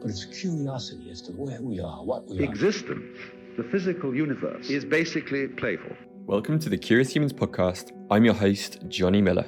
[0.00, 2.42] but it's curiosity as to where we are, what we are.
[2.44, 3.18] Existence,
[3.56, 5.90] the physical universe, is basically playful.
[6.26, 7.90] Welcome to the Curious Humans podcast.
[8.08, 9.46] I'm your host, Johnny Miller.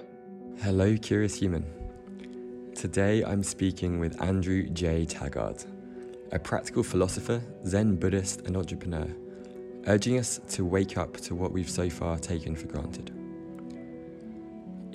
[0.60, 1.64] Hello, Curious Human.
[2.74, 5.04] Today I'm speaking with Andrew J.
[5.04, 5.66] Taggart,
[6.32, 9.06] a practical philosopher, Zen Buddhist, and entrepreneur,
[9.86, 13.10] urging us to wake up to what we've so far taken for granted.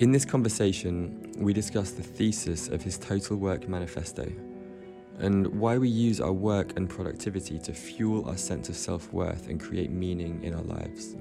[0.00, 4.30] In this conversation, we discuss the thesis of his Total Work Manifesto
[5.18, 9.48] and why we use our work and productivity to fuel our sense of self worth
[9.48, 11.16] and create meaning in our lives,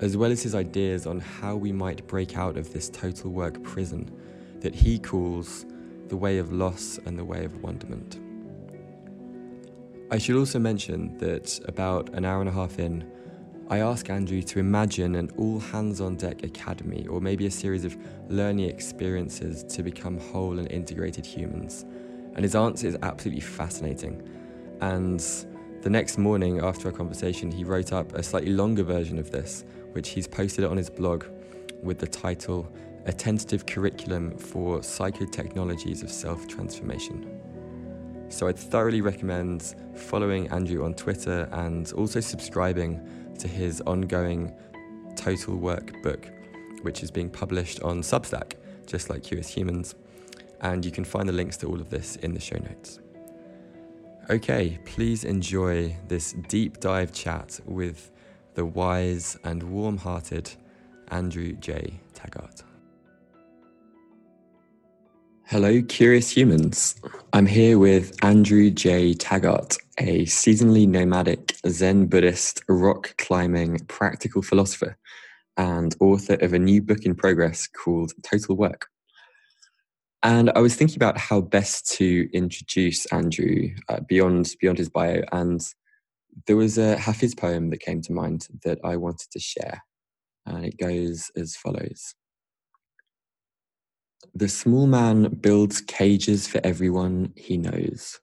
[0.00, 3.62] as well as his ideas on how we might break out of this total work
[3.62, 4.10] prison
[4.60, 5.66] that he calls
[6.08, 8.18] the way of loss and the way of wonderment.
[10.10, 13.06] I should also mention that about an hour and a half in,
[13.68, 17.84] I ask Andrew to imagine an all hands on deck academy or maybe a series
[17.84, 17.94] of
[18.30, 21.84] learning experiences to become whole and integrated humans.
[22.38, 24.22] And his answer is absolutely fascinating.
[24.80, 25.18] And
[25.82, 29.64] the next morning, after our conversation, he wrote up a slightly longer version of this,
[29.90, 31.24] which he's posted on his blog
[31.82, 32.72] with the title
[33.06, 37.40] A Tentative Curriculum for Psychotechnologies of Self Transformation.
[38.28, 44.54] So I'd thoroughly recommend following Andrew on Twitter and also subscribing to his ongoing
[45.16, 46.24] Total Work book,
[46.82, 48.52] which is being published on Substack,
[48.86, 49.96] just like Curious Humans.
[50.60, 53.00] And you can find the links to all of this in the show notes.
[54.30, 58.10] Okay, please enjoy this deep dive chat with
[58.54, 60.50] the wise and warm hearted
[61.08, 62.00] Andrew J.
[62.12, 62.62] Taggart.
[65.46, 67.00] Hello, curious humans.
[67.32, 69.14] I'm here with Andrew J.
[69.14, 74.98] Taggart, a seasonally nomadic Zen Buddhist rock climbing practical philosopher
[75.56, 78.90] and author of a new book in progress called Total Work.
[80.22, 85.22] And I was thinking about how best to introduce Andrew uh, beyond beyond his bio,
[85.30, 85.60] and
[86.46, 89.82] there was a Hafiz poem that came to mind that I wanted to share,
[90.44, 92.14] and it goes as follows.
[94.34, 98.18] The small man builds cages for everyone he knows,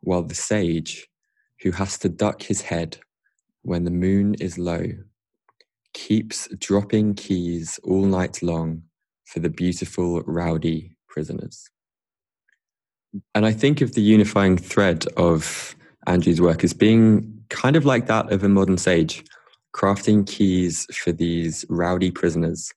[0.00, 1.06] while the sage,
[1.60, 2.98] who has to duck his head
[3.62, 4.86] when the moon is low,
[5.92, 8.82] keeps dropping keys all night long
[9.26, 11.68] for the beautiful, rowdy prisoners.
[13.34, 15.74] And I think of the unifying thread of
[16.06, 19.24] Andrew's work as being kind of like that of a modern sage,
[19.74, 22.72] crafting keys for these rowdy prisoners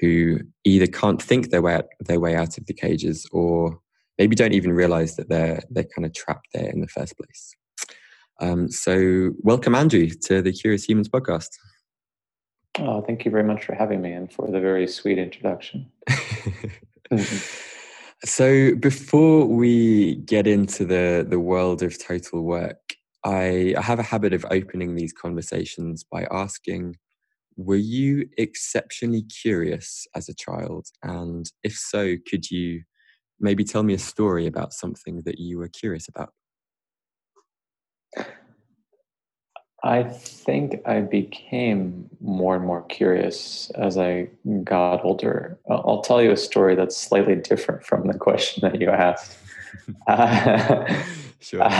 [0.00, 3.80] who either can't think their way out, their way out of the cages or
[4.18, 7.54] maybe don't even realize that they're they're kind of trapped there in the first place.
[8.40, 11.48] Um, so, welcome, Andrew, to the Curious Humans podcast.
[12.80, 15.90] Oh, thank you very much for having me and for the very sweet introduction.
[18.24, 22.94] so, before we get into the the world of total work,
[23.24, 26.96] I, I have a habit of opening these conversations by asking
[27.56, 30.86] were you exceptionally curious as a child?
[31.02, 32.82] And if so, could you
[33.40, 36.32] maybe tell me a story about something that you were curious about?
[39.84, 44.28] I think I became more and more curious as I
[44.64, 45.56] got older.
[45.70, 49.38] I'll tell you a story that's slightly different from the question that you asked.
[51.40, 51.62] Sure.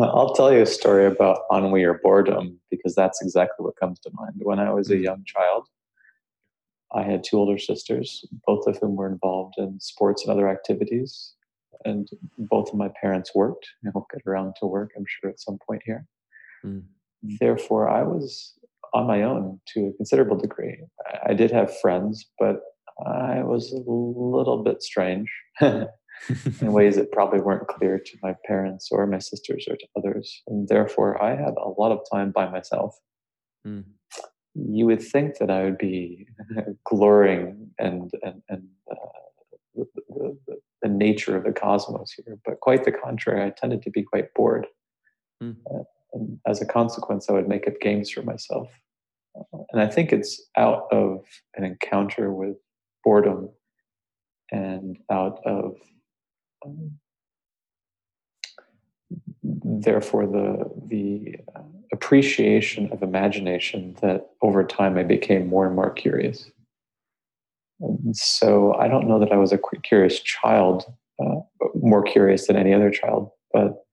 [0.00, 4.10] I'll tell you a story about ennui or boredom because that's exactly what comes to
[4.14, 4.34] mind.
[4.38, 5.02] When I was a mm.
[5.02, 5.66] young child,
[6.94, 11.32] I had two older sisters, both of whom were involved in sports and other activities.
[11.84, 13.66] And both of my parents worked.
[13.82, 16.06] And we'll get around to work, I'm sure, at some point here.
[16.64, 16.84] Mm.
[17.40, 18.54] Therefore, I was
[18.94, 20.78] on my own to a considerable degree.
[21.26, 22.60] I did have friends, but
[23.04, 25.30] I was a little bit strange.
[26.60, 30.42] in ways that probably weren't clear to my parents or my sisters or to others.
[30.46, 32.98] And therefore, I had a lot of time by myself.
[33.66, 33.84] Mm.
[34.54, 36.26] You would think that I would be
[36.84, 38.94] glorying and, and, and uh,
[39.76, 43.44] the, the, the, nature of the cosmos here, but quite the contrary.
[43.44, 44.66] I tended to be quite bored.
[45.42, 45.56] Mm.
[45.70, 48.68] Uh, and as a consequence, I would make up games for myself.
[49.38, 51.24] Uh, and I think it's out of
[51.56, 52.56] an encounter with
[53.04, 53.50] boredom
[54.50, 55.76] and out of
[59.42, 61.62] therefore the the uh,
[61.92, 66.50] appreciation of imagination that over time I became more and more curious.
[67.80, 70.84] And so I don't know that I was a curious child,
[71.22, 71.40] uh,
[71.74, 73.84] more curious than any other child, but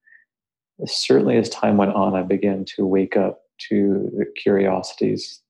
[0.86, 5.42] certainly as time went on, I began to wake up to the curiosities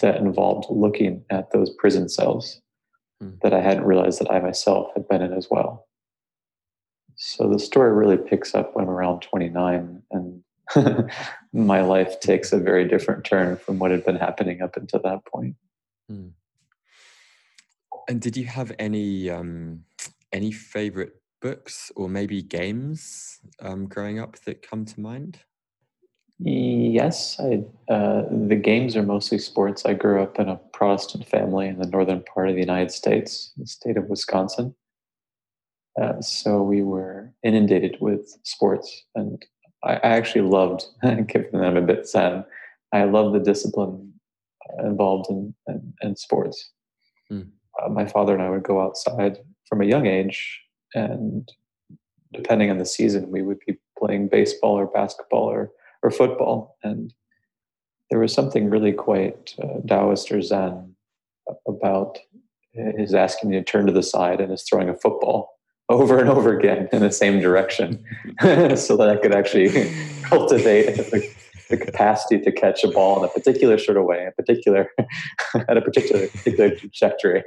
[0.00, 2.60] that involved looking at those prison cells
[3.22, 3.38] mm.
[3.42, 5.86] that I hadn't realized that I myself had been in as well.
[7.16, 10.42] So the story really picks up when I'm around 29, and
[11.52, 15.26] my life takes a very different turn from what had been happening up until that
[15.26, 15.56] point.
[16.10, 16.32] Mm.
[18.10, 19.84] And did you have any um,
[20.32, 25.38] any favorite books or maybe games um, growing up that come to mind?
[26.40, 29.86] Yes, I, uh, the games are mostly sports.
[29.86, 33.52] I grew up in a Protestant family in the northern part of the United States,
[33.56, 34.74] the state of Wisconsin.
[36.02, 39.40] Uh, so we were inundated with sports, and
[39.84, 42.44] I, I actually loved, given that I'm a bit sad,
[42.92, 44.14] I love the discipline
[44.80, 46.72] involved in, in, in sports.
[47.30, 47.50] Mm.
[47.82, 49.38] Uh, my father and I would go outside
[49.68, 50.60] from a young age,
[50.94, 51.50] and
[52.32, 55.70] depending on the season, we would be playing baseball or basketball or,
[56.02, 56.76] or football.
[56.82, 57.12] And
[58.10, 60.94] there was something really quite uh, Taoist or Zen
[61.66, 62.18] about
[62.72, 66.28] his asking me to turn to the side and his throwing a football over and
[66.28, 68.04] over again in the same direction
[68.40, 69.92] so that I could actually
[70.22, 70.96] cultivate
[71.70, 74.90] the, capacity to catch a ball in a particular sort of way, a particular
[75.68, 77.42] at a particular particular trajectory.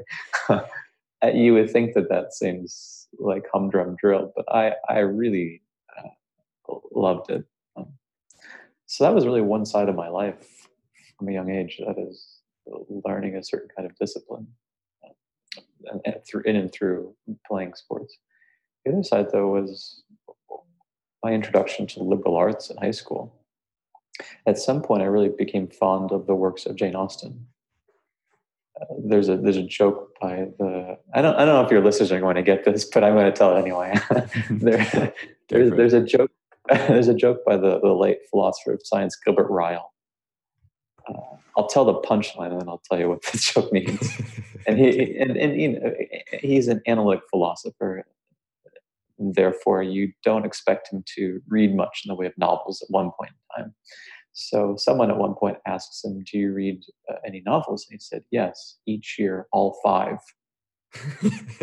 [1.33, 5.61] you would think that that seems like humdrum drill, but I I really
[5.97, 7.45] uh, loved it.
[7.75, 7.93] Um,
[8.85, 10.67] so that was really one side of my life
[11.17, 11.79] from a young age.
[11.85, 12.39] That is
[13.05, 14.47] learning a certain kind of discipline,
[15.03, 15.61] uh,
[15.91, 17.15] and, and through in and through
[17.47, 18.17] playing sports.
[18.85, 20.03] The other side, though, was
[21.23, 23.33] my introduction to liberal arts in high school.
[24.45, 27.47] At some point, I really became fond of the works of Jane Austen.
[28.79, 31.83] Uh, there's a there's a joke by the I don't I don't know if your
[31.83, 33.93] listeners are going to get this, but I'm going to tell it anyway.
[34.49, 35.13] there,
[35.49, 36.31] there's, there's a joke
[36.69, 39.93] there's a joke by the, the late philosopher of science Gilbert Ryle.
[41.07, 44.11] Uh, I'll tell the punchline and then I'll tell you what the joke means.
[44.65, 45.93] and he and, and you know,
[46.41, 48.05] he's an analytic philosopher
[49.19, 53.11] therefore you don't expect him to read much in the way of novels at one
[53.17, 53.73] point in time.
[54.33, 57.99] So someone at one point asks him, "Do you read uh, any novels?" And he
[57.99, 60.17] said, "Yes, each year, all five.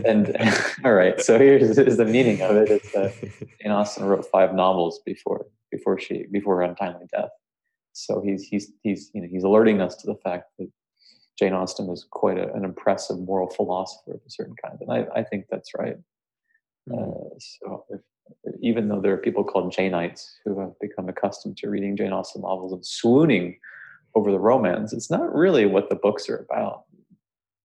[0.05, 0.37] and
[0.85, 3.13] all right, so here's, here's, the meaning of it: is that
[3.61, 7.31] Jane Austen wrote five novels before before she before her untimely death.
[7.93, 10.71] So he's he's he's you know he's alerting us to the fact that
[11.39, 15.07] Jane Austen was quite a, an impressive moral philosopher of a certain kind, and I,
[15.21, 15.97] I think that's right.
[16.93, 18.01] Uh, so if,
[18.61, 22.43] even though there are people called Janeites who have become accustomed to reading Jane Austen
[22.43, 23.59] novels and swooning
[24.15, 26.85] over the romance, it's not really what the books are about.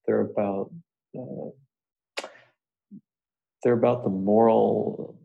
[0.05, 0.71] They're about
[1.17, 2.27] uh,
[3.63, 5.17] they're about the moral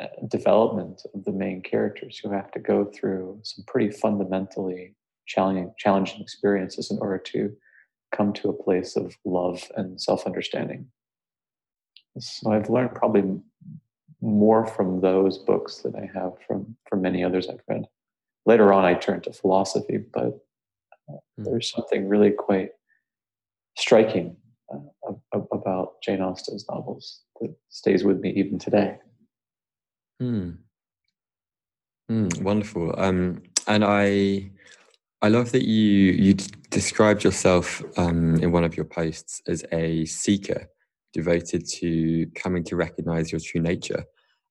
[0.00, 4.94] uh, development of the main characters who have to go through some pretty fundamentally
[5.26, 7.54] challenging challenging experiences in order to
[8.10, 10.86] come to a place of love and self-understanding
[12.20, 13.40] so I've learned probably
[14.20, 17.84] more from those books than I have from from many others I've read.
[18.46, 20.38] Later on, I turned to philosophy, but
[21.08, 21.44] uh, mm.
[21.44, 22.70] there's something really quite
[23.76, 24.36] striking
[24.72, 28.98] uh, about Jane Austen's novels that stays with me even today.
[30.20, 30.50] Hmm.
[32.10, 32.94] Mm, wonderful.
[32.98, 34.50] Um, and I,
[35.20, 36.34] I love that you you
[36.70, 40.68] described yourself um, in one of your posts as a seeker
[41.12, 44.04] devoted to coming to recognize your true nature.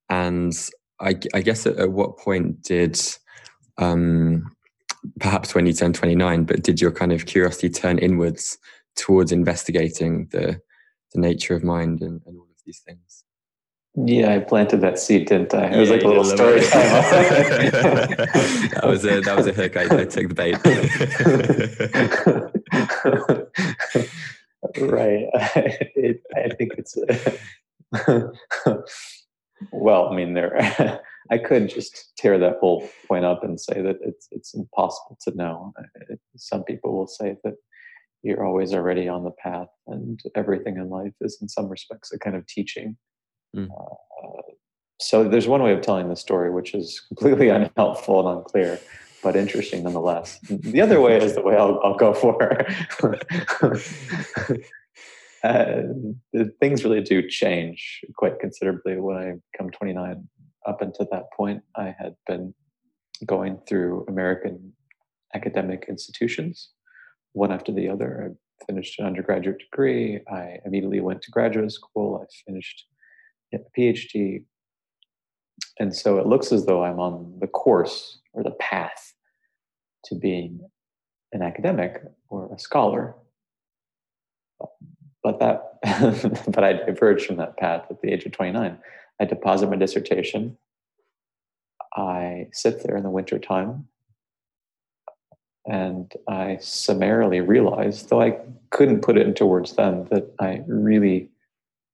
[0.09, 0.53] And
[0.99, 2.99] I, I guess at, at, what point did,
[3.77, 4.51] um,
[5.19, 8.57] perhaps when you turned 29, but did your kind of curiosity turn inwards
[8.95, 10.59] towards investigating the,
[11.13, 13.23] the nature of mind and, and all of these things?
[14.05, 15.65] Yeah, I planted that seed, didn't I?
[15.65, 16.69] It yeah, was like a little story time.
[18.71, 19.75] that was a that was a hook.
[19.75, 20.53] I, I took the bait.
[24.91, 25.25] right.
[25.95, 26.95] it, I think it's.
[29.71, 31.01] Well, I mean, there.
[31.31, 35.35] I could just tear that whole point up and say that it's it's impossible to
[35.35, 35.73] know.
[36.37, 37.55] Some people will say that
[38.23, 42.19] you're always already on the path, and everything in life is, in some respects, a
[42.19, 42.97] kind of teaching.
[43.55, 43.69] Mm.
[43.69, 44.41] Uh,
[44.99, 48.79] so there's one way of telling the story, which is completely unhelpful and unclear
[49.23, 50.39] but interesting nonetheless.
[50.47, 52.65] The other way is the way I'll, I'll go for.
[56.37, 60.27] uh, things really do change quite considerably when I become 29.
[60.67, 62.53] Up until that point, I had been
[63.25, 64.73] going through American
[65.33, 66.71] academic institutions,
[67.33, 68.33] one after the other.
[68.61, 70.19] I finished an undergraduate degree.
[70.29, 72.21] I immediately went to graduate school.
[72.21, 72.85] I finished
[73.53, 74.43] a PhD.
[75.79, 79.13] And so it looks as though I'm on the course or the path
[80.05, 80.59] to being
[81.31, 83.15] an academic or a scholar.
[85.39, 88.77] But that, but I diverged from that path at the age of 29.
[89.19, 90.57] I deposit my dissertation.
[91.95, 93.87] I sit there in the winter time
[95.65, 98.37] and I summarily realized, though I
[98.69, 101.29] couldn't put it into words then, that I really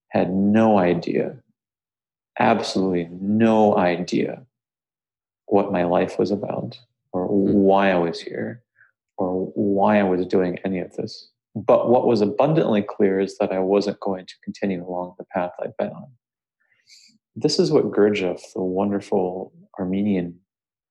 [0.09, 1.35] had no idea,
[2.39, 4.45] absolutely no idea
[5.47, 6.77] what my life was about
[7.13, 7.51] or hmm.
[7.51, 8.61] why I was here
[9.17, 11.29] or why I was doing any of this.
[11.55, 15.51] But what was abundantly clear is that I wasn't going to continue along the path
[15.62, 16.07] I'd been on.
[17.36, 20.39] This is what Gurdjieff, the wonderful Armenian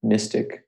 [0.03, 0.65] mystic,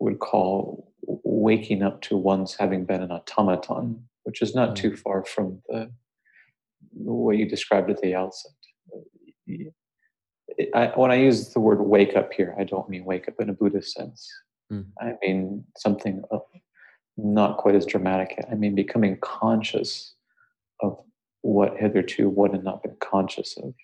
[0.00, 5.24] would call waking up to one's having been an automaton, which is not too far
[5.24, 5.90] from the,
[6.92, 8.52] the way you described at the outset.
[10.74, 13.50] I, when I use the word wake up here, I don't mean wake up in
[13.50, 14.28] a Buddhist sense.
[14.72, 14.86] Mm.
[15.00, 16.22] I mean something
[17.16, 18.44] not quite as dramatic.
[18.50, 20.14] I mean becoming conscious
[20.80, 20.98] of
[21.42, 23.74] what hitherto one had not been conscious of.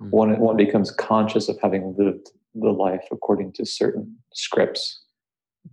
[0.00, 0.10] Mm.
[0.10, 5.02] One, one becomes conscious of having lived the life according to certain scripts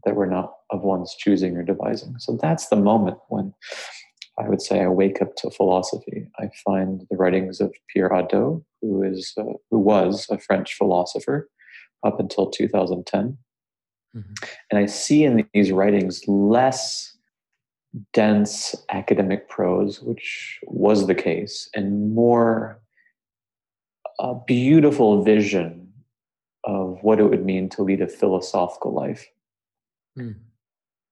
[0.04, 2.16] that were not of one's choosing or devising.
[2.20, 3.54] So that's the moment when
[4.38, 6.28] I would say I wake up to philosophy.
[6.40, 11.50] I find the writings of Pierre Hadot, who is uh, who was a French philosopher
[12.06, 13.38] up until 2010,
[14.16, 14.34] mm-hmm.
[14.72, 17.16] and I see in these writings less
[18.14, 22.80] dense academic prose, which was the case, and more
[24.20, 25.94] a beautiful vision
[26.64, 29.28] of what it would mean to lead a philosophical life.
[30.18, 30.36] Mm.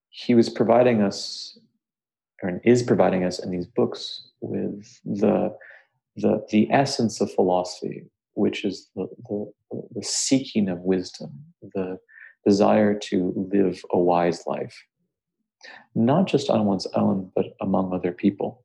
[0.10, 1.58] He was providing us,
[2.42, 5.56] or is providing us in these books with the
[6.16, 9.52] the the essence of philosophy, which is the, the,
[9.96, 11.32] the seeking of wisdom,
[11.62, 11.98] the
[12.46, 14.86] desire to live a wise life,
[15.96, 18.64] not just on one's own, but among other people.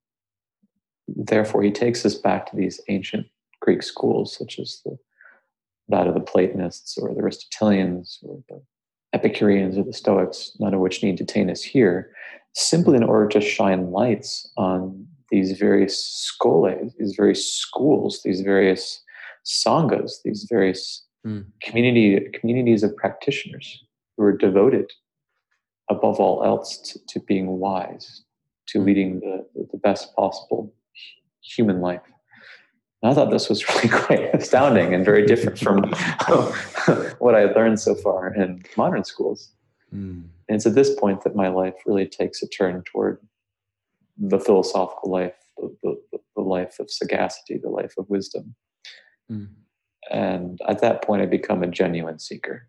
[1.06, 3.26] Therefore, he takes us back to these ancient
[3.60, 4.98] Greek schools, such as the,
[5.88, 8.60] that of the Platonists or the Aristotelians or the
[9.14, 12.10] Epicureans or the Stoics, none of which need detain us here,
[12.54, 19.02] simply in order to shine lights on these various scholae, these various schools, these various
[19.44, 21.44] sanghas, these various mm.
[21.62, 23.84] community communities of practitioners
[24.16, 24.90] who are devoted,
[25.90, 28.24] above all else, to, to being wise,
[28.66, 28.86] to hmm.
[28.86, 30.74] leading the, the best possible
[31.40, 32.02] human life.
[33.02, 35.82] And I thought this was really quite astounding and very different from
[37.18, 39.52] what I had learned so far in modern schools.
[39.94, 40.28] Mm.
[40.48, 43.20] And it's at this point that my life really takes a turn toward
[44.18, 48.54] the philosophical life, the, the, the life of sagacity, the life of wisdom.
[49.30, 49.48] Mm.
[50.10, 52.66] And at that point, I become a genuine seeker.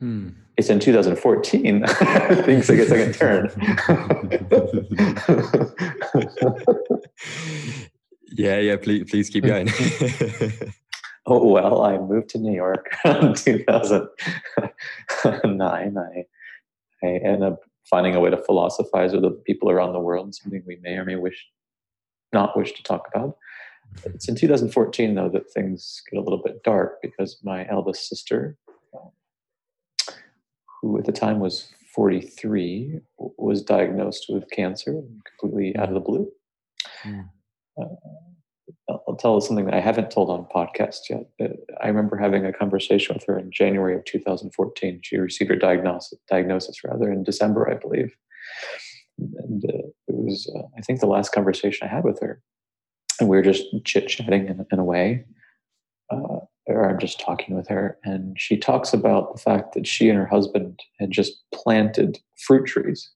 [0.00, 0.30] Hmm.
[0.56, 3.50] It's in 2014 things take a second turn.
[8.32, 8.76] yeah, yeah.
[8.76, 9.68] Please, please keep going.
[11.26, 15.98] oh well, I moved to New York in 2009.
[15.98, 16.24] I
[17.02, 17.60] I ended up
[17.90, 21.04] finding a way to philosophize with the people around the world, something we may or
[21.04, 21.46] may wish
[22.32, 23.36] not wish to talk about.
[24.04, 28.58] It's in 2014 though that things get a little bit dark because my eldest sister
[30.84, 35.00] who at the time was 43, was diagnosed with cancer
[35.40, 36.30] completely out of the blue.
[37.04, 37.30] Mm.
[37.80, 37.84] Uh,
[39.08, 41.24] I'll tell something that I haven't told on podcast yet.
[41.80, 45.00] I remember having a conversation with her in January of 2014.
[45.02, 48.14] She received her diagnosis, diagnosis rather in December, I believe.
[49.18, 52.42] And uh, it was, uh, I think, the last conversation I had with her.
[53.20, 55.24] And we were just chit chatting in, in, a way.
[56.10, 60.08] Uh, or I'm just talking with her, and she talks about the fact that she
[60.08, 63.10] and her husband had just planted fruit trees.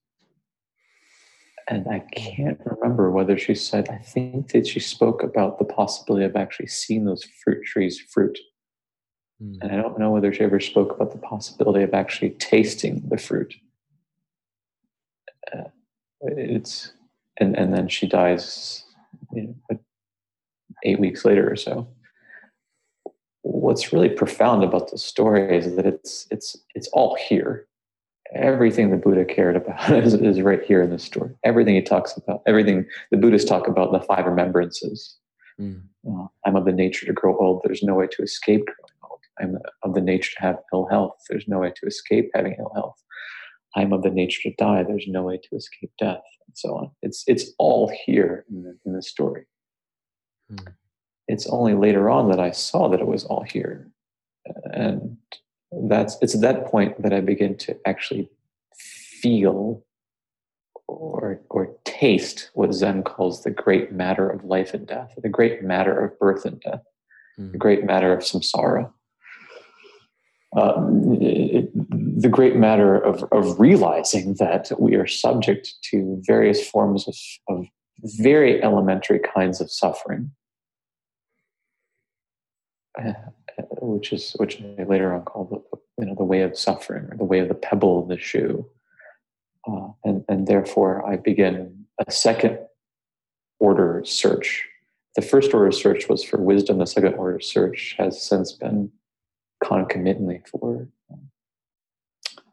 [1.68, 6.24] And I can't remember whether she said, I think that she spoke about the possibility
[6.24, 8.38] of actually seeing those fruit trees fruit.
[9.42, 9.58] Mm.
[9.60, 13.18] And I don't know whether she ever spoke about the possibility of actually tasting the
[13.18, 13.54] fruit.
[15.52, 15.68] Uh,
[16.20, 16.92] it's
[17.38, 18.84] and and then she dies
[19.32, 19.80] you know,
[20.84, 21.88] eight weeks later or so.
[23.42, 27.66] What's really profound about the story is that it's it's it's all here.
[28.34, 31.34] Everything the buddha cared about is, is right here in this story.
[31.44, 35.16] Everything he talks about everything the buddhists talk about the five remembrances.
[35.60, 35.82] Mm.
[36.08, 37.62] uh, i'm of the nature to grow old.
[37.64, 39.20] There's no way to escape growing old.
[39.40, 41.16] I'm of the nature to have ill health.
[41.28, 43.02] There's no way to escape having ill health.
[43.74, 44.84] I'm of the nature to die.
[44.84, 46.90] There's no way to escape death and so on.
[47.02, 49.46] It's it's all here in the, in the story
[50.52, 50.74] mm
[51.28, 53.88] it's only later on that I saw that it was all here.
[54.72, 55.18] And
[55.88, 58.30] that's it's at that point that I begin to actually
[58.72, 59.84] feel
[60.86, 65.62] or or taste what Zen calls the great matter of life and death, the great
[65.62, 66.82] matter of birth and death,
[67.38, 67.52] mm.
[67.52, 68.90] the great matter of samsara.
[70.56, 70.80] Uh,
[71.20, 71.70] it,
[72.18, 77.14] the great matter of, of realizing that we are subject to various forms of,
[77.54, 77.66] of
[78.02, 80.30] very elementary kinds of suffering,
[83.02, 83.12] uh,
[83.80, 87.16] which is which I later on called the, you know the way of suffering or
[87.16, 88.66] the way of the pebble in the shoe,
[89.66, 92.58] uh, and and therefore I begin a second
[93.58, 94.66] order search.
[95.16, 96.78] The first order search was for wisdom.
[96.78, 98.92] The second order search has since been
[99.64, 100.86] concomitantly for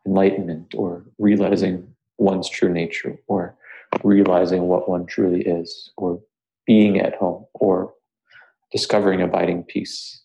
[0.06, 3.56] enlightenment or realizing one's true nature or
[4.04, 6.22] realizing what one truly is or
[6.66, 7.94] being at home or
[8.72, 10.24] discovering abiding peace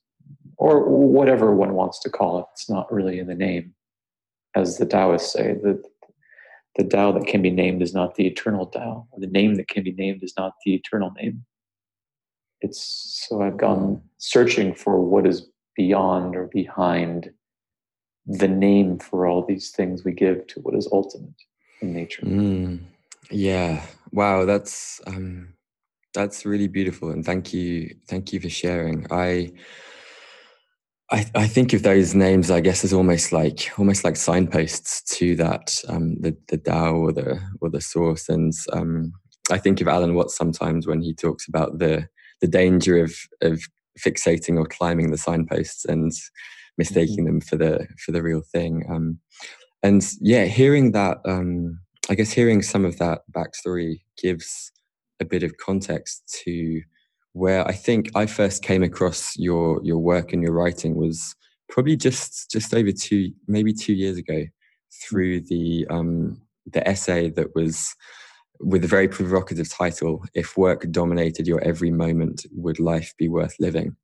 [0.57, 2.47] or whatever one wants to call it.
[2.53, 3.75] It's not really in the name.
[4.55, 5.83] As the Taoists say, that
[6.77, 9.83] the Tao that can be named is not the eternal Tao, the name that can
[9.83, 11.45] be named is not the eternal name.
[12.61, 17.31] It's so I've gone searching for what is beyond or behind
[18.27, 21.35] the name for all these things we give to what is ultimate
[21.81, 22.23] in nature.
[22.23, 22.81] Mm,
[23.31, 23.85] yeah.
[24.13, 24.45] Wow.
[24.45, 25.55] That's um,
[26.15, 29.07] that's really beautiful, and thank you, thank you for sharing.
[29.11, 29.53] I.
[31.13, 35.35] I, I think of those names, I guess, as almost like almost like signposts to
[35.37, 38.29] that um, the the Tao or the or the source.
[38.29, 39.13] And um,
[39.51, 42.07] I think of Alan Watts sometimes when he talks about the
[42.41, 43.13] the danger of
[43.43, 43.61] of
[43.99, 46.13] fixating or climbing the signposts and
[46.79, 47.25] mistaking mm-hmm.
[47.27, 48.85] them for the for the real thing.
[48.89, 49.19] Um,
[49.83, 54.73] and yeah, hearing that, um, I guess hearing some of that backstory gives
[55.21, 56.83] a bit of context to
[57.33, 61.37] where I think I first came across your your work and your writing was
[61.69, 64.45] probably just just over two maybe two years ago
[65.03, 67.95] through the um, the essay that was
[68.59, 73.55] with a very provocative title if work dominated your every moment would life be worth
[73.61, 73.97] living?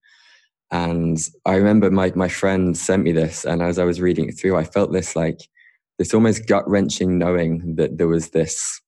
[0.71, 4.33] And i remember my, my friend sent me this and as i was reading it
[4.33, 5.41] through i felt this like
[5.99, 8.81] this almost gut wrenching knowing that there was this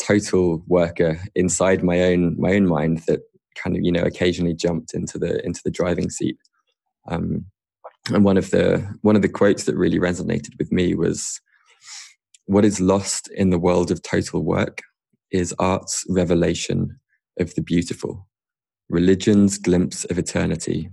[0.00, 3.20] total worker inside my own my own mind that
[3.56, 6.36] kind of you know occasionally jumped into the into the driving seat.
[7.08, 7.46] Um,
[8.12, 11.40] and one of the one of the quotes that really resonated with me was
[12.46, 14.82] what is lost in the world of total work
[15.30, 16.98] is art's revelation
[17.38, 18.26] of the beautiful
[18.88, 20.88] religion's glimpse of eternity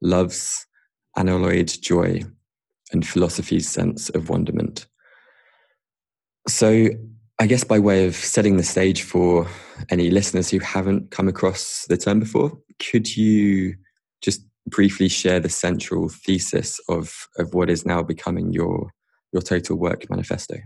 [0.00, 0.66] love's
[1.16, 2.22] unalloyed joy
[2.92, 4.86] and philosophy's sense of wonderment
[6.48, 6.88] so
[7.40, 9.48] I guess by way of setting the stage for
[9.88, 13.76] any listeners who haven't come across the term before, could you
[14.20, 18.90] just briefly share the central thesis of, of what is now becoming your
[19.32, 20.56] your total work manifesto?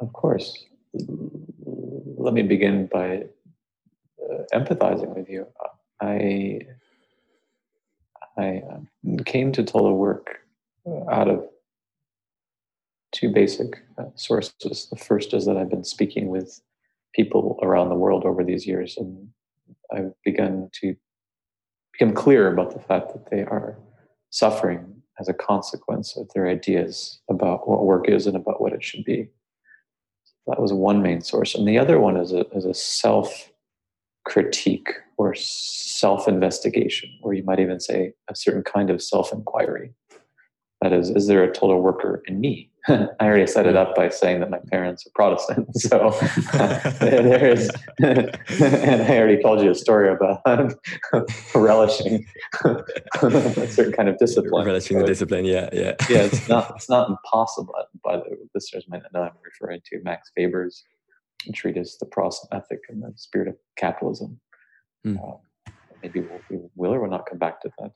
[0.00, 0.64] Of course.
[0.94, 3.24] Let me begin by
[4.22, 5.46] uh, empathizing with you.
[6.00, 6.60] I
[8.38, 8.62] I
[9.26, 10.43] came to total work
[11.10, 11.44] out of
[13.12, 14.88] two basic uh, sources.
[14.90, 16.60] The first is that I've been speaking with
[17.14, 19.28] people around the world over these years, and
[19.92, 20.94] I've begun to
[21.92, 23.78] become clear about the fact that they are
[24.30, 28.82] suffering as a consequence of their ideas about what work is and about what it
[28.82, 29.28] should be.
[30.48, 31.54] That was one main source.
[31.54, 33.50] And the other one is a, is a self
[34.24, 39.92] critique or self investigation, or you might even say a certain kind of self inquiry.
[40.84, 42.70] That is, is there a total worker in me?
[42.88, 45.66] I already set it up by saying that my parents are Protestant.
[45.78, 46.10] So
[47.00, 47.70] there is,
[48.00, 48.36] and
[49.02, 50.42] I already told you a story about
[51.54, 52.26] relishing
[52.64, 54.66] a certain kind of discipline.
[54.66, 55.94] Relishing the discipline, yeah, yeah.
[56.10, 57.72] yeah, it's not, it's not impossible.
[58.04, 60.84] By the listeners might know I'm referring to Max Weber's
[61.54, 64.38] treatise, The Protestant Ethic and the Spirit of Capitalism.
[65.06, 65.16] Mm.
[65.16, 65.70] Uh,
[66.02, 67.92] maybe we'll, we will or will not come back to that.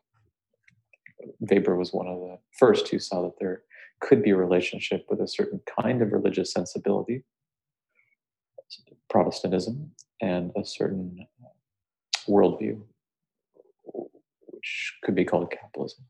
[1.40, 3.62] Weber was one of the first who saw that there
[4.00, 7.24] could be a relationship with a certain kind of religious sensibility,
[9.10, 11.26] Protestantism, and a certain
[12.28, 12.80] worldview,
[14.46, 16.04] which could be called capitalism.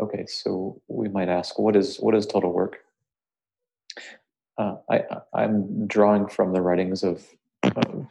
[0.00, 2.78] Okay, so we might ask, what is what is total work?
[4.58, 5.02] Uh, I,
[5.34, 7.26] I'm drawing from the writings of,
[7.62, 8.06] of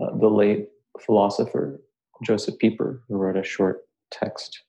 [0.00, 0.68] uh, the late
[1.00, 1.80] philosopher
[2.22, 4.62] Josef Pieper, who wrote a short text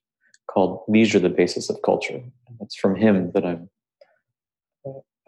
[0.48, 2.16] called Leisure, the Basis of Culture.
[2.48, 3.70] And it's from him that I'm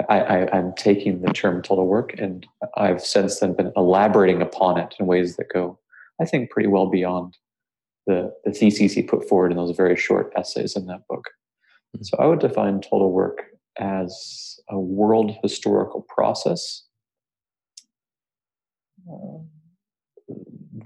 [0.10, 4.78] I, I, am taking the term total work and I've since then been elaborating upon
[4.78, 5.80] it in ways that go,
[6.22, 7.36] I think, pretty well beyond
[8.06, 11.30] the, the theses he put forward in those very short essays in that book.
[11.96, 12.04] Mm-hmm.
[12.04, 13.44] So I would define total work
[13.80, 16.84] as a world historical process
[19.12, 19.40] uh,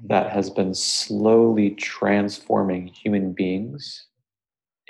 [0.07, 4.07] that has been slowly transforming human beings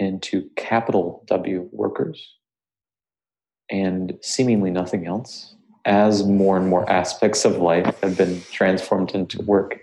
[0.01, 2.35] into capital W workers
[3.69, 9.41] and seemingly nothing else as more and more aspects of life have been transformed into
[9.43, 9.79] work.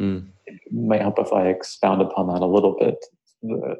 [0.00, 0.26] Mm.
[0.46, 2.96] It might help if I expound upon that a little bit.
[3.42, 3.76] The,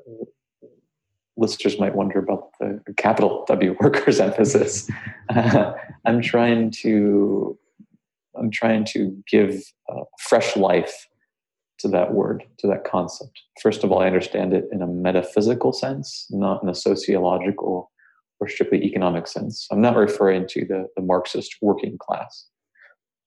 [1.36, 4.88] listeners might wonder about the capital W workers emphasis.
[5.28, 5.72] Uh,
[6.04, 7.58] I'm trying to
[8.38, 11.08] I'm trying to give uh, fresh life
[11.80, 13.40] to that word, to that concept.
[13.62, 17.90] First of all, I understand it in a metaphysical sense, not in a sociological
[18.38, 19.66] or strictly economic sense.
[19.70, 22.46] I'm not referring to the, the Marxist working class,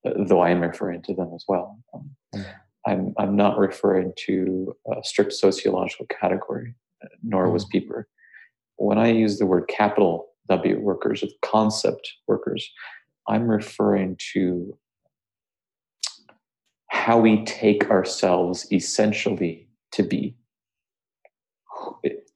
[0.06, 1.80] uh, though I am referring to them as well.
[1.94, 2.46] Um, mm.
[2.86, 6.74] I'm, I'm not referring to a strict sociological category,
[7.22, 7.70] nor was mm.
[7.70, 8.08] Pieper.
[8.78, 12.70] When I use the word capital W workers, of concept workers,
[13.30, 14.78] I'm referring to
[16.94, 20.36] how we take ourselves essentially to be.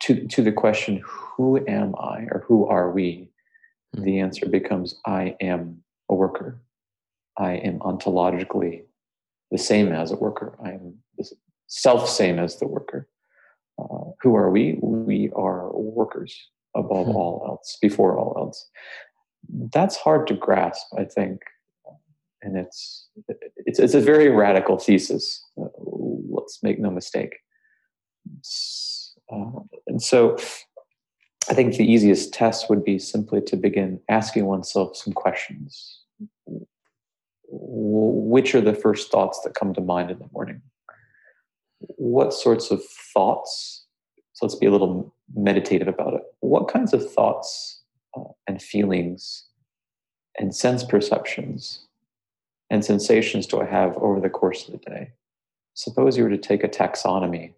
[0.02, 3.30] To, to the question, who am I or who are we?
[3.96, 4.04] Hmm.
[4.04, 6.60] The answer becomes, I am a worker.
[7.38, 8.82] I am ontologically
[9.52, 10.58] the same as a worker.
[10.63, 10.96] I am
[11.67, 13.08] self same as the worker.
[13.80, 14.80] Uh, who are we?
[14.82, 16.36] We are workers
[16.76, 17.15] above hmm.
[17.15, 18.67] all else, before all else.
[19.72, 21.41] That's hard to grasp, I think,
[22.41, 23.08] and it's
[23.65, 25.43] it's it's a very radical thesis.
[25.60, 25.67] Uh,
[26.30, 27.38] let's make no mistake.
[29.32, 30.38] Uh, and so,
[31.50, 36.02] I think the easiest test would be simply to begin asking oneself some questions.
[37.50, 40.62] Which are the first thoughts that come to mind in the morning?
[41.80, 43.86] What sorts of thoughts?
[44.34, 46.21] So let's be a little meditative about it.
[46.41, 47.82] What kinds of thoughts
[48.15, 49.45] uh, and feelings
[50.38, 51.87] and sense perceptions
[52.69, 55.12] and sensations do I have over the course of the day?
[55.73, 57.53] Suppose you were to take a taxonomy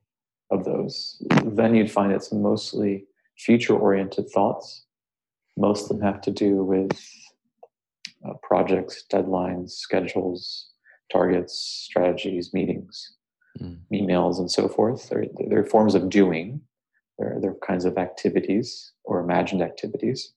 [0.52, 3.06] of those, then you'd find it's mostly
[3.38, 4.86] future oriented thoughts.
[5.58, 6.92] Most of them have to do with
[8.28, 10.70] uh, projects, deadlines, schedules,
[11.12, 13.16] targets, strategies, meetings,
[13.60, 13.78] mm.
[13.94, 15.10] emails, and so forth.
[15.10, 16.62] They're, they're forms of doing,
[17.18, 20.34] they're, they're kinds of activities or imagined activities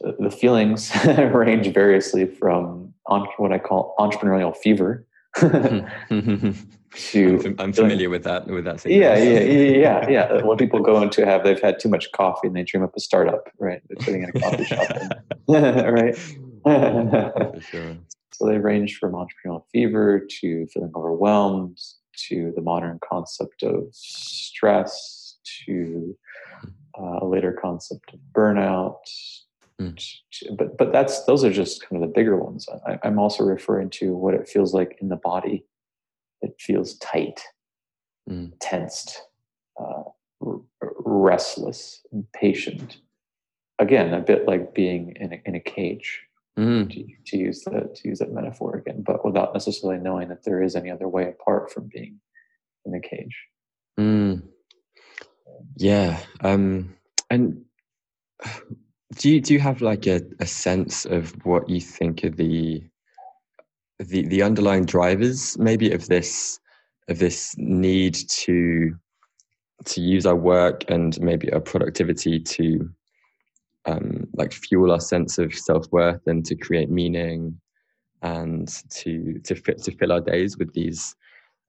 [0.00, 2.92] the feelings range variously from
[3.36, 5.06] what I call entrepreneurial fever
[5.40, 5.86] to
[7.44, 8.92] I'm, I'm familiar with that with that thing.
[8.92, 10.42] Yeah, yeah, yeah, yeah.
[10.44, 13.00] When people go into have they've had too much coffee and they dream up a
[13.00, 13.82] startup, right?
[13.88, 14.88] They're sitting in a coffee shop,
[15.48, 16.16] right?
[17.62, 17.96] sure.
[18.32, 21.78] So they range from entrepreneurial fever to feeling overwhelmed
[22.28, 26.16] to the modern concept of stress to
[26.98, 28.96] uh, a later concept of burnout
[29.80, 30.00] Mm.
[30.56, 32.68] But but that's those are just kind of the bigger ones.
[32.86, 35.64] I, I'm also referring to what it feels like in the body.
[36.42, 37.40] It feels tight,
[38.30, 38.52] mm.
[38.60, 39.22] tensed,
[39.80, 40.04] uh,
[40.44, 42.98] r- restless, impatient.
[43.80, 46.20] Again, a bit like being in a, in a cage.
[46.56, 46.88] Mm.
[46.88, 50.62] To, to, use that to use that metaphor again, but without necessarily knowing that there
[50.62, 52.20] is any other way apart from being
[52.84, 53.36] in a cage.
[53.98, 54.42] Mm.
[55.76, 56.94] Yeah, um,
[57.28, 57.64] and
[59.14, 62.82] do you do you have like a, a sense of what you think are the
[63.98, 66.58] the the underlying drivers maybe of this
[67.08, 68.94] of this need to
[69.84, 72.88] to use our work and maybe our productivity to
[73.86, 77.58] um, like fuel our sense of self-worth and to create meaning
[78.22, 81.14] and to to fit to fill our days with these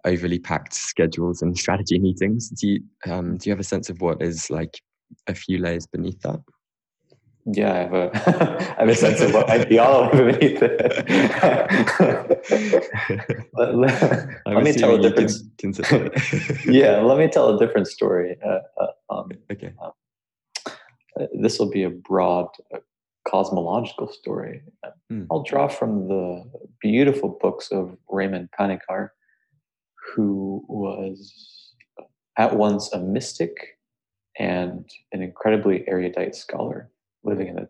[0.06, 2.50] overly packed schedules and strategy meetings?
[2.50, 2.80] Do you
[3.12, 4.80] um, do you have a sense of what is like
[5.28, 6.40] a few layers beneath that
[7.46, 8.12] yeah, I have a,
[8.78, 10.82] I have a sense of what might be all beneath it.
[13.54, 15.32] let, let, let me tell a different.
[16.66, 18.36] yeah, let me tell a different story.
[18.44, 19.74] Uh, uh, um, okay.
[19.80, 19.92] Uh,
[21.40, 22.80] this will be a broad uh,
[23.28, 24.64] cosmological story.
[25.10, 25.26] Hmm.
[25.30, 26.44] I'll draw from the
[26.82, 29.10] beautiful books of Raymond Panikkar,
[30.16, 31.74] who was
[32.40, 33.78] at once a mystic
[34.40, 36.90] and an incredibly erudite scholar
[37.26, 37.68] living in the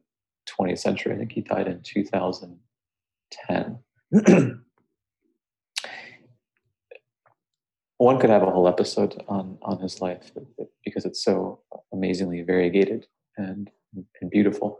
[0.47, 1.13] 20th century.
[1.13, 3.79] I think he died in 2010.
[7.97, 10.31] One could have a whole episode on on his life
[10.83, 11.61] because it's so
[11.93, 13.71] amazingly variegated and
[14.21, 14.79] and beautiful.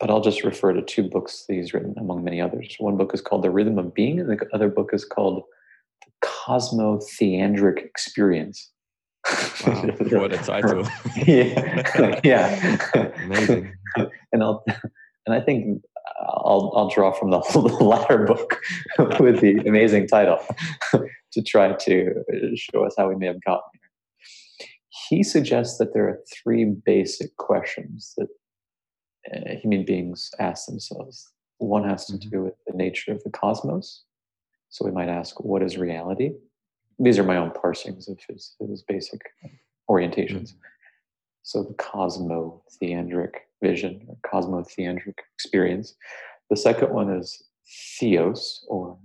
[0.00, 2.76] But I'll just refer to two books that he's written, among many others.
[2.78, 5.42] One book is called The Rhythm of Being, and the other book is called
[6.04, 8.70] The Cosmotheandric Experience.
[9.66, 9.82] Wow,
[10.20, 10.86] what a title!
[11.26, 13.72] yeah, yeah, amazing.
[14.32, 14.64] And I'll,
[15.26, 15.82] and I think
[16.20, 17.38] I'll, I'll draw from the
[17.80, 18.60] latter book
[19.20, 20.38] with the amazing title
[20.92, 24.68] to try to show us how we may have gotten here.
[25.08, 28.28] He suggests that there are three basic questions that
[29.32, 31.30] uh, human beings ask themselves.
[31.58, 32.30] One has to mm-hmm.
[32.30, 34.04] do with the nature of the cosmos.
[34.70, 36.32] So we might ask, what is reality?
[36.98, 39.20] These are my own parsings of his, his basic
[39.88, 40.50] orientations.
[40.50, 40.58] Mm-hmm.
[41.42, 45.94] So the cosmotheandric vision or cosmotheandric experience.
[46.50, 47.42] The second one is
[47.98, 48.98] theos, or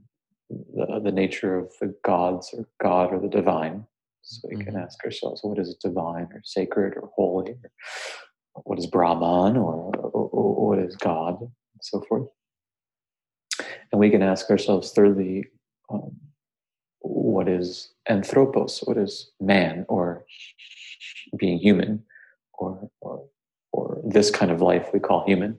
[0.50, 3.86] the, the nature of the gods or God or the divine.
[4.22, 4.72] So we mm-hmm.
[4.72, 7.56] can ask ourselves, what is divine or sacred or holy?
[8.56, 11.52] Or what is Brahman or, or, or what is God, and
[11.82, 12.28] so forth.
[13.92, 15.46] And we can ask ourselves, thirdly,
[15.90, 16.16] um,
[17.04, 18.82] what is anthropos?
[18.86, 20.26] What is man or
[21.38, 22.04] being human
[22.54, 23.26] or, or,
[23.72, 25.58] or this kind of life we call human?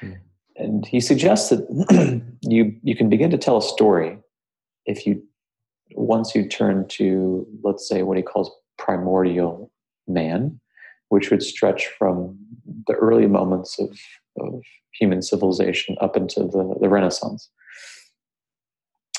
[0.00, 0.18] Mm.
[0.56, 4.18] And he suggests that you, you can begin to tell a story
[4.86, 5.22] if you,
[5.94, 9.70] once you turn to, let's say, what he calls primordial
[10.06, 10.60] man,
[11.08, 12.38] which would stretch from
[12.86, 13.98] the early moments of,
[14.38, 17.50] of human civilization up into the, the Renaissance.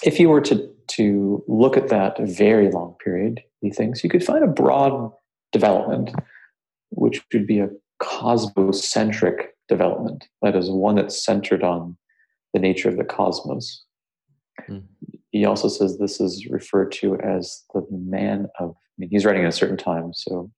[0.05, 4.23] If you were to, to look at that very long period, he thinks, you could
[4.23, 5.11] find a broad
[5.51, 6.11] development,
[6.91, 7.69] which would be a
[8.01, 10.25] cosmocentric development.
[10.41, 11.97] That is, one that's centered on
[12.53, 13.83] the nature of the cosmos.
[14.69, 14.83] Mm.
[15.31, 19.43] He also says this is referred to as the man of I mean, he's writing
[19.43, 20.49] at a certain time, so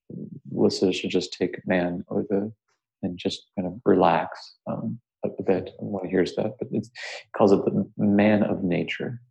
[0.51, 2.51] listeners should just take man or the
[3.01, 6.53] and just kind of relax um, a, bit when he hears that.
[6.59, 6.81] But he
[7.35, 9.21] calls it the man of nature.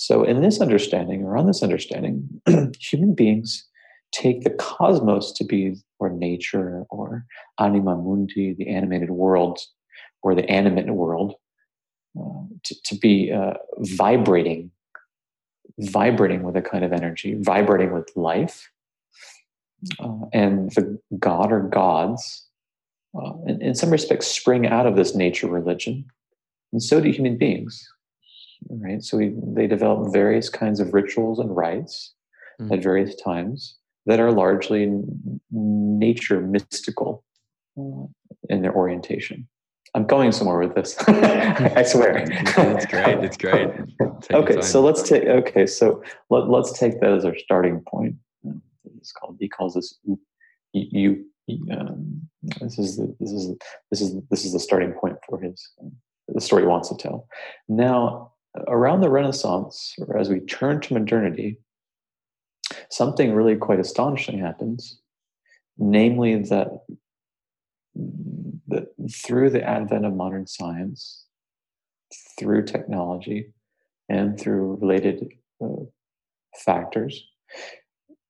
[0.00, 2.40] So, in this understanding, or on this understanding,
[2.80, 3.68] human beings
[4.12, 7.26] take the cosmos to be, or nature, or
[7.58, 9.58] anima mundi, the animated world,
[10.22, 11.34] or the animate world,
[12.18, 14.70] uh, to, to be uh, vibrating
[15.80, 18.70] vibrating with a kind of energy, vibrating with life.
[19.98, 22.46] Uh, and the god or gods,
[23.14, 26.06] uh, in, in, some respects, spring out of this nature religion.
[26.72, 27.86] And so do human beings.
[28.68, 29.02] Right?
[29.02, 32.14] So we, they develop various kinds of rituals and rites
[32.60, 32.72] mm.
[32.72, 34.92] at various times that are largely
[35.50, 37.24] nature mystical
[37.78, 38.06] uh,
[38.48, 39.48] in their orientation.
[39.94, 40.96] I'm going somewhere with this.
[41.08, 42.18] I swear.
[42.30, 43.18] it's great.
[43.24, 43.70] It's great.
[44.22, 45.24] Take okay, so let's take.
[45.24, 48.14] Okay, so let, let's take that as our starting point.
[48.98, 49.36] It's called.
[49.40, 49.98] He calls this.
[50.72, 51.24] You.
[51.72, 52.28] Um,
[52.60, 53.56] this is the, this is
[53.90, 55.68] this is this is the starting point for his
[56.28, 57.26] the story he wants to tell.
[57.68, 58.32] Now,
[58.68, 61.58] around the Renaissance, or as we turn to modernity,
[62.90, 65.00] something really quite astonishing happens,
[65.78, 66.68] namely that
[68.68, 71.24] that through the advent of modern science,
[72.38, 73.52] through technology,
[74.08, 75.32] and through related
[75.62, 75.84] uh,
[76.56, 77.24] factors,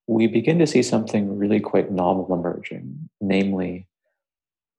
[0.07, 3.87] we begin to see something really quite novel emerging, namely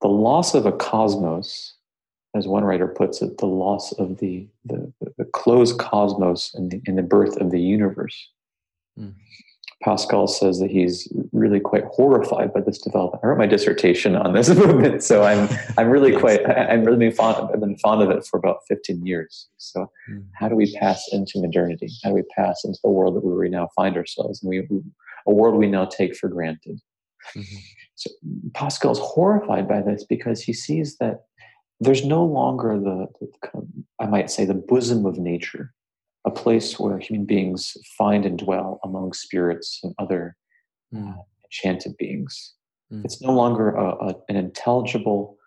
[0.01, 1.75] the loss of a cosmos,
[2.35, 6.81] as one writer puts it, the loss of the, the, the closed cosmos and the,
[6.85, 8.29] in the birth of the universe.
[8.99, 9.13] Mm.
[9.83, 13.21] Pascal says that he's really quite horrified by this development.
[13.23, 17.35] I wrote my dissertation on this movement, so I'm I'm really quite I'm really fond
[17.35, 19.49] of, I've been fond of it for about 15 years.
[19.57, 20.25] So, mm.
[20.35, 21.89] how do we pass into modernity?
[22.01, 24.65] How do we pass into the world that we now find ourselves, and we
[25.27, 26.79] a world we now take for granted?
[27.35, 27.57] Mm-hmm.
[27.95, 28.09] So
[28.53, 31.25] Pascal's horrified by this because he sees that
[31.79, 33.67] there's no longer the, the
[33.99, 35.73] I might say the bosom of nature
[36.25, 40.35] a place where human beings find and dwell among spirits and other
[40.93, 41.11] mm.
[41.11, 42.53] uh, enchanted beings.
[42.91, 43.03] Mm.
[43.03, 45.37] It's no longer a, a, an intelligible,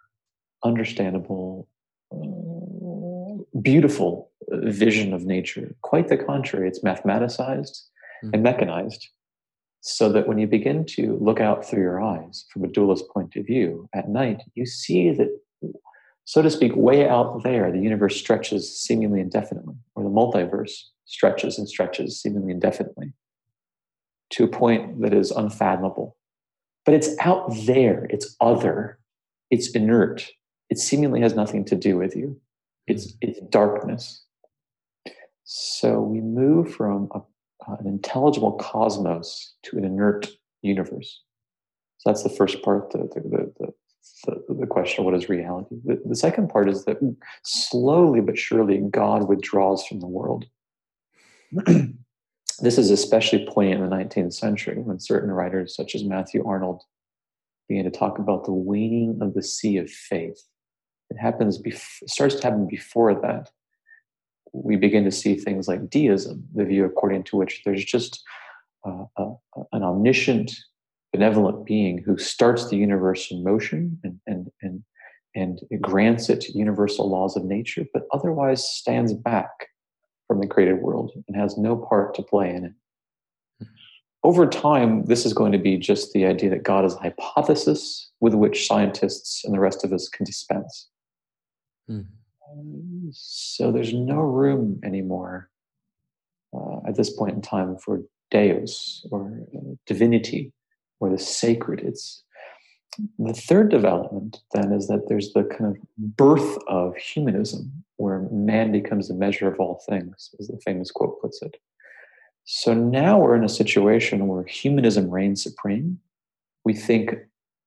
[0.65, 1.69] understandable,
[2.13, 5.75] uh, beautiful uh, vision of nature.
[5.83, 7.81] Quite the contrary, it's mathematicized
[8.25, 8.31] mm.
[8.33, 9.09] and mechanized.
[9.81, 13.37] So that when you begin to look out through your eyes from a dualist point
[13.37, 15.29] of view at night, you see that
[16.27, 20.73] so to speak, way out there, the universe stretches seemingly indefinitely, or the multiverse
[21.05, 23.13] stretches and stretches seemingly indefinitely
[24.31, 26.17] to a point that is unfathomable.
[26.85, 28.99] But it's out there, it's other,
[29.53, 30.29] it's inert,
[30.69, 32.41] it seemingly has nothing to do with you.
[32.89, 33.19] It's, hmm.
[33.21, 34.25] it's darkness.
[35.45, 37.21] So we move from a,
[37.79, 40.27] an intelligible cosmos to an inert
[40.63, 41.23] universe.
[41.99, 43.73] So that's the first part, the, the, the,
[44.27, 45.77] the, the question of what is reality?
[45.85, 46.99] The, the second part is that
[47.43, 50.47] slowly but surely God withdraws from the world.
[52.61, 56.83] this is especially poignant in the 19th century when certain writers, such as Matthew Arnold,
[57.69, 60.43] began to talk about the waning of the sea of faith.
[61.11, 61.61] It happens.
[61.61, 63.51] Bef- it starts to happen before that.
[64.53, 68.23] We begin to see things like deism, the view according to which there's just
[68.87, 69.33] uh, a,
[69.73, 70.53] an omniscient,
[71.13, 74.83] benevolent being who starts the universe in motion and and and
[75.35, 79.69] and grants it universal laws of nature, but otherwise stands back
[80.27, 82.73] from the created world and has no part to play in it.
[84.25, 88.11] Over time, this is going to be just the idea that God is a hypothesis
[88.21, 90.89] with which scientists and the rest of us can dispense.
[91.89, 92.07] Mm.
[93.13, 95.51] So there's no room anymore
[96.53, 100.53] uh, at this point in time for Deus or uh, divinity
[101.01, 101.81] or the sacred.
[101.81, 102.23] It's
[103.19, 108.73] the third development then is that there's the kind of birth of humanism, where man
[108.73, 111.57] becomes the measure of all things, as the famous quote puts it.
[112.45, 115.99] So now we're in a situation where humanism reigns supreme.
[116.65, 117.15] We think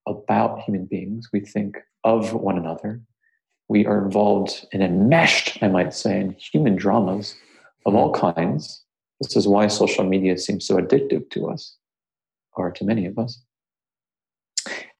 [0.07, 3.01] about human beings, we think of one another.
[3.67, 7.35] We are involved and enmeshed, I might say, in human dramas
[7.85, 8.83] of all kinds.
[9.21, 11.75] This is why social media seems so addictive to us,
[12.55, 13.41] or to many of us.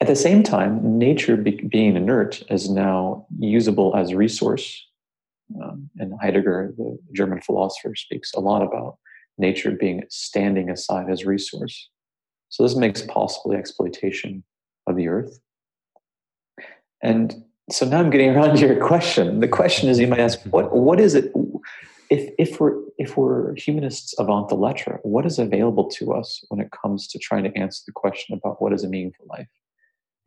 [0.02, 4.86] At the same time, nature be- being inert is now usable as resource.
[5.62, 8.98] Um, and Heidegger, the German philosopher, speaks a lot about
[9.38, 11.90] nature being standing aside as resource.
[12.50, 14.44] So this makes possible the exploitation
[14.88, 15.40] of the earth.
[17.02, 19.40] And so now I'm getting around to your question.
[19.40, 21.32] The question is, you might ask, what what is it?
[22.10, 26.60] If if we're if we're humanists avant the lettre, what is available to us when
[26.60, 29.48] it comes to trying to answer the question about what is a meaningful life?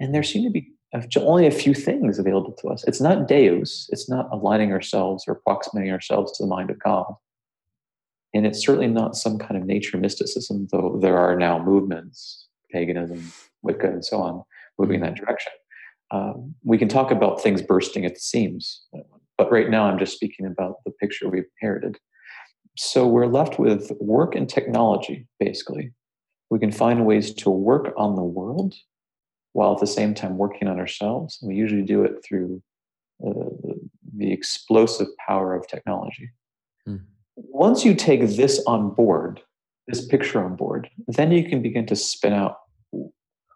[0.01, 0.73] And there seem to be
[1.17, 2.85] only a few things available to us.
[2.85, 7.15] It's not Deus, it's not aligning ourselves or approximating ourselves to the mind of God.
[8.35, 13.33] And it's certainly not some kind of nature mysticism, though there are now movements, paganism,
[13.63, 14.43] Wicca, and so on,
[14.79, 15.53] moving in that direction.
[16.11, 18.83] Um, we can talk about things bursting at the seams,
[19.39, 21.99] but right now I'm just speaking about the picture we've inherited.
[22.77, 25.93] So we're left with work and technology, basically.
[26.51, 28.75] We can find ways to work on the world
[29.53, 31.39] while at the same time working on ourselves.
[31.41, 32.63] And we usually do it through
[33.27, 33.73] uh,
[34.17, 36.31] the explosive power of technology.
[36.89, 37.03] Mm.
[37.37, 39.41] Once you take this on board,
[39.87, 42.59] this picture on board, then you can begin to spin out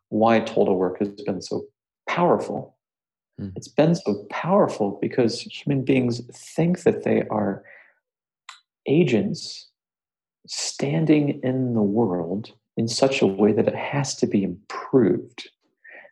[0.09, 1.65] why total work has been so
[2.09, 2.76] powerful.
[3.40, 3.53] Mm.
[3.57, 7.62] It's been so powerful because human beings think that they are
[8.87, 9.68] agents
[10.46, 15.49] standing in the world in such a way that it has to be improved.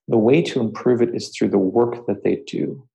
[0.08, 2.87] The way to improve it is through the work that they do.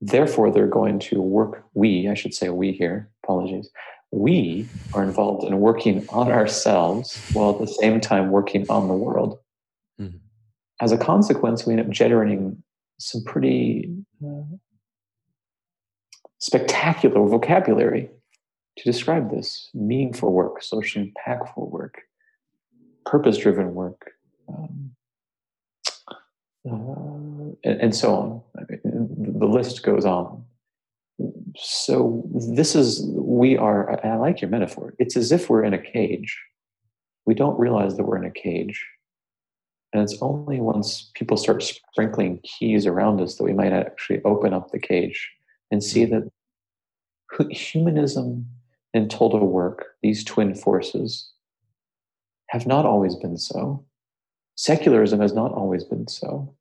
[0.00, 3.70] Therefore, they're going to work, we, I should say we here, apologies,
[4.12, 8.94] we are involved in working on ourselves while at the same time working on the
[8.94, 9.38] world.
[10.00, 10.18] Mm-hmm.
[10.80, 12.62] As a consequence, we end up generating
[12.98, 13.90] some pretty
[14.24, 14.56] uh,
[16.38, 18.10] spectacular vocabulary
[18.76, 22.02] to describe this meaningful work, socially impactful work,
[23.04, 24.10] purpose driven work,
[24.48, 24.90] um,
[26.68, 28.42] uh, and, and, so on.
[28.58, 30.44] I mean, the list goes on.
[31.56, 34.04] So this is we are.
[34.04, 34.92] I like your metaphor.
[34.98, 36.38] It's as if we're in a cage.
[37.24, 38.84] We don't realize that we're in a cage,
[39.92, 44.52] and it's only once people start sprinkling keys around us that we might actually open
[44.52, 45.30] up the cage
[45.70, 46.10] and see mm.
[46.10, 48.46] that humanism
[48.94, 51.30] and total work, these twin forces,
[52.48, 53.84] have not always been so.
[54.56, 56.54] Secularism has not always been so.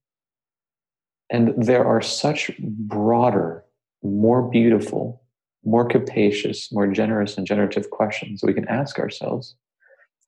[1.30, 3.64] And there are such broader,
[4.04, 5.24] more beautiful,
[5.64, 9.56] more capacious, more generous and generative questions we can ask ourselves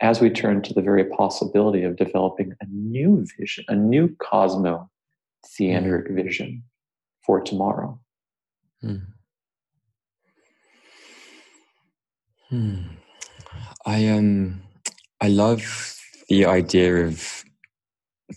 [0.01, 4.89] as we turn to the very possibility of developing a new vision, a new cosmo
[5.45, 6.63] theandric vision
[7.25, 7.99] for tomorrow.
[8.81, 8.97] Hmm.
[12.49, 12.81] Hmm.
[13.85, 14.61] I um
[15.19, 15.95] I love
[16.29, 17.43] the idea of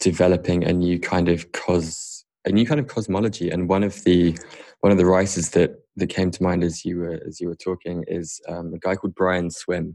[0.01, 4.37] developing a new kind of cos a new kind of cosmology and one of the
[4.81, 7.55] one of the writers that that came to mind as you were as you were
[7.55, 9.95] talking is um, a guy called Brian Swimme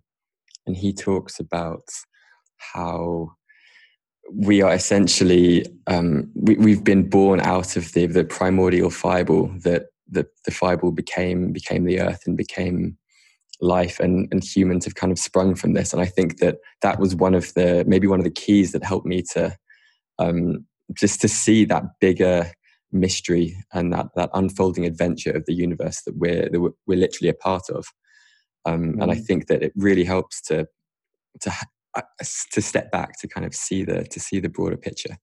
[0.66, 1.84] and he talks about
[2.57, 3.32] how
[4.34, 9.88] we are essentially um, we, we've been born out of the the primordial fibre that
[10.09, 12.97] that the fibre became became the earth and became
[13.61, 15.93] life and, and humans have kind of sprung from this.
[15.93, 18.84] And I think that that was one of the, maybe one of the keys that
[18.84, 19.55] helped me to
[20.20, 22.51] um, just to see that bigger
[22.91, 27.34] mystery and that, that unfolding adventure of the universe that we're, that we're literally a
[27.34, 27.88] part of.
[28.66, 29.01] Um, mm-hmm.
[29.01, 29.26] And I mm.
[29.26, 30.68] think that it really helps to,
[31.41, 31.53] to,
[31.95, 32.01] uh,
[32.51, 35.18] to step back to kind of see the, to see the broader picture.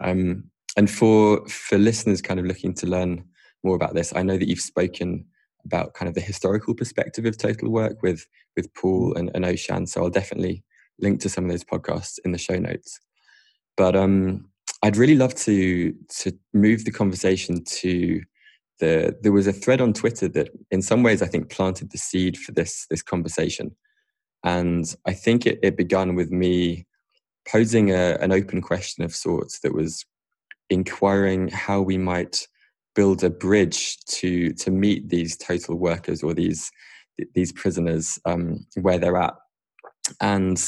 [0.00, 3.24] Um, and for, for listeners kind of looking to learn
[3.64, 4.14] more about this.
[4.14, 5.26] I know that you've spoken
[5.66, 8.26] about kind of the historical perspective of total work with
[8.56, 9.86] with Paul and, and Oshan.
[9.88, 10.62] So I'll definitely
[10.98, 12.98] link to some of those podcasts in the show notes.
[13.76, 14.48] But um,
[14.82, 18.22] I'd really love to to move the conversation to
[18.78, 21.98] the there was a thread on Twitter that in some ways I think planted the
[21.98, 23.74] seed for this this conversation.
[24.44, 26.86] And I think it, it began with me
[27.50, 30.04] posing a, an open question of sorts that was
[30.70, 32.46] inquiring how we might
[32.94, 36.70] build a bridge to to meet these total workers or these
[37.34, 39.34] these prisoners um, where they're at.
[40.20, 40.62] And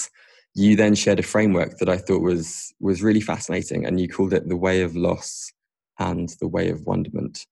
[0.55, 4.33] you then shared a framework that I thought was was really fascinating, and you called
[4.33, 5.53] it the way of loss
[5.99, 7.47] and the way of wonderment.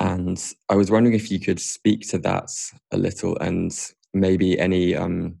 [0.00, 2.50] And I was wondering if you could speak to that
[2.92, 3.72] a little, and
[4.14, 5.38] maybe any um,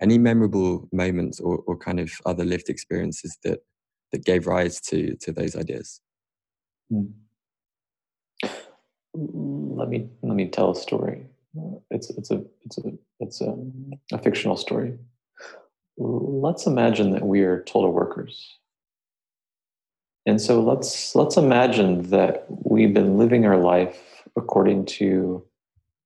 [0.00, 3.60] any memorable moments or, or kind of other lived experiences that
[4.10, 6.00] that gave rise to to those ideas.
[6.90, 7.06] Hmm.
[9.14, 11.26] Let me let me tell a story.
[11.90, 13.56] It's it's a it's a it's a,
[14.12, 14.98] a fictional story.
[15.96, 18.58] Let's imagine that we are total workers.
[20.24, 25.44] And so let's let's imagine that we've been living our life according to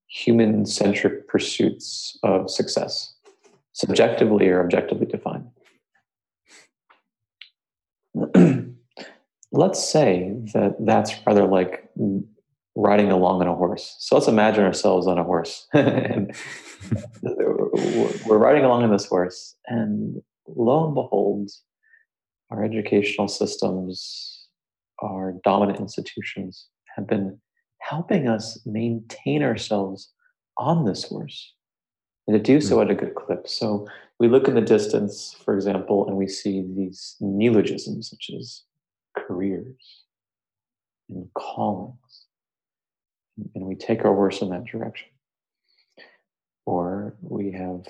[0.08, 3.14] human centric pursuits of success,
[3.72, 5.50] subjectively or objectively defined.
[9.52, 11.88] let's say that that's rather like
[12.74, 13.96] riding along on a horse.
[13.98, 15.66] So let's imagine ourselves on a horse.
[15.72, 16.34] and
[17.22, 21.50] we're riding along on this horse, and lo and behold,
[22.50, 24.48] our educational systems,
[25.02, 27.38] our dominant institutions have been
[27.80, 30.12] helping us maintain ourselves
[30.58, 31.54] on this horse
[32.26, 32.82] and to do so hmm.
[32.82, 33.46] at a good clip.
[33.48, 33.86] So
[34.18, 38.62] we look in the distance, for example, and we see these neologisms such as
[39.16, 40.04] careers
[41.08, 42.26] and callings
[43.54, 45.08] and we take our horse in that direction.
[46.64, 47.86] Or we have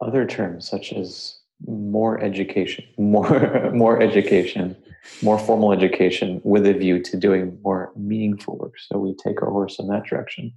[0.00, 4.76] other terms such as more education, more more education,
[5.22, 8.74] more formal education with a view to doing more meaningful work.
[8.78, 10.52] So we take our horse in that direction.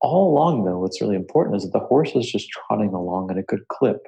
[0.00, 3.38] All along, though, what's really important is that the horse is just trotting along at
[3.38, 4.06] a good clip.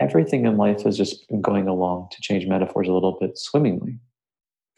[0.00, 3.98] Everything in life is just going along, to change metaphors a little bit, swimmingly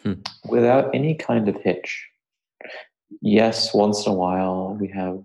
[0.02, 0.14] hmm.
[0.48, 2.08] without any kind of hitch.
[3.22, 5.22] Yes, once in a while we have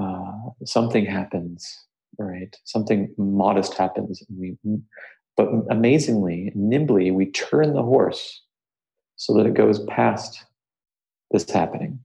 [0.00, 1.85] uh, something happens,
[2.18, 2.56] right?
[2.64, 4.56] Something modest happens, we,
[5.36, 8.42] but amazingly, nimbly, we turn the horse
[9.16, 10.44] so that it goes past
[11.30, 11.98] this happening,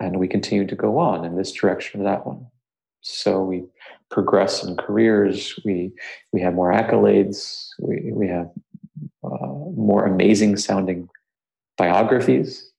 [0.00, 2.46] and we continue to go on in this direction or that one.
[3.00, 3.64] So we
[4.10, 5.58] progress in careers.
[5.64, 5.92] We
[6.32, 7.68] we have more accolades.
[7.78, 8.50] We we have
[9.22, 9.46] uh,
[9.76, 11.08] more amazing sounding
[11.76, 12.70] biographies.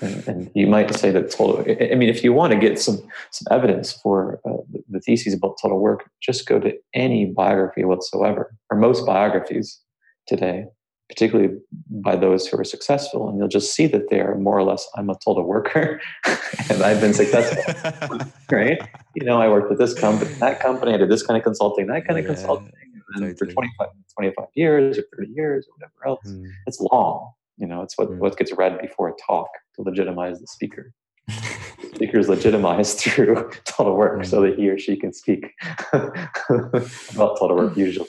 [0.00, 1.60] And, and, you might say that total.
[1.60, 2.98] I mean, if you want to get some
[3.30, 7.84] some evidence for uh, the, the theses about total work, just go to any biography
[7.84, 9.80] whatsoever, or most biographies
[10.26, 10.66] today,
[11.08, 11.56] particularly
[11.90, 14.86] by those who are successful, and you'll just see that they are more or less,
[14.94, 16.00] "I'm a total worker,
[16.70, 18.18] and I've been successful."
[18.52, 18.80] right?
[19.16, 21.86] You know, I worked with this company, that company, I did this kind of consulting,
[21.88, 22.34] that kind of yeah.
[22.34, 22.72] consulting
[23.14, 23.34] and totally.
[23.34, 26.26] for 25, 25 years or 30 years or whatever else.
[26.26, 26.50] Mm.
[26.66, 27.32] It's long.
[27.58, 28.18] You know, it's what, mm.
[28.18, 30.92] what gets read before a talk to legitimize the speaker.
[31.26, 34.26] the speaker is legitimized through total work mm.
[34.26, 35.52] so that he or she can speak
[35.92, 38.08] about total work usually.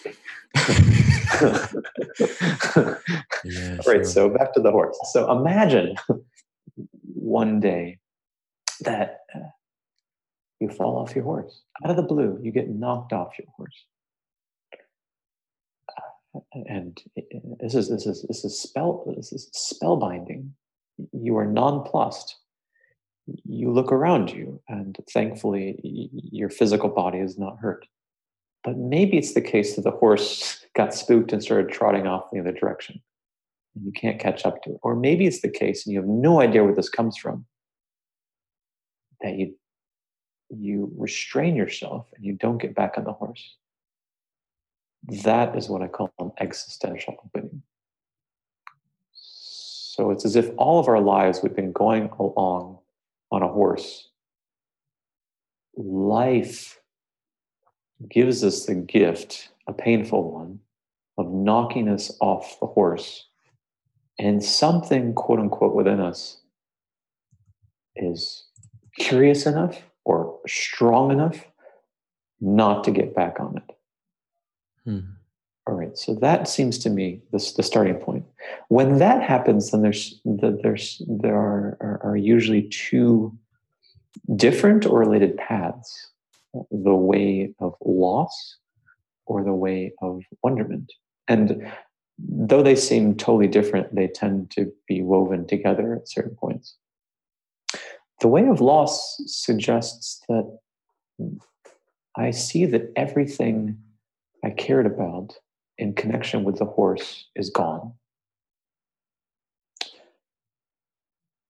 [0.56, 1.68] yeah,
[2.76, 4.04] All right, sure.
[4.04, 4.98] so back to the horse.
[5.12, 5.96] So imagine
[7.04, 8.00] one day
[8.82, 9.40] that uh,
[10.60, 13.86] you fall off your horse out of the blue, you get knocked off your horse
[16.54, 17.22] and eh,
[17.60, 20.50] this is this is this is spell this is spellbinding.
[21.12, 22.36] You are nonplussed.
[23.46, 27.86] You look around you, and thankfully, your physical body is not hurt.
[28.64, 32.40] But maybe it's the case that the horse got spooked and started trotting off in
[32.40, 33.02] the other direction,
[33.76, 34.80] and you can't catch up to it.
[34.82, 37.46] Or maybe it's the case, and you have no idea where this comes from,
[39.22, 39.56] that you
[40.50, 43.56] you restrain yourself and you don't get back on the horse
[45.04, 47.62] that is what I call an existential opening.
[49.14, 52.80] So it's as if all of our lives we've been going along
[53.32, 54.10] on a horse.
[55.76, 56.80] Life
[58.10, 60.60] gives us the gift, a painful one,
[61.18, 63.26] of knocking us off the horse.
[64.18, 66.38] And something, quote unquote, within us
[67.96, 68.46] is
[68.98, 71.46] curious enough or strong enough
[72.40, 73.76] not to get back on it.
[74.90, 75.00] Hmm.
[75.68, 78.26] All right, so that seems to me the, the starting point.
[78.70, 83.38] When that happens, then there's the, there's there are, are, are usually two
[84.36, 86.10] different or related paths:
[86.72, 88.58] the way of loss
[89.28, 90.92] or the way of wonderment.
[91.28, 91.72] And
[92.18, 96.76] though they seem totally different, they tend to be woven together at certain points.
[98.22, 100.58] The way of loss suggests that
[102.16, 103.78] I see that everything
[104.44, 105.34] I cared about
[105.78, 107.94] in connection with the horse is gone.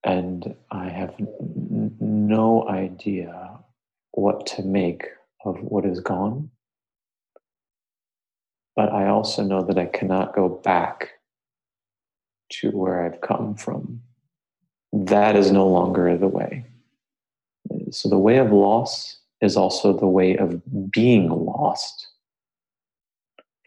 [0.04, 3.60] And I have n- no idea
[4.12, 5.06] what to make
[5.46, 6.50] of what is gone.
[8.76, 11.10] But I also know that I cannot go back
[12.54, 14.02] to where I've come from.
[14.94, 16.66] That is no longer the way.
[17.92, 20.62] So the way of loss is also the way of
[20.92, 22.08] being lost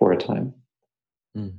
[0.03, 0.53] for a time.
[1.39, 1.59] Mm.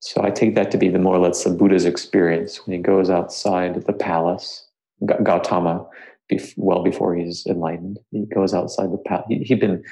[0.00, 2.82] So I take that to be the more or less the Buddha's experience when he
[2.82, 4.66] goes outside the palace,
[5.04, 5.86] Gautama,
[6.56, 7.98] well before he's enlightened.
[8.12, 9.26] He goes outside the palace.
[9.28, 9.82] He, had been,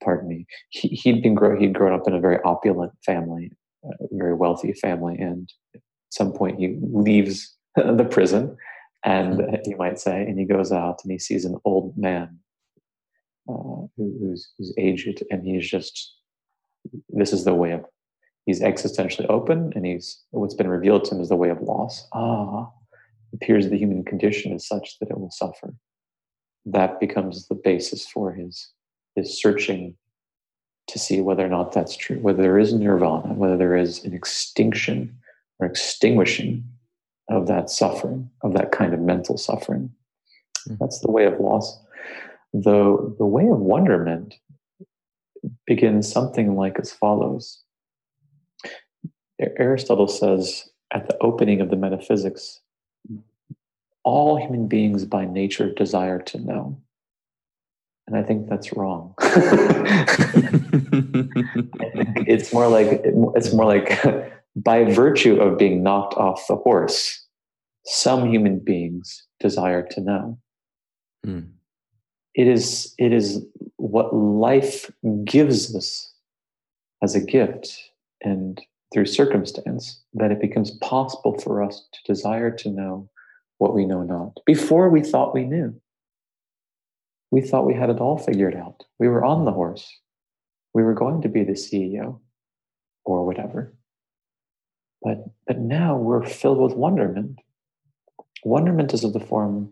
[0.00, 3.50] pardon me, he, had been grow, he'd grown up in a very opulent family,
[3.82, 5.80] a very wealthy family, and at
[6.10, 8.56] some point he leaves the prison
[9.02, 12.38] and you might say, and he goes out and he sees an old man
[13.50, 16.16] uh, who's, who's aged, and he's just
[17.08, 17.84] this is the way of
[18.46, 22.06] he's existentially open, and he's what's been revealed to him is the way of loss.
[22.12, 22.70] Ah,
[23.32, 25.74] it appears the human condition is such that it will suffer.
[26.64, 28.70] That becomes the basis for his
[29.16, 29.96] his searching
[30.88, 34.12] to see whether or not that's true, whether there is nirvana, whether there is an
[34.12, 35.16] extinction
[35.60, 36.64] or extinguishing
[37.28, 39.90] of that suffering, of that kind of mental suffering.
[40.68, 40.76] Mm-hmm.
[40.80, 41.78] That's the way of loss.
[42.52, 44.34] The, the way of wonderment
[45.66, 47.62] begins something like as follows
[49.58, 52.60] Aristotle says at the opening of the metaphysics,
[54.04, 56.80] all human beings by nature desire to know.
[58.06, 59.14] And I think that's wrong.
[62.26, 64.02] it's more like it's more like
[64.56, 67.24] by virtue of being knocked off the horse,
[67.84, 70.38] some human beings desire to know.
[71.24, 71.50] Mm.
[72.34, 73.44] It is it is
[73.76, 74.90] what life
[75.24, 76.12] gives us
[77.02, 77.76] as a gift
[78.22, 78.60] and
[78.92, 83.08] through circumstance that it becomes possible for us to desire to know
[83.58, 84.38] what we know not.
[84.46, 85.80] Before we thought we knew.
[87.30, 88.82] We thought we had it all figured out.
[88.98, 89.88] We were on the horse.
[90.74, 92.18] We were going to be the CEO
[93.04, 93.72] or whatever.
[95.02, 97.38] But, but now we're filled with wonderment.
[98.44, 99.70] Wonderment is of the form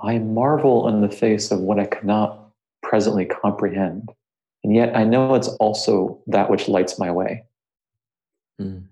[0.00, 2.50] I marvel in the face of what I cannot
[2.82, 4.10] presently comprehend.
[4.62, 7.44] And yet I know it's also that which lights my way.
[8.60, 8.84] Mm.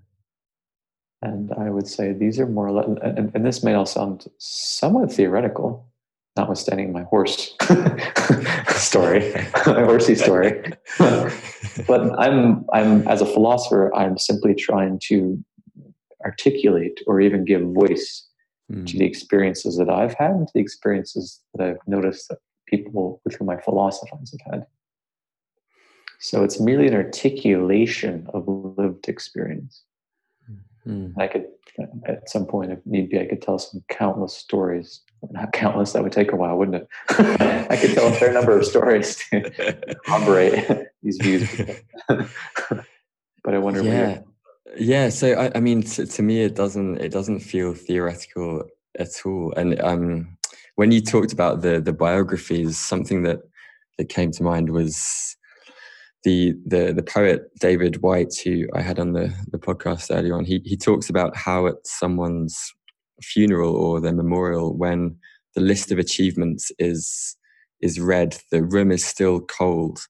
[1.23, 5.87] And I would say these are more, and, and this may all sound somewhat theoretical,
[6.37, 7.57] notwithstanding my horse
[8.69, 9.33] story,
[9.67, 10.73] my horsey story.
[10.99, 15.43] but I'm, I'm, as a philosopher, I'm simply trying to
[16.25, 18.27] articulate or even give voice
[18.71, 18.87] mm.
[18.87, 23.21] to the experiences that I've had and to the experiences that I've noticed that people
[23.25, 24.67] with whom I philosophize have had.
[26.19, 29.83] So it's merely an articulation of lived experience.
[30.87, 31.15] Mm.
[31.19, 31.47] I could,
[32.07, 35.01] at some point, if need be, I could tell some countless stories.
[35.31, 36.89] Not countless, that would take a while, wouldn't it?
[37.71, 41.49] I could tell a fair number of stories to corroborate these views.
[42.09, 44.21] but I wonder yeah.
[44.77, 48.65] Yeah, so I, I mean, to, to, me, it doesn't it doesn't feel theoretical
[48.99, 49.53] at all.
[49.57, 50.37] And um,
[50.77, 53.41] when you talked about the the biographies, something that
[53.99, 55.37] that came to mind was
[56.25, 60.45] the the the poet David Whyte, who I had on the the podcast earlier on.
[60.45, 62.73] He he talks about how at someone's
[63.23, 65.17] funeral or their memorial, when
[65.55, 67.37] the list of achievements is
[67.81, 70.01] is read, the room is still cold,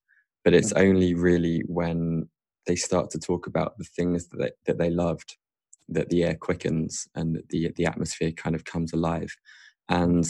[0.45, 0.81] but it's mm.
[0.81, 2.29] only really when
[2.67, 5.37] they start to talk about the things that they, that they loved
[5.89, 9.35] that the air quickens and the the atmosphere kind of comes alive.
[9.89, 10.25] And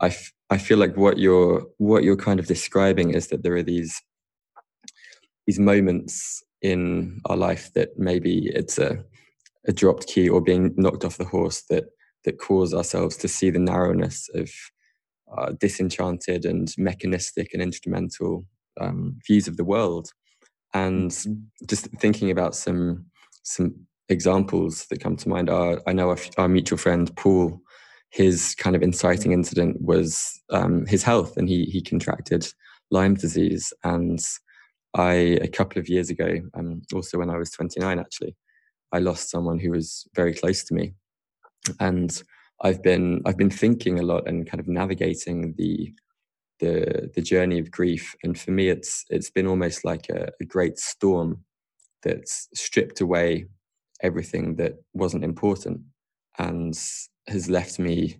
[0.00, 3.56] I, f- I feel like what you're what you're kind of describing is that there
[3.56, 4.00] are these
[5.46, 9.02] these moments in our life that maybe it's a
[9.66, 11.86] a dropped key or being knocked off the horse that
[12.24, 14.50] that cause ourselves to see the narrowness of
[15.36, 18.44] uh, disenchanted and mechanistic and instrumental
[18.80, 20.12] um, views of the world
[20.74, 21.34] and mm-hmm.
[21.66, 23.06] just thinking about some
[23.42, 23.74] some
[24.08, 27.60] examples that come to mind are I know our, our mutual friend Paul.
[28.12, 32.52] His kind of inciting incident was um, his health, and he he contracted
[32.90, 34.20] Lyme disease, and
[34.96, 38.34] I a couple of years ago, um, also when I was 29, actually,
[38.92, 40.94] I lost someone who was very close to me,
[41.78, 42.22] and
[42.62, 45.94] I've been I've been thinking a lot and kind of navigating the
[46.60, 48.14] the the journey of grief.
[48.22, 51.44] And for me, it's it's been almost like a, a great storm
[52.02, 53.46] that's stripped away
[54.02, 55.80] everything that wasn't important
[56.38, 56.74] and
[57.26, 58.16] has left me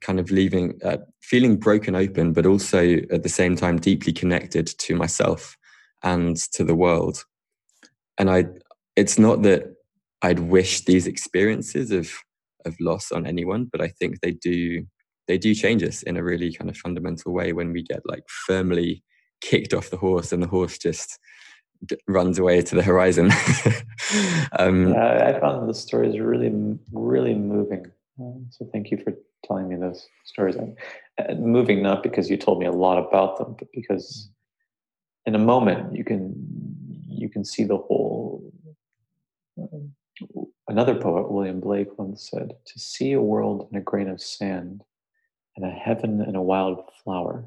[0.00, 4.66] kind of leaving uh, feeling broken open but also at the same time deeply connected
[4.66, 5.56] to myself
[6.02, 7.24] and to the world
[8.18, 8.44] and i
[8.94, 9.74] it's not that
[10.22, 12.12] i'd wish these experiences of
[12.66, 14.86] of loss on anyone but i think they do
[15.30, 18.28] they do change us in a really kind of fundamental way when we get like
[18.28, 19.04] firmly
[19.40, 21.20] kicked off the horse and the horse just
[22.08, 23.26] runs away to the horizon.
[24.58, 26.52] um, I found the stories really,
[26.92, 27.86] really moving.
[28.20, 29.14] Um, so thank you for
[29.44, 30.56] telling me those stories.
[30.56, 30.76] And
[31.40, 34.28] moving not because you told me a lot about them, but because
[35.26, 36.34] in a moment you can
[37.06, 38.52] you can see the whole.
[39.56, 39.92] Um,
[40.66, 44.82] another poet, William Blake, once said, "To see a world in a grain of sand,
[45.56, 47.44] and a heaven and a wild flower."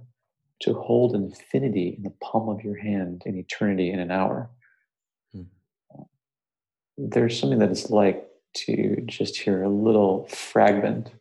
[0.63, 4.49] to hold infinity in the palm of your hand and eternity in an hour.
[5.33, 5.41] Hmm.
[6.97, 8.25] There's something that it's like
[8.65, 11.11] to just hear a little fragment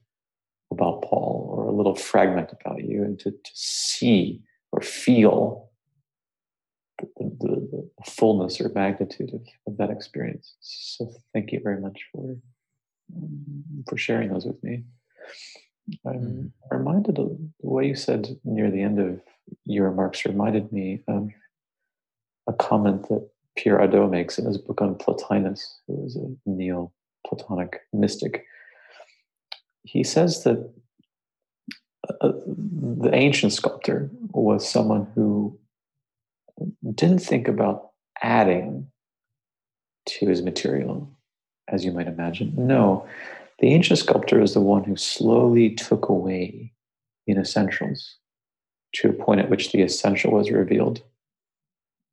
[0.71, 5.71] about Paul or a little fragment about you and to, to see or feel
[6.99, 10.55] the, the, the fullness or magnitude of, of, that experience.
[10.61, 12.37] So thank you very much for
[13.17, 14.85] um, for sharing those with me.
[16.07, 16.51] I'm mm.
[16.71, 19.21] reminded of the way you said near the end of
[19.65, 21.31] your remarks reminded me of
[22.47, 27.81] a comment that Pierre Hadot makes in his book on Plotinus, who was a Neo-Platonic
[27.93, 28.47] mystic.
[29.85, 30.73] He says that
[32.21, 35.59] uh, the ancient sculptor was someone who
[36.95, 37.91] didn't think about
[38.23, 38.89] adding
[40.07, 41.11] to his material,
[41.69, 42.53] as you might imagine.
[42.57, 43.07] No,
[43.59, 46.73] the ancient sculptor is the one who slowly took away
[47.27, 48.17] in essentials
[48.95, 51.03] to a point at which the essential was revealed.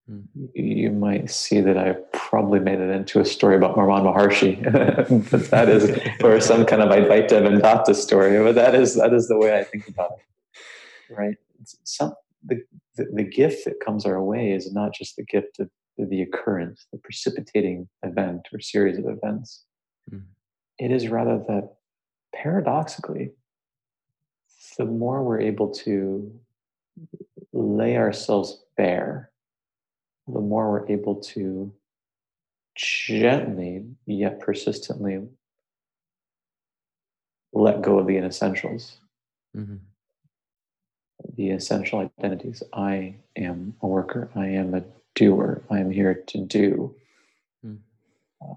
[0.10, 0.26] Mm.
[0.54, 4.62] You might see that I probably made it into a story about Ramana Maharshi,
[5.32, 8.42] but that is, or some kind of Advaita Vedanta story.
[8.42, 11.36] But that is that is the way I think about it, right?
[11.84, 12.14] Some
[12.44, 12.62] the,
[12.96, 16.88] the, the gift that comes our way is not just the gift of the occurrence,
[16.94, 19.66] the precipitating event or series of events.
[20.12, 20.24] Mm
[20.80, 21.74] it is rather that
[22.34, 23.32] paradoxically,
[24.78, 26.32] the more we're able to
[27.52, 29.30] lay ourselves bare,
[30.28, 31.72] the more we're able to
[32.76, 35.28] gently yet persistently
[37.52, 38.94] let go of the inessentials.
[39.56, 39.76] Mm-hmm.
[41.36, 42.64] The essential identities.
[42.72, 44.30] I am a worker.
[44.36, 44.84] I am a
[45.16, 45.62] doer.
[45.70, 46.96] I am here to do.
[47.66, 47.80] Mm.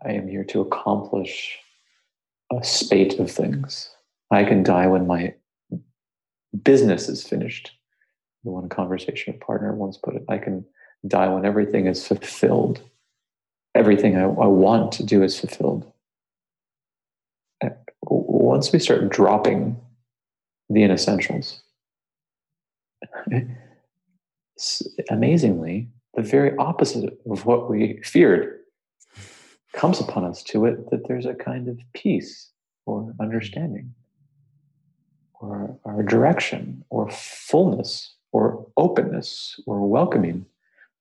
[0.05, 1.59] I am here to accomplish
[2.59, 3.91] a spate of things.
[4.31, 5.35] I can die when my
[6.63, 7.73] business is finished.
[8.45, 10.65] The one conversation partner once put it I can
[11.07, 12.83] die when everything is fulfilled.
[13.75, 15.91] Everything I, I want to do is fulfilled.
[17.65, 17.71] Uh,
[18.03, 19.81] once we start dropping
[20.69, 21.61] the inessentials,
[25.11, 28.62] amazingly, the very opposite of what we feared
[29.73, 32.51] comes upon us to it that there's a kind of peace
[32.87, 33.95] or understanding
[35.41, 40.45] or, or direction or fullness or openness or welcoming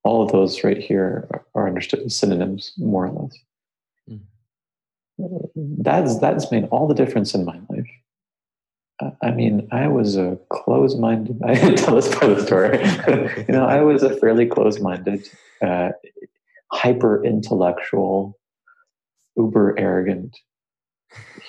[0.04, 3.38] all of those right here are understood as synonyms more or less
[4.10, 4.20] mm.
[5.80, 7.88] that's that's made all the difference in my life
[9.22, 11.42] I mean, I was a close-minded.
[11.46, 13.46] I didn't tell this part of the story.
[13.48, 15.28] you know, I was a fairly close-minded,
[15.62, 15.90] uh,
[16.72, 18.38] hyper-intellectual,
[19.36, 20.38] uber arrogant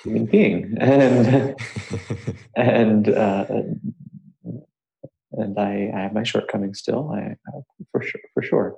[0.03, 1.57] human being, and
[2.57, 3.47] and uh,
[5.33, 7.37] and I, I have my shortcomings still, I,
[7.91, 8.77] for sure, for sure.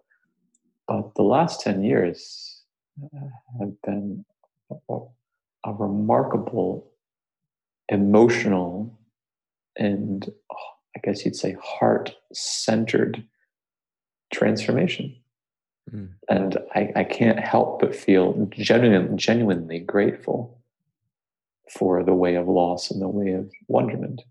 [0.87, 2.63] But the last ten years
[3.03, 3.29] uh,
[3.61, 4.25] have been
[4.89, 4.99] a,
[5.65, 6.91] a remarkable
[7.89, 8.99] emotional
[9.77, 10.57] and oh,
[10.97, 13.25] I guess you'd say heart centered
[14.33, 15.17] transformation.
[15.93, 16.11] Mm.
[16.29, 20.59] And I, I can't help but feel genuine, genuinely grateful
[21.71, 24.23] for the way of loss and the way of wonderment.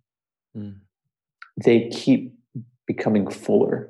[0.58, 0.76] Mm.
[1.64, 2.34] They keep
[2.88, 3.90] becoming fuller.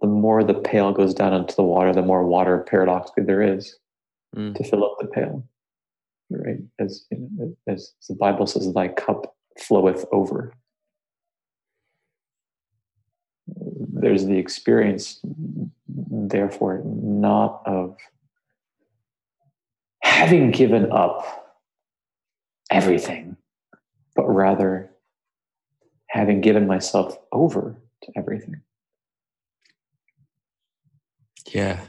[0.00, 3.76] The more the pail goes down into the water, the more water paradoxically there is
[4.36, 4.54] mm.
[4.54, 5.46] to fill up the pail.
[6.30, 6.58] Right?
[6.78, 10.52] As, you know, as the Bible says, thy cup floweth over.
[14.04, 15.18] There's the experience
[15.88, 17.96] therefore not of
[20.02, 21.56] having given up
[22.70, 23.38] everything,
[24.14, 24.90] but rather
[26.10, 28.60] having given myself over to everything.
[31.54, 31.80] Yeah.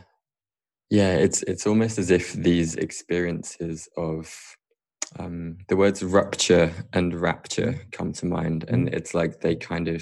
[0.89, 4.33] Yeah, it's it's almost as if these experiences of
[5.19, 10.01] um, the words rupture and rapture come to mind, and it's like they kind of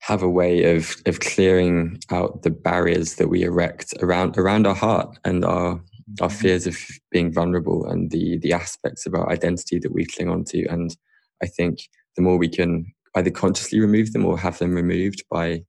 [0.00, 4.74] have a way of of clearing out the barriers that we erect around around our
[4.74, 5.80] heart and our
[6.20, 6.36] our mm-hmm.
[6.36, 6.76] fears of
[7.10, 10.66] being vulnerable and the the aspects of our identity that we cling on to.
[10.66, 10.96] And
[11.42, 11.80] I think
[12.16, 15.62] the more we can either consciously remove them or have them removed by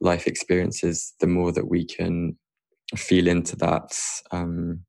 [0.00, 2.36] life experiences, the more that we can
[2.96, 3.92] feel into that
[4.30, 4.80] um,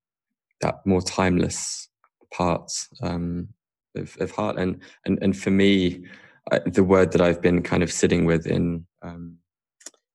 [0.62, 1.90] that more timeless
[2.34, 3.50] part um,
[3.96, 4.58] of, of heart.
[4.58, 6.06] And and and for me,
[6.52, 9.38] I, the word that I've been kind of sitting with in um,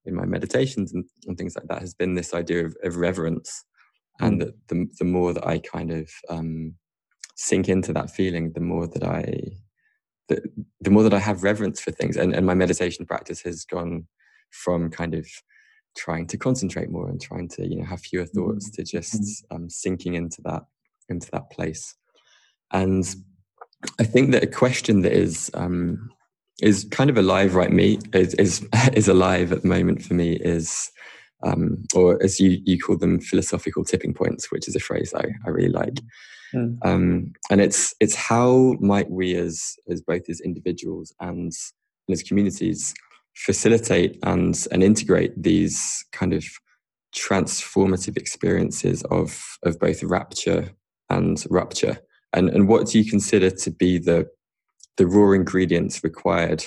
[0.04, 3.64] in my meditations and, and, things like that has been this idea of, of reverence,
[4.20, 6.74] and that the the more that I kind of um,
[7.36, 9.52] sink into that feeling, the more that I
[10.28, 10.42] the,
[10.80, 14.06] the more that I have reverence for things, and, and my meditation practice has gone
[14.50, 15.26] from kind of
[15.96, 18.82] trying to concentrate more and trying to you know have fewer thoughts mm-hmm.
[18.82, 19.56] to just mm-hmm.
[19.56, 20.62] um, sinking into that
[21.08, 21.94] into that place
[22.72, 23.14] and
[23.98, 26.10] i think that a question that is um,
[26.62, 30.36] is kind of alive right me is is, is alive at the moment for me
[30.36, 30.90] is
[31.42, 35.24] um, or as you you call them philosophical tipping points which is a phrase i,
[35.46, 36.00] I really like
[36.54, 36.78] mm.
[36.84, 41.52] um, and it's it's how might we as as both as individuals and
[42.10, 42.94] as communities
[43.34, 46.44] facilitate and and integrate these kind of
[47.14, 50.70] transformative experiences of of both rapture
[51.10, 51.98] and rupture
[52.34, 54.28] and and what do you consider to be the
[54.96, 56.64] the raw ingredients required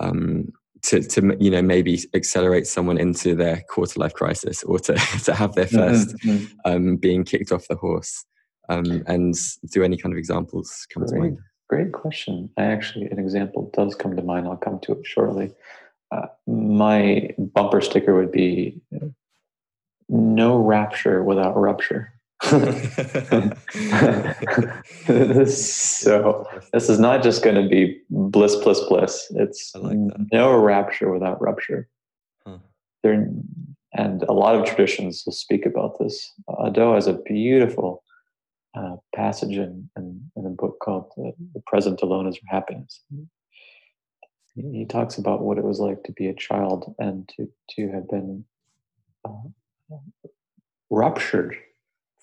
[0.00, 4.94] um, to to you know maybe accelerate someone into their quarter life crisis or to
[5.24, 6.44] to have their 1st mm-hmm.
[6.64, 8.24] um, being kicked off the horse?
[8.68, 9.34] Um, and
[9.72, 11.38] do any kind of examples come great, to mind?
[11.68, 12.48] Great question.
[12.56, 14.46] I actually an example does come to mind.
[14.46, 15.52] I'll come to it shortly.
[16.10, 18.80] Uh, my bumper sticker would be
[20.08, 22.11] no rapture without rupture.
[25.46, 29.32] so this is not just going to be bliss, bliss, bliss.
[29.36, 29.96] It's like
[30.32, 31.88] no rapture without rupture.
[32.44, 32.58] Huh.
[33.04, 33.28] There,
[33.92, 36.32] and a lot of traditions will speak about this.
[36.48, 38.02] Hadot has a beautiful
[38.74, 43.02] uh, passage in, in, in, a book called "The Present Alone Is Happiness."
[44.54, 48.08] he talks about what it was like to be a child and to to have
[48.08, 48.44] been
[49.24, 49.96] uh,
[50.90, 51.56] ruptured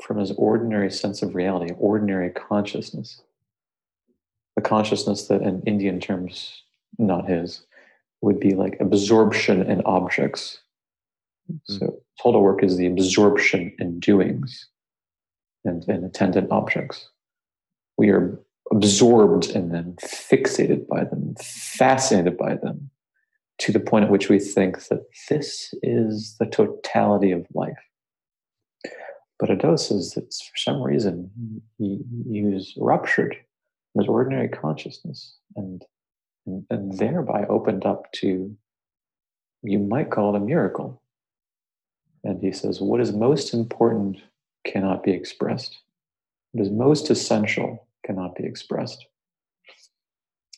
[0.01, 3.21] from his ordinary sense of reality, ordinary consciousness,
[4.57, 6.63] a consciousness that, in Indian terms,
[6.97, 7.65] not his,
[8.21, 10.59] would be like absorption in objects.
[11.51, 11.59] Mm.
[11.65, 14.67] So, total work is the absorption in doings
[15.65, 17.09] and, and attendant objects.
[17.97, 18.39] We are
[18.71, 22.89] absorbed in them, fixated by them, fascinated by them,
[23.59, 27.77] to the point at which we think that this is the totality of life.
[29.39, 31.31] But Hadot says that for some reason
[31.77, 33.37] he, he was ruptured
[33.93, 35.83] from his ordinary consciousness and,
[36.45, 38.55] and, and thereby opened up to,
[39.63, 41.01] you might call it a miracle.
[42.23, 44.17] And he says, What is most important
[44.65, 45.79] cannot be expressed.
[46.51, 49.05] What is most essential cannot be expressed.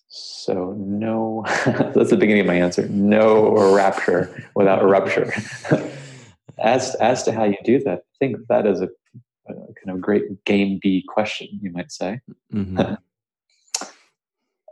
[0.08, 2.88] So no, that's the beginning of my answer.
[2.90, 5.32] No rapture without a rupture.
[6.58, 8.90] as as to how you do that, I think that is a,
[9.48, 12.22] a kind of great game B question, you might say.
[12.54, 12.78] Mm-hmm.
[12.80, 12.96] uh,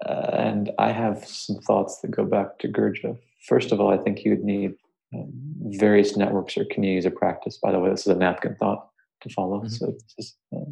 [0.06, 3.18] and I have some thoughts that go back to Gurdjieff.
[3.48, 4.76] First of all, I think you would need
[5.14, 5.32] um,
[5.72, 7.58] various networks or communities of practice.
[7.58, 8.90] By the way, this is a napkin thought
[9.22, 9.68] to follow, mm-hmm.
[9.68, 10.72] so this is uh,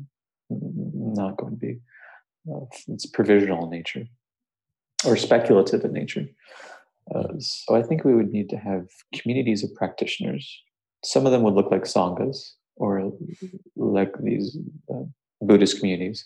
[0.50, 1.80] not going to be
[2.52, 4.06] uh, it's provisional in nature
[5.06, 6.28] or speculative in nature.
[7.14, 10.62] Uh, so I think we would need to have communities of practitioners.
[11.04, 13.12] Some of them would look like sanghas or
[13.76, 14.58] like these
[14.94, 15.04] uh,
[15.42, 16.26] Buddhist communities,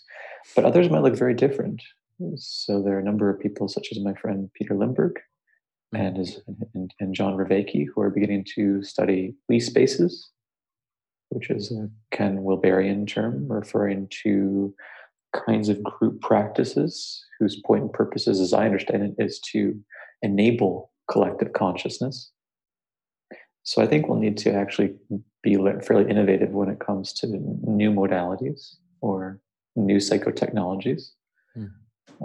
[0.54, 1.82] but others might look very different.
[2.36, 5.16] So there are a number of people, such as my friend Peter Limberg
[5.94, 6.40] and, his,
[6.74, 10.30] and, and John Vervaeke, who are beginning to study we spaces,
[11.30, 14.74] which is a Ken Wilberian term referring to
[15.34, 19.78] kinds of group practices whose point and purposes, as I understand it, is to
[20.22, 22.30] enable collective consciousness.
[23.64, 24.94] So I think we'll need to actually
[25.42, 25.56] be
[25.86, 29.40] fairly innovative when it comes to new modalities or
[29.76, 31.10] new psychotechnologies.
[31.56, 31.70] Mm.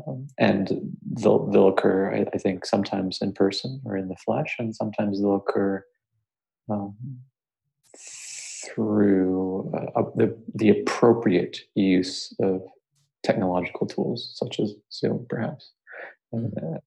[0.07, 4.55] Um, and they'll, they'll occur, I, I, think, sometimes in person or in the flesh,
[4.59, 5.83] and sometimes they'll occur
[6.69, 6.95] um,
[8.65, 12.61] through uh, the, the appropriate use of
[13.23, 15.71] technological tools such as Zoom, perhaps.
[16.31, 16.79] And, uh,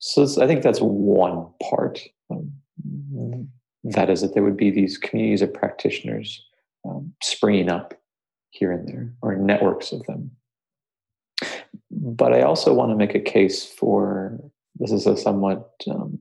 [0.00, 2.00] so I think that's one part.
[2.30, 2.52] Um,
[3.84, 6.44] that is that there would be these communities of practitioners
[6.84, 7.94] um, springing up
[8.50, 10.30] here and there, or networks of them.
[11.90, 14.38] But I also want to make a case for
[14.76, 16.20] this is a somewhat um,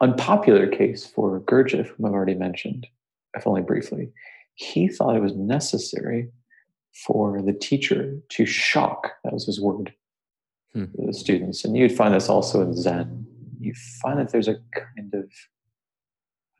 [0.00, 2.86] unpopular case for Gurdjieff, whom I've already mentioned,
[3.34, 4.10] if only briefly.
[4.54, 6.30] He thought it was necessary
[7.06, 9.92] for the teacher to shock, that was his word,
[10.72, 10.86] hmm.
[10.94, 11.64] the students.
[11.64, 13.26] And you'd find this also in Zen.
[13.60, 15.30] You find that there's a kind of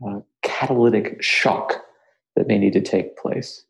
[0.06, 1.74] uh, catalytic shock
[2.36, 3.64] that may need to take place.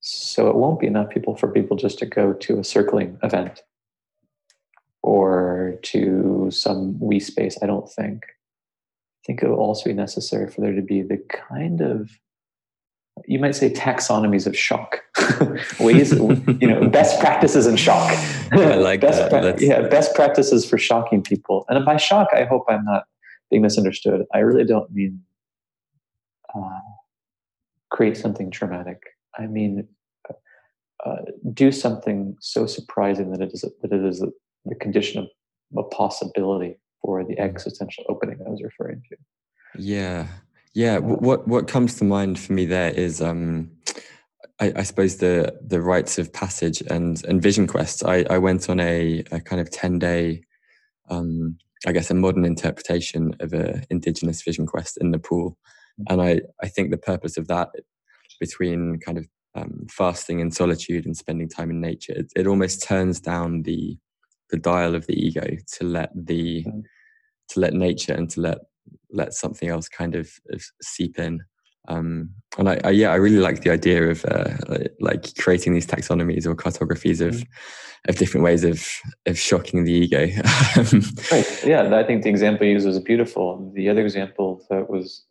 [0.00, 3.62] So it won't be enough people for people just to go to a circling event
[5.02, 8.24] or to some we space, I don't think.
[8.24, 11.18] I think it will also be necessary for there to be the
[11.48, 12.10] kind of
[13.26, 15.02] you might say taxonomies of shock.
[15.80, 18.10] Ways you know best practices in shock.
[18.52, 19.30] I like best that.
[19.30, 21.64] pra- yeah best practices for shocking people.
[21.68, 23.04] And by shock i hope i'm not
[23.50, 24.24] being misunderstood.
[24.32, 25.20] I really don't mean
[26.54, 26.80] uh,
[27.90, 29.00] create something traumatic
[29.38, 29.86] i mean
[31.04, 31.16] uh,
[31.52, 34.24] do something so surprising that it is that it is
[34.64, 35.28] the condition of
[35.76, 37.40] a possibility for the mm.
[37.40, 39.16] existential opening I was referring to.
[39.78, 40.28] Yeah,
[40.74, 40.98] yeah.
[40.98, 43.70] What what comes to mind for me there is, um,
[44.60, 48.04] I, I, suppose the the rites of passage and and vision quests.
[48.04, 50.44] I I went on a, a kind of ten day,
[51.08, 55.58] um, I guess a modern interpretation of a indigenous vision quest in Nepal.
[56.08, 57.70] And I I think the purpose of that
[58.40, 62.82] between kind of um, fasting and solitude and spending time in nature, it, it almost
[62.82, 63.96] turns down the
[64.52, 65.46] the dial of the ego
[65.78, 66.82] to let the mm.
[67.48, 68.58] to let nature and to let
[69.10, 71.40] let something else kind of, of seep in
[71.88, 74.50] um, and I, I, yeah i really like the idea of uh,
[75.00, 77.46] like creating these taxonomies or cartographies of mm.
[78.08, 78.86] of different ways of
[79.26, 80.20] of shocking the ego
[81.32, 85.24] right yeah i think the example you used was beautiful the other example that was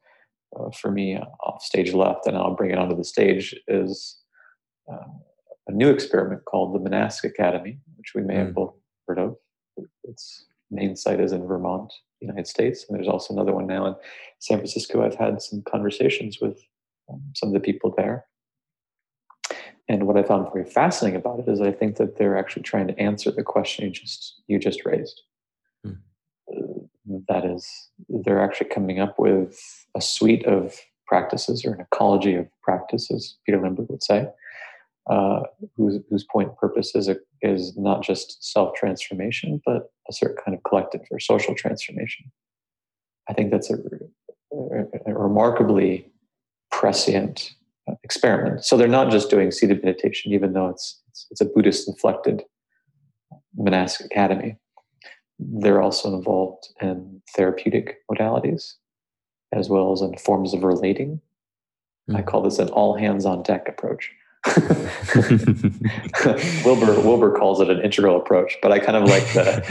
[0.59, 4.19] uh, for me off stage left and i'll bring it onto the stage is
[4.91, 5.07] uh,
[5.67, 8.45] a new experiment called the monastic academy which we may mm.
[8.45, 8.73] have both
[9.07, 9.35] heard of.
[10.03, 13.95] Its main site is in Vermont, United States, and there's also another one now in
[14.39, 15.03] San Francisco.
[15.03, 16.59] I've had some conversations with
[17.11, 18.25] um, some of the people there.
[19.87, 22.87] And what I found very fascinating about it is I think that they're actually trying
[22.87, 25.21] to answer the question you just you just raised.
[25.83, 25.91] Hmm.
[26.51, 27.89] Uh, that is,
[28.23, 29.59] they're actually coming up with
[29.95, 30.75] a suite of
[31.07, 34.27] practices or an ecology of practices, Peter Limberg would say,
[35.09, 35.41] uh,
[35.75, 40.55] whose, whose point purpose is, a, is not just self transformation, but a certain kind
[40.57, 42.31] of collective or social transformation.
[43.29, 43.75] I think that's a,
[44.53, 46.07] a, a remarkably
[46.71, 47.53] prescient
[48.03, 48.63] experiment.
[48.63, 52.43] So they're not just doing seated meditation, even though it's, it's, it's a Buddhist inflected
[53.55, 54.57] monastic academy.
[55.41, 58.75] They're also involved in therapeutic modalities
[59.53, 61.19] as well as in forms of relating.
[62.09, 62.17] Mm.
[62.17, 64.11] I call this an all hands on deck approach.
[66.65, 69.63] Wilbur Wilber calls it an integral approach, but I kind of like the.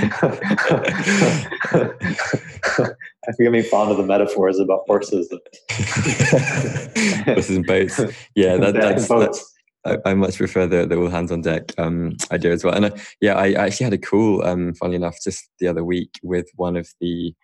[3.28, 5.28] I think I'm being fond of the metaphors about horses.
[7.24, 8.00] horses and boats.
[8.36, 9.52] Yeah, that, that's, that's
[9.87, 12.74] I, I, much prefer the, the all hands on deck um, idea as well.
[12.74, 15.85] And uh, yeah, I, I, actually had a call, um, funnily enough, just the other
[15.85, 17.35] week with one of the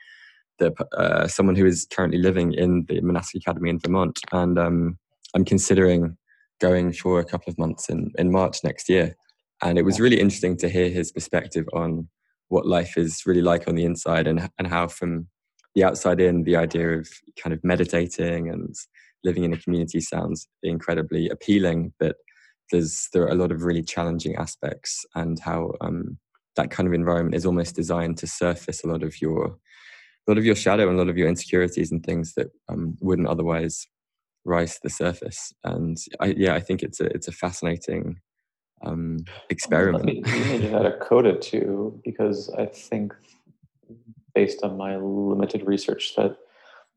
[0.59, 4.99] the uh, someone who is currently living in the monastic academy in Vermont, and um,
[5.34, 6.16] I'm considering
[6.61, 9.14] going for a couple of months in, in March next year.
[9.62, 12.09] And it was really interesting to hear his perspective on
[12.49, 15.26] what life is really like on the inside and, and how, from
[15.74, 17.09] the outside in, the idea of
[17.43, 18.74] kind of meditating and
[19.24, 21.93] living in a community sounds incredibly appealing.
[21.99, 22.16] But
[22.70, 26.18] there's there are a lot of really challenging aspects, and how um,
[26.56, 30.38] that kind of environment is almost designed to surface a lot of your a lot
[30.38, 33.86] of your shadow and a lot of your insecurities and things that um, wouldn't otherwise
[34.44, 35.52] rise to the surface.
[35.64, 38.20] And I, yeah, I think it's a it's a fascinating
[38.84, 39.18] um,
[39.50, 40.06] experiment.
[40.06, 43.14] Let me, let me add a coda too, because I think
[44.34, 46.36] based on my limited research that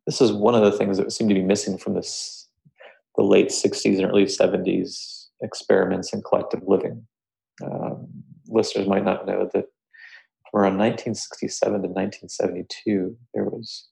[0.06, 2.48] this is one of the things that seemed to be missing from this
[3.16, 7.06] the late 60s and early 70s experiments in collective living.
[7.64, 8.08] Um,
[8.48, 9.66] listeners might not know that
[10.50, 13.88] from around 1967 to 1972, there was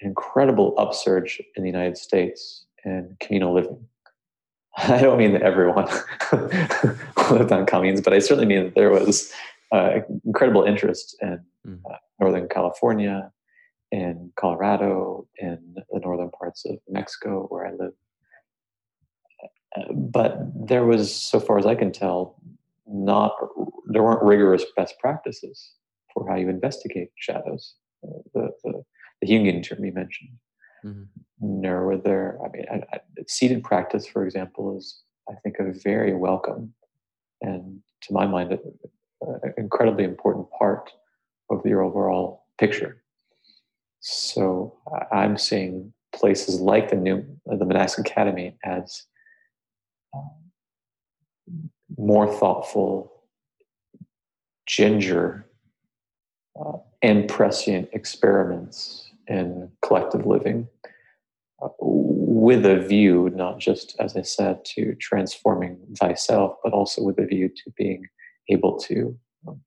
[0.00, 3.86] an incredible upsurge in the United States in communal living.
[4.78, 5.88] I don't mean that everyone
[7.30, 9.32] lived on communes, but I certainly mean that there was
[9.72, 11.74] uh, incredible interest in hmm.
[11.90, 13.30] uh, Northern California
[13.90, 17.92] in Colorado, in the northern parts of Mexico, where I live.
[19.92, 22.40] But there was, so far as I can tell,
[22.86, 23.32] not
[23.86, 25.72] there weren't rigorous best practices
[26.12, 27.74] for how you investigate shadows.
[28.02, 28.82] The, the,
[29.20, 30.30] the Jungian term you mentioned.
[30.84, 31.02] Mm-hmm.
[31.40, 32.38] Nor were there.
[32.44, 36.72] I mean, I, I, seated practice, for example, is I think a very welcome
[37.42, 38.52] and, to my mind,
[39.20, 40.90] an incredibly important part
[41.50, 43.02] of your overall picture.
[44.00, 44.76] So
[45.12, 49.04] I'm seeing places like the new the monastic academy as
[51.96, 53.12] more thoughtful,
[54.66, 55.46] ginger,
[56.58, 60.68] uh, and prescient experiments in collective living
[61.62, 67.18] uh, with a view, not just, as I said, to transforming thyself, but also with
[67.18, 68.06] a view to being
[68.48, 69.60] able to, um,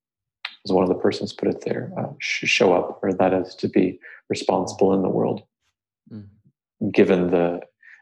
[0.65, 3.55] as one of the persons put it there, uh, sh- show up, or that is
[3.55, 5.43] to be responsible in the world.
[6.11, 6.27] Mm.
[6.91, 7.61] Given the,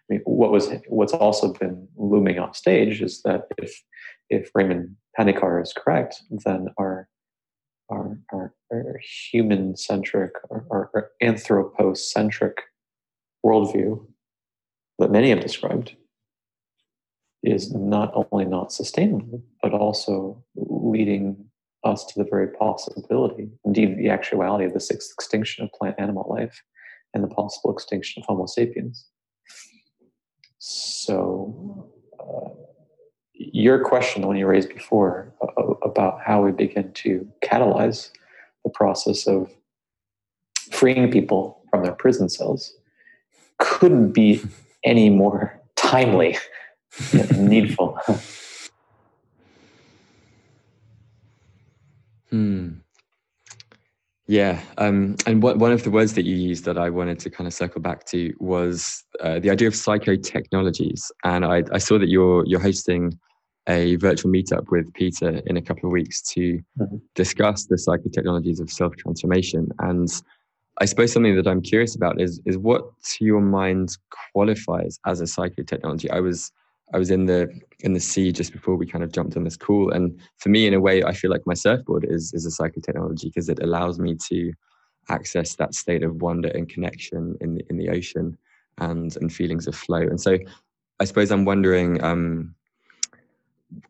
[0.09, 3.81] I mean, what was what's also been looming on stage is that if
[4.29, 7.07] if Raymond Panikkar is correct, then our
[7.89, 8.99] our, our, our
[9.31, 12.61] human centric or, or anthropocentric
[13.43, 14.05] worldview
[14.99, 15.95] that many have described
[17.41, 21.45] is not only not sustainable, but also leading
[21.83, 26.27] us to the very possibility, indeed, the actuality of the sixth extinction of plant animal
[26.29, 26.61] life
[27.13, 29.05] and the possible extinction of Homo sapiens.
[30.59, 31.89] So,
[32.19, 32.49] uh,
[33.33, 38.11] your question, the one you raised before, uh, about how we begin to catalyze
[38.65, 39.49] the process of
[40.71, 42.73] freeing people from their prison cells,
[43.57, 44.41] couldn't be
[44.83, 46.37] any more timely
[47.13, 47.97] and needful.
[52.29, 52.78] Hmm.
[54.29, 57.31] Yeah, um, and what, one of the words that you used that I wanted to
[57.31, 61.97] kind of circle back to was uh, the idea of psychotechnologies, and I, I, saw
[61.97, 63.17] that you're you're hosting
[63.67, 66.97] a virtual meetup with Peter in a couple of weeks to mm-hmm.
[67.15, 69.69] discuss the psychotechnologies of self transformation.
[69.79, 70.07] And
[70.79, 73.97] I suppose something that I'm curious about is is what to your mind
[74.31, 76.07] qualifies as a psychotechnology.
[76.11, 76.51] I was
[76.93, 77.49] I was in the
[77.81, 80.67] in the sea just before we kind of jumped on this call, and for me,
[80.67, 83.99] in a way, I feel like my surfboard is is a psychotechnology because it allows
[83.99, 84.53] me to
[85.09, 88.37] access that state of wonder and connection in the in the ocean
[88.79, 90.01] and and feelings of flow.
[90.01, 90.37] And so,
[90.99, 92.03] I suppose I'm wondering.
[92.03, 92.55] Um,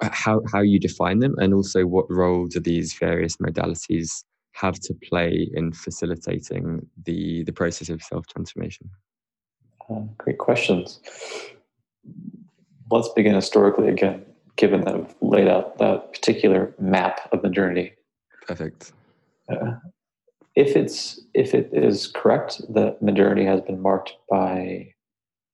[0.01, 4.93] how how you define them, and also what role do these various modalities have to
[4.93, 8.89] play in facilitating the the process of self transformation?
[9.89, 10.99] Uh, great questions
[12.91, 14.25] let's begin historically again,
[14.55, 17.93] given that I've laid out that particular map of modernity.
[18.47, 18.93] Perfect.
[19.51, 19.75] Uh,
[20.55, 24.93] if it's if it is correct that modernity has been marked by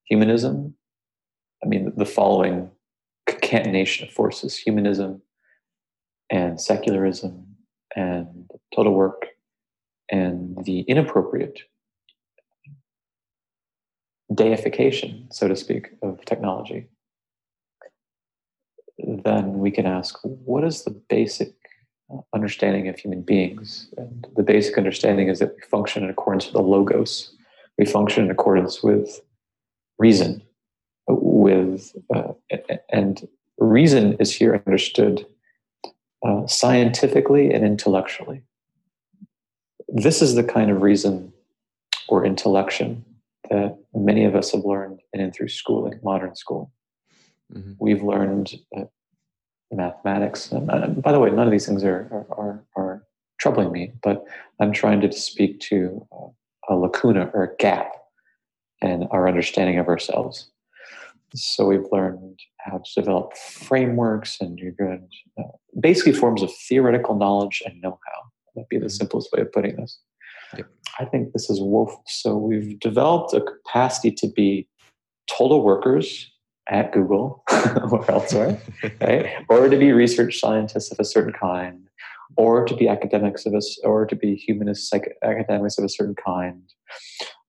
[0.06, 0.76] humanism,
[1.64, 2.72] I mean the following
[3.28, 5.22] concatenation of forces: humanism
[6.30, 7.46] and secularism
[7.96, 9.28] and total work
[10.10, 11.60] and the inappropriate
[14.34, 16.88] deification, so to speak, of technology
[19.24, 21.53] then we can ask what is the basic
[22.11, 23.89] uh, understanding of human beings?
[23.97, 27.34] And the basic understanding is that we function in accordance with the logos,
[27.78, 29.22] we function in accordance with
[29.97, 30.41] reason,
[31.07, 32.34] with uh,
[32.89, 35.26] and reason is here understood
[36.26, 38.41] uh, scientifically and intellectually.
[39.88, 41.32] This is the kind of reason
[42.07, 43.05] or intellection
[43.49, 46.72] that many of us have learned in and through schooling, modern school.
[47.53, 47.74] Mm-hmm.
[47.80, 48.86] We've learned uh,
[49.72, 50.51] mathematics.
[50.51, 53.03] And, uh, by the way, none of these things are, are, are,
[53.38, 54.24] troubling me, but
[54.61, 56.28] I'm trying to speak to uh,
[56.70, 57.91] a lacuna or a gap
[58.82, 60.49] in our understanding of ourselves.
[61.36, 65.07] So we've learned how to develop frameworks and you're going
[65.38, 65.43] uh,
[65.80, 68.22] basically forms of theoretical knowledge and know-how.
[68.55, 68.89] That'd be the mm-hmm.
[68.89, 69.99] simplest way of putting this.
[70.55, 70.68] Yep.
[70.99, 72.03] I think this is woeful.
[72.07, 74.68] So we've developed a capacity to be
[75.30, 76.32] total workers
[76.70, 77.43] at Google
[77.91, 78.59] or elsewhere,
[79.01, 79.28] right?
[79.49, 81.88] Or to be research scientists of a certain kind,
[82.38, 86.16] or to be academics of a, or to be humanist psych- academics of a certain
[86.16, 86.61] kind,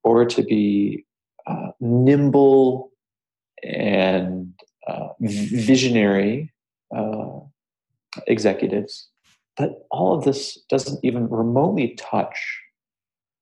[0.05, 1.05] or to be
[1.47, 2.93] uh, nimble
[3.63, 4.53] and
[4.87, 6.53] uh, visionary
[6.95, 7.41] uh,
[8.27, 9.09] executives.
[9.57, 12.61] But all of this doesn't even remotely touch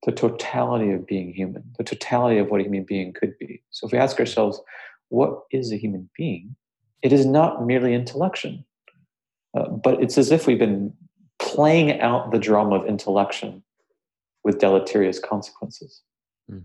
[0.04, 3.62] the totality of being human, the totality of what a human being could be.
[3.70, 4.60] So if we ask ourselves,
[5.14, 6.56] what is a human being,
[7.02, 8.64] it is not merely intellection,
[9.56, 10.92] uh, but it's as if we've been
[11.38, 13.62] playing out the drama of intellection
[14.42, 16.02] with deleterious consequences.
[16.50, 16.64] Mm.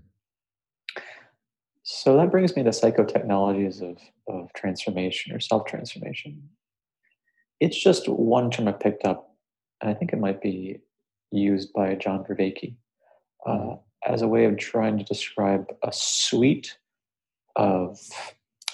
[1.83, 3.97] So that brings me to psychotechnologies of,
[4.27, 6.49] of transformation or self transformation.
[7.59, 9.35] It's just one term I picked up,
[9.81, 10.79] and I think it might be
[11.31, 12.75] used by John Vervaeke
[13.45, 13.75] uh,
[14.07, 16.77] as a way of trying to describe a suite
[17.55, 17.99] of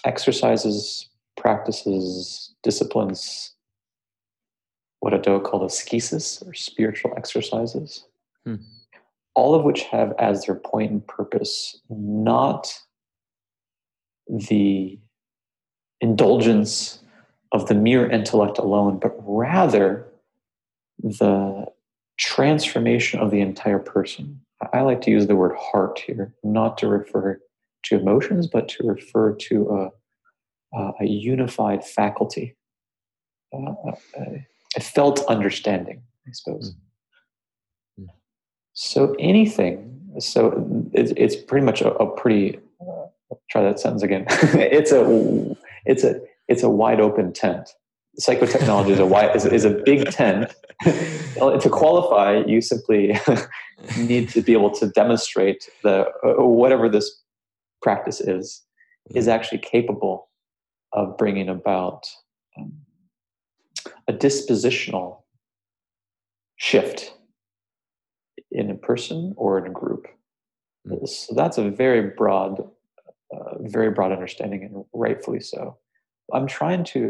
[0.06, 3.54] exercises, practices, disciplines,
[5.00, 8.06] what Hadot called ascesis or spiritual exercises,
[8.46, 8.56] hmm.
[9.36, 12.74] all of which have as their point and purpose not
[14.28, 15.00] the
[16.02, 17.00] indulgence
[17.52, 20.08] of the mere intellect alone, but rather
[21.00, 21.66] the
[22.18, 24.42] transformation of the entire person.
[24.74, 27.40] I like to use the word heart here, not to refer
[27.86, 29.92] to emotions, but to refer to
[30.74, 32.56] a, a unified faculty,
[33.54, 33.74] uh,
[34.18, 36.76] a, a, felt understanding, I suppose.
[38.00, 38.08] Mm.
[38.74, 42.60] So anything, so it's, it's pretty much a, a pretty.
[42.82, 43.06] Uh,
[43.50, 44.26] try that sentence again.
[44.30, 45.56] it's a
[45.86, 47.70] it's a it's a wide open tent.
[48.20, 50.54] Psychotechnology is a wide is, is a big tent.
[50.86, 53.18] to qualify, you simply
[53.98, 57.22] need to be able to demonstrate the uh, whatever this
[57.86, 58.46] practice is
[59.20, 60.16] is actually capable
[60.92, 62.02] of bringing about
[62.58, 62.74] um,
[64.08, 65.22] a dispositional
[66.58, 67.14] shift
[68.52, 70.08] in a person or in a group.
[70.88, 71.08] Mm.
[71.08, 72.54] So that's a very broad,
[73.34, 75.78] uh, very broad understanding, and rightfully so.
[76.34, 77.02] I'm trying to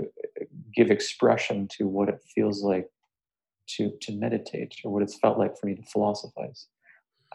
[0.78, 2.88] give expression to what it feels like
[3.73, 6.67] to to meditate, or what it's felt like for me to philosophize.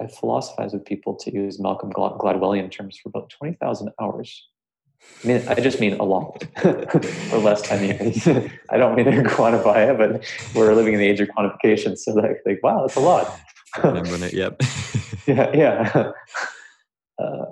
[0.01, 4.49] I philosophize with people to use Malcolm Gladwellian terms for about 20,000 hours.
[5.23, 7.71] I mean, I just mean a lot, or less.
[7.71, 8.51] I mean.
[8.71, 10.25] I don't mean to quantify it, but
[10.55, 11.97] we're living in the age of quantification.
[11.97, 13.41] So, like, like wow, that's a lot.
[14.23, 14.61] it, yep.
[15.27, 16.13] yeah, yeah.
[17.19, 17.45] Uh,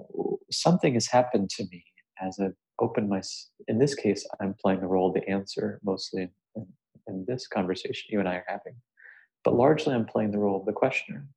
[0.50, 1.84] something has happened to me
[2.20, 3.22] as I've opened my.
[3.66, 6.66] In this case, I'm playing the role of the answer mostly in,
[7.06, 8.76] in this conversation you and I are having,
[9.42, 11.28] but largely I'm playing the role of the questioner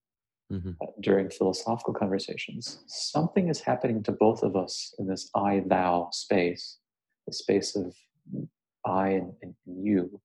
[0.51, 0.71] mm-hmm.
[0.81, 2.83] uh, during philosophical conversations.
[2.87, 6.77] Something is happening to both of us in this I thou space,
[7.27, 7.95] the space of
[8.85, 10.21] I and, and you.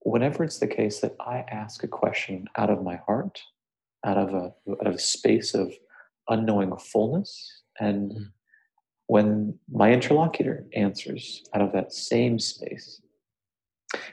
[0.00, 3.40] Whenever it's the case that I ask a question out of my heart,
[4.04, 5.72] out of a, out of a space of
[6.28, 8.22] unknowing fullness, and mm-hmm.
[9.06, 13.02] when my interlocutor answers out of that same space,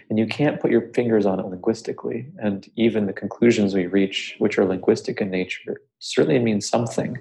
[0.09, 2.27] and you can't put your fingers on it linguistically.
[2.39, 7.17] And even the conclusions we reach, which are linguistic in nature, certainly mean something.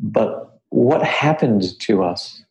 [0.00, 2.42] But what happened to us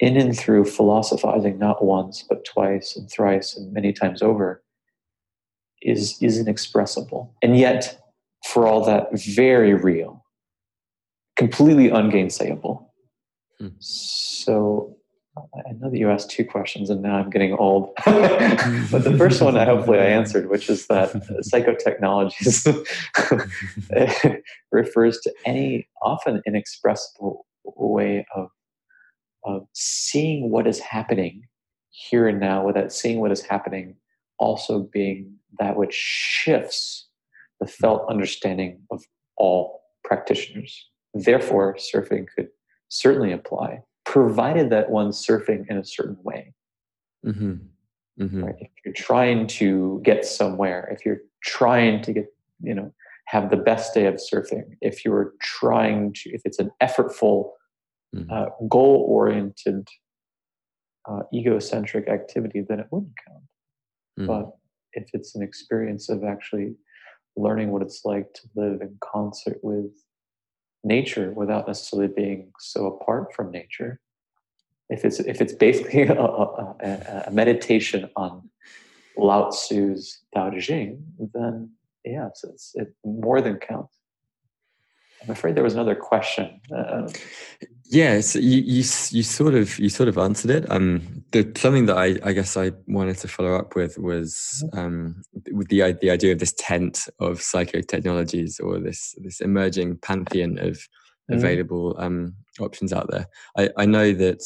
[0.00, 4.62] in and through philosophizing not once, but twice and thrice and many times over
[5.80, 7.34] is, is inexpressible.
[7.42, 7.98] And yet,
[8.46, 10.24] for all that, very real,
[11.36, 12.84] completely ungainsayable.
[13.58, 13.68] Hmm.
[13.78, 14.96] So
[15.36, 17.94] I know that you asked two questions and now I'm getting old.
[18.04, 21.12] but the first one I hopefully I answered, which is that
[21.52, 22.66] psychotechnologies
[24.72, 28.48] refers to any often inexpressible way of,
[29.44, 31.48] of seeing what is happening
[31.90, 33.96] here and now without seeing what is happening
[34.38, 37.08] also being that which shifts
[37.60, 39.02] the felt understanding of
[39.36, 40.88] all practitioners.
[41.14, 42.48] Therefore, surfing could
[42.88, 46.54] certainly apply provided that one's surfing in a certain way.
[47.24, 47.54] Mm-hmm.
[48.20, 48.44] Mm-hmm.
[48.44, 48.56] Right?
[48.58, 52.26] If you're trying to get somewhere, if you're trying to get,
[52.62, 52.92] you know,
[53.26, 57.52] have the best day of surfing, if you're trying to, if it's an effortful,
[58.14, 58.30] mm-hmm.
[58.30, 59.88] uh, goal oriented,
[61.08, 63.44] uh, egocentric activity, then it wouldn't count.
[64.18, 64.26] Mm-hmm.
[64.26, 64.50] But
[64.92, 66.74] if it's an experience of actually
[67.36, 69.90] learning what it's like to live in concert with
[70.84, 74.00] nature without necessarily being so apart from nature.
[74.88, 78.48] If it's if it's basically a, a, a meditation on
[79.16, 81.04] Lao Tzu's Tao Te Ching,
[81.34, 81.70] then
[82.04, 83.96] yes, it's, it more than counts.
[85.22, 86.60] I'm afraid there was another question.
[86.74, 87.08] Uh,
[87.84, 90.70] yes, you, you you sort of you sort of answered it.
[90.70, 94.78] Um, the something that I, I guess I wanted to follow up with was mm-hmm.
[94.78, 95.22] um,
[95.52, 100.74] with the the idea of this tent of psychotechnologies or this this emerging pantheon of
[100.74, 101.34] mm-hmm.
[101.34, 103.26] available um, options out there.
[103.56, 104.42] I, I know that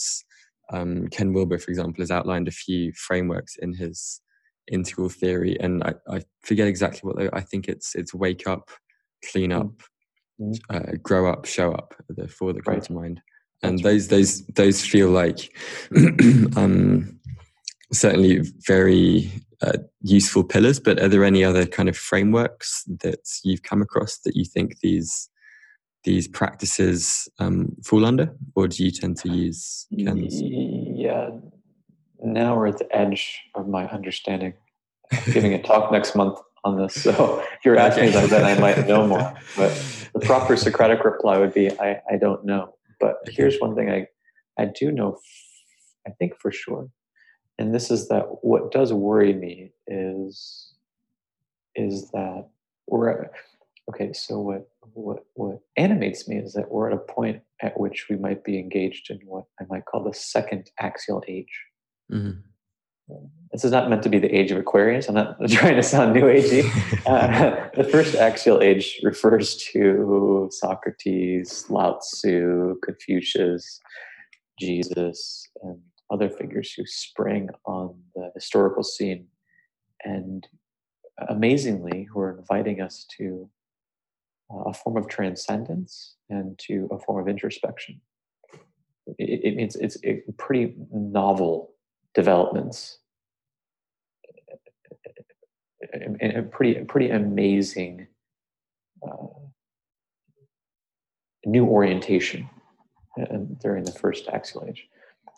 [0.73, 4.21] um, Ken Wilber, for example, has outlined a few frameworks in his
[4.69, 8.71] integral theory, and I, I forget exactly what they, I think it's it's wake up,
[9.31, 9.61] clean mm.
[9.61, 9.96] up, mm-hmm.
[10.71, 11.95] Uh, grow up, show up.
[12.09, 12.83] The four that come right.
[12.83, 13.21] to mind
[13.63, 15.51] and those those those feel like
[16.57, 17.19] um,
[17.93, 19.31] certainly very
[19.63, 20.81] uh, useful pillars.
[20.81, 24.79] But are there any other kind of frameworks that you've come across that you think
[24.81, 25.29] these
[26.05, 30.41] these practices um, fall under, or do you tend to use Ken's?
[30.41, 31.31] Yeah,
[32.23, 34.55] now we're at the edge of my understanding.
[35.13, 38.59] I'm giving a talk next month on this, so if you're asking me that, I
[38.59, 39.33] might know more.
[39.57, 39.71] But
[40.13, 42.75] the proper Socratic reply would be, I, I don't know.
[42.99, 44.09] But here's one thing I,
[44.59, 45.19] I do know,
[46.07, 46.89] I think for sure,
[47.59, 50.73] and this is that what does worry me is
[51.75, 52.49] is that
[52.87, 53.29] we're
[53.91, 54.13] okay.
[54.13, 58.17] So what what what animates me is that we're at a point at which we
[58.17, 61.65] might be engaged in what I might call the second axial age.
[62.11, 62.41] Mm-hmm.
[63.53, 65.09] This is not meant to be the age of Aquarius.
[65.09, 66.65] I'm not trying to sound new agey.
[67.07, 73.81] Uh, the first axial age refers to Socrates, Lao Tzu, Confucius,
[74.59, 75.79] Jesus, and
[76.11, 79.29] other figures who sprang on the historical scene
[80.05, 80.49] and
[81.29, 83.49] amazingly who are inviting us to
[84.67, 88.01] a form of transcendence and to a form of introspection.
[89.19, 91.76] It, it means it's a pretty novel
[92.17, 92.99] developments
[95.93, 98.07] and a pretty pretty amazing
[99.07, 99.27] uh,
[101.45, 102.49] new orientation
[103.21, 104.89] uh, during the first axial age.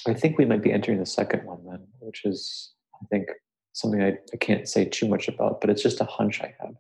[0.07, 2.73] I think we might be entering the second one then, which is
[3.03, 3.29] I think
[3.73, 6.75] something I, I can't say too much about, but it's just a hunch I have.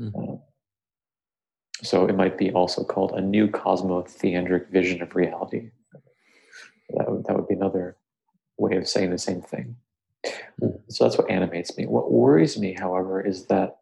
[0.00, 0.32] Mm-hmm.
[0.32, 0.36] Uh,
[1.82, 5.70] so it might be also called a new cosmotheandric vision of reality.
[6.90, 7.96] That would, that would be another
[8.58, 9.76] way of saying the same thing.
[10.88, 11.86] So that's what animates me.
[11.86, 13.78] What worries me, however, is that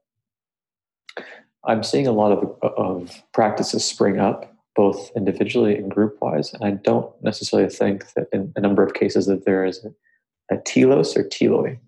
[1.65, 6.65] I'm seeing a lot of, of practices spring up, both individually and group wise, and
[6.65, 10.59] I don't necessarily think that in a number of cases that there is a, a
[10.59, 11.79] telos or teloi.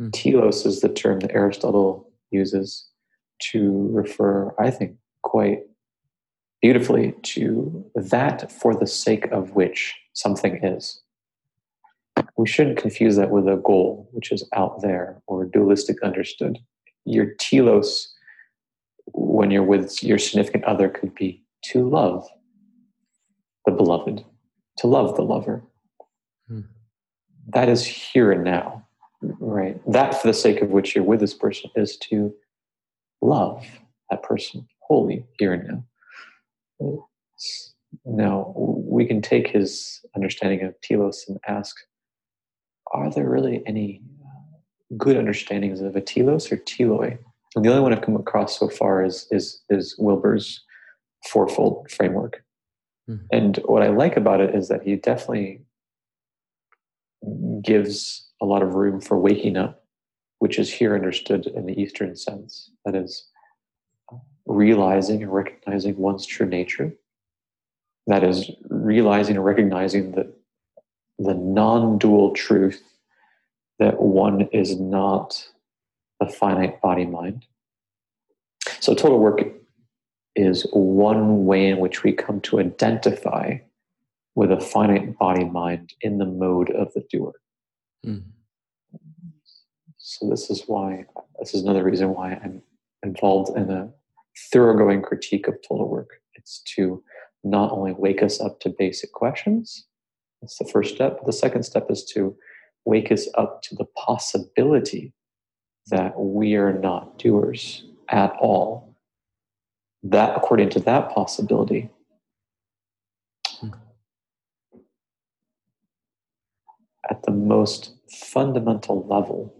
[0.00, 0.12] Mm.
[0.12, 2.86] Telos is the term that Aristotle uses
[3.50, 5.62] to refer, I think, quite
[6.60, 11.02] beautifully to that for the sake of which something is
[12.36, 16.58] we shouldn't confuse that with a goal, which is out there or dualistic understood.
[17.04, 18.12] Your telos,
[19.12, 22.26] when you're with your significant other, could be to love
[23.66, 24.24] the beloved,
[24.78, 25.62] to love the lover.
[26.48, 26.62] Hmm.
[27.48, 28.86] That is here and now,
[29.20, 29.80] right?
[29.90, 32.34] That, for the sake of which you're with this person, is to
[33.20, 33.64] love
[34.10, 35.84] that person wholly here and
[36.80, 37.08] now.
[38.04, 41.76] Now, we can take his understanding of telos and ask,
[42.92, 47.18] are there really any uh, good understandings of a telos or teloi?
[47.54, 50.62] And the only one I've come across so far is is, is Wilber's
[51.28, 52.44] fourfold framework.
[53.08, 53.26] Mm-hmm.
[53.30, 55.60] And what I like about it is that he definitely
[57.62, 59.84] gives a lot of room for waking up,
[60.38, 62.70] which is here understood in the Eastern sense.
[62.84, 63.28] That is,
[64.46, 66.92] realizing and recognizing one's true nature.
[68.08, 70.26] That is, realizing and recognizing that
[71.24, 72.82] the non dual truth
[73.78, 75.48] that one is not
[76.20, 77.46] a finite body mind.
[78.80, 79.40] So, total work
[80.34, 83.58] is one way in which we come to identify
[84.34, 87.34] with a finite body mind in the mode of the doer.
[88.06, 88.22] Mm.
[89.98, 91.04] So, this is why,
[91.38, 92.62] this is another reason why I'm
[93.02, 93.90] involved in a
[94.52, 96.10] thoroughgoing critique of total work.
[96.34, 97.02] It's to
[97.44, 99.86] not only wake us up to basic questions,
[100.42, 101.24] that's the first step.
[101.24, 102.36] The second step is to
[102.84, 105.14] wake us up to the possibility
[105.86, 108.96] that we are not doers at all.
[110.02, 111.90] That, according to that possibility,
[117.08, 119.54] at the most fundamental level,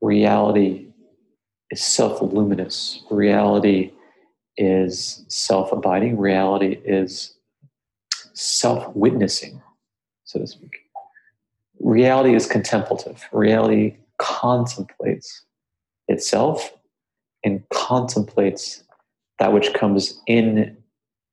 [0.00, 0.88] reality
[1.70, 3.04] is self luminous.
[3.08, 3.92] Reality
[4.56, 6.18] is self abiding.
[6.18, 7.36] Reality is
[8.34, 9.60] self witnessing,
[10.24, 10.70] so to speak.
[11.80, 13.24] Reality is contemplative.
[13.32, 15.44] Reality contemplates
[16.08, 16.72] itself
[17.44, 18.84] and contemplates
[19.38, 20.76] that which comes in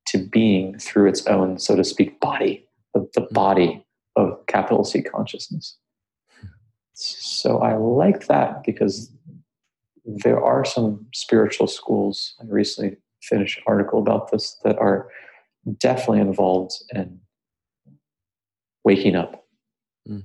[0.08, 3.34] to being through its own, so to speak, body, the, the hmm.
[3.34, 3.86] body
[4.16, 5.78] of capital C consciousness.
[6.94, 9.12] So I like that because
[10.06, 12.36] there are some spiritual schools.
[12.42, 15.10] I recently finished an article about this that are
[15.78, 17.20] definitely involved in
[18.84, 19.46] waking up.
[20.08, 20.24] Mm.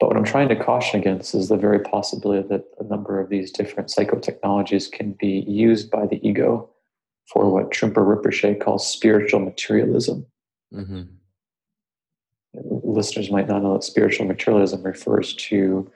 [0.00, 3.28] But what I'm trying to caution against is the very possibility that a number of
[3.28, 6.68] these different psychotechnologies can be used by the ego
[7.32, 10.26] for what Trungpa Rinpoche calls spiritual materialism.
[10.74, 11.02] Mm-hmm.
[12.54, 15.88] listeners might not know that spiritual materialism refers to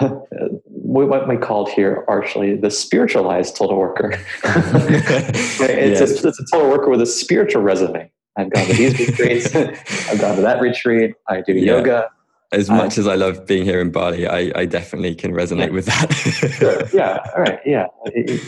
[0.00, 4.12] what we called here actually the spiritualized total worker.
[4.44, 6.24] it's, yes.
[6.24, 8.10] a, it's a total worker with a spiritual resume.
[8.36, 9.54] I've gone to these retreats.
[9.54, 11.14] I've gone to that retreat.
[11.28, 11.76] I do yeah.
[11.76, 12.10] yoga.
[12.52, 15.72] As much as I love being here in Bali, I, I definitely can resonate yeah.
[15.72, 16.12] with that.
[16.58, 16.82] sure.
[16.92, 17.18] Yeah.
[17.34, 17.58] All right.
[17.64, 17.86] Yeah.
[18.06, 18.40] It,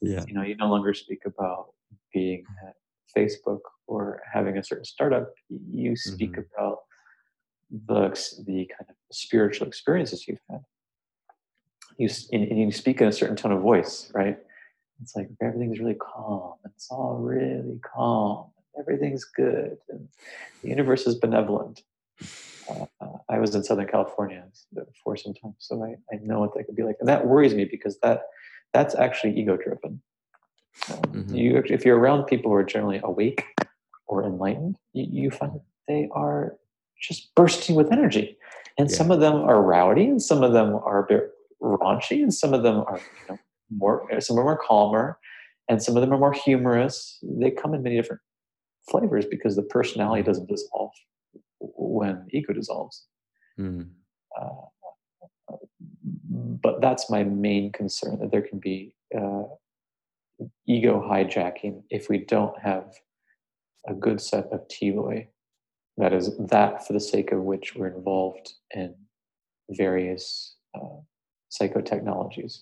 [0.00, 0.24] yeah.
[0.26, 1.66] You know, you no longer speak about
[2.12, 2.74] being at
[3.16, 5.32] Facebook or having a certain startup.
[5.48, 6.40] You speak mm-hmm.
[6.58, 6.78] about
[7.70, 8.10] the
[8.46, 10.60] the kind of spiritual experiences you've had.
[11.98, 14.38] You and you speak in a certain tone of voice, right?
[15.02, 16.54] It's like everything's really calm.
[16.64, 20.08] It's all really calm everything's good and
[20.62, 21.82] the universe is benevolent.
[22.68, 22.86] Uh,
[23.28, 24.44] I was in Southern California
[25.04, 27.54] for some time, so I, I know what that could be like, and that worries
[27.54, 28.22] me because that
[28.72, 30.02] that's actually ego driven.
[30.90, 31.34] Um, mm-hmm.
[31.34, 33.44] You, if you're around people who are generally awake
[34.08, 36.56] or enlightened, you, you find they are
[37.00, 38.36] just bursting with energy,
[38.78, 38.96] and yeah.
[38.96, 41.06] some of them are rowdy, and some of them are
[41.62, 43.38] raunchy, and some of them are you know,
[43.70, 44.06] more.
[44.20, 45.18] Some of them are calmer,
[45.68, 47.18] and some of them are more humorous.
[47.22, 48.22] They come in many different
[48.90, 50.30] flavors because the personality mm-hmm.
[50.30, 50.92] doesn't dissolve
[51.60, 53.06] when ego dissolves.
[53.58, 53.88] Mm.
[54.40, 54.66] Uh,
[56.62, 59.44] but that's my main concern that there can be uh,
[60.66, 62.92] ego hijacking if we don't have
[63.88, 65.26] a good set of teloi.
[65.96, 68.94] That is that for the sake of which we're involved in
[69.70, 71.00] various uh,
[71.58, 72.60] psychotechnologies.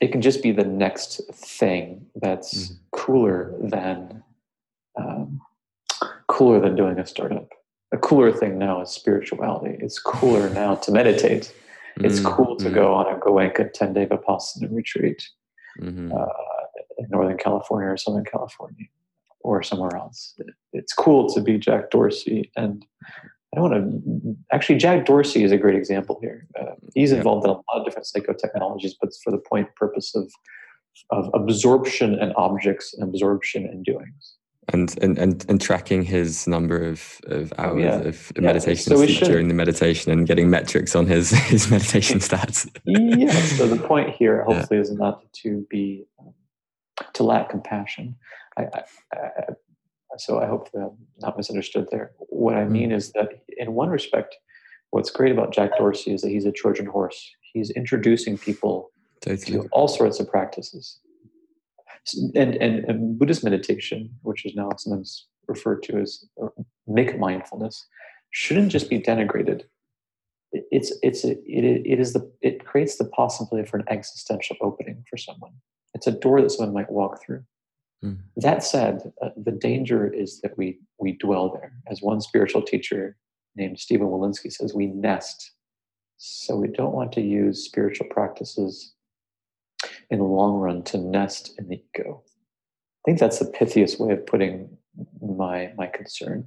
[0.00, 2.76] It can just be the next thing that's mm.
[2.92, 4.22] cooler than
[4.96, 5.40] um,
[6.28, 7.48] cooler than doing a startup.
[7.92, 9.76] A cooler thing now is spirituality.
[9.80, 11.52] It's cooler now to meditate.
[12.00, 12.32] It's mm-hmm.
[12.32, 12.74] cool to mm-hmm.
[12.74, 15.28] go on a Goenka 10 day Vipassana retreat
[15.80, 16.12] mm-hmm.
[16.12, 16.26] uh,
[16.98, 18.86] in Northern California or Southern California
[19.40, 20.38] or somewhere else.
[20.72, 22.52] It's cool to be Jack Dorsey.
[22.56, 22.84] And
[23.52, 26.46] I don't want to, actually, Jack Dorsey is a great example here.
[26.60, 30.30] Uh, he's involved in a lot of different psychotechnologies, but for the point purpose of,
[31.10, 34.38] of absorption and objects and absorption and doings
[34.68, 37.98] and and and, and tracking his number of, of hours yeah.
[38.00, 38.42] of yeah.
[38.42, 43.66] meditation so during the meditation and getting metrics on his his meditation stats yeah so
[43.66, 44.82] the point here hopefully yeah.
[44.82, 46.34] is not to be um,
[47.14, 48.14] to lack compassion
[48.56, 48.82] I, I,
[49.14, 49.42] I,
[50.16, 52.94] so i hope that i'm not misunderstood there what i mean mm.
[52.94, 54.36] is that in one respect
[54.90, 58.90] what's great about jack dorsey is that he's a trojan horse he's introducing people
[59.20, 59.58] totally.
[59.58, 61.00] to all sorts of practices
[62.34, 66.24] and, and, and Buddhist meditation, which is now sometimes referred to as
[66.88, 67.82] McMindfulness,
[68.30, 69.62] shouldn't just be denigrated.
[70.52, 75.18] It's it's it, it is the it creates the possibility for an existential opening for
[75.18, 75.52] someone.
[75.92, 77.44] It's a door that someone might walk through.
[78.04, 78.18] Mm.
[78.36, 81.72] That said, uh, the danger is that we we dwell there.
[81.90, 83.16] As one spiritual teacher
[83.56, 85.52] named Stephen Wolinsky says, we nest.
[86.16, 88.94] So we don't want to use spiritual practices
[90.10, 92.22] in the long run to nest in the ego.
[92.26, 94.76] I think that's the pithiest way of putting
[95.20, 96.46] my my concern.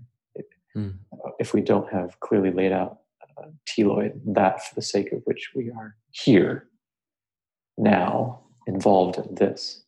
[0.76, 0.95] Mm.
[1.40, 2.99] If we don't have clearly laid out
[3.38, 6.69] uh, teloi, that for the sake of which we are here,
[7.78, 9.84] now, involved in this.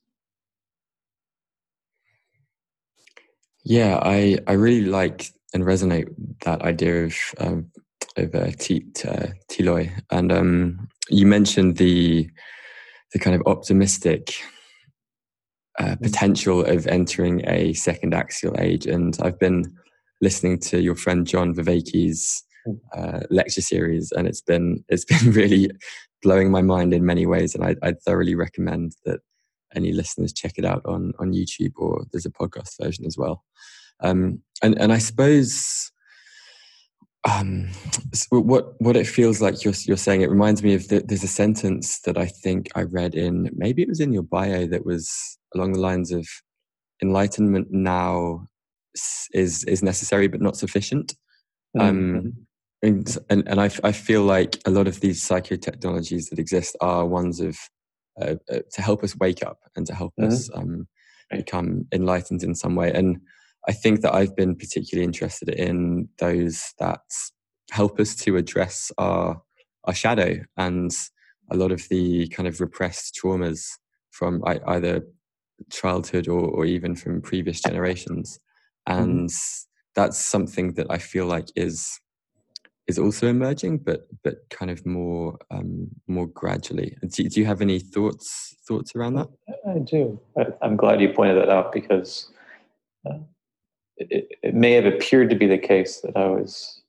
[3.64, 6.08] Yeah, I I really like and resonate
[6.42, 7.72] that idea of um,
[8.18, 9.28] of uh, t- uh,
[10.12, 12.30] and um, you mentioned the
[13.14, 14.34] the kind of optimistic
[15.80, 16.02] uh, mm.
[16.02, 18.86] potential of entering a second axial age.
[18.86, 19.74] And I've been
[20.22, 22.78] listening to your friend John Vervaeke's mm.
[22.96, 25.72] uh, lecture series, and it's been it's been really
[26.22, 27.56] blowing my mind in many ways.
[27.56, 29.20] And I, I thoroughly recommend that
[29.76, 33.44] any listeners check it out on on YouTube or there's a podcast version as well.
[34.00, 35.92] Um, and and I suppose
[37.26, 37.70] um,
[38.30, 40.22] what what it feels like you're you're saying.
[40.22, 43.82] It reminds me of the, there's a sentence that I think I read in maybe
[43.82, 46.28] it was in your bio that was along the lines of
[47.02, 48.48] enlightenment now
[49.34, 51.16] is is necessary but not sufficient.
[51.80, 52.18] Um, mm-hmm.
[52.18, 52.48] Um,
[52.84, 57.06] and and, and I, I feel like a lot of these psychotechnologies that exist are
[57.06, 57.58] ones of
[58.22, 60.32] uh, uh, to help us wake up and to help mm-hmm.
[60.32, 60.88] us um,
[61.32, 62.92] become enlightened in some way.
[62.92, 63.20] And
[63.68, 67.02] I think that I've been particularly interested in those that
[67.72, 69.42] help us to address our
[69.86, 70.92] our shadow and
[71.52, 73.66] a lot of the kind of repressed traumas
[74.12, 75.02] from either
[75.72, 78.40] childhood or, or even from previous generations
[78.88, 79.02] mm-hmm.
[79.02, 79.68] and mm-hmm.
[79.96, 82.00] that's something that i feel like is
[82.88, 87.62] is also emerging but but kind of more um more gradually do, do you have
[87.62, 89.30] any thoughts thoughts around that
[89.70, 90.20] i do
[90.62, 92.32] i'm glad you pointed that out because
[93.10, 93.20] uh,
[93.98, 96.82] it, it, may have appeared to be the case that I was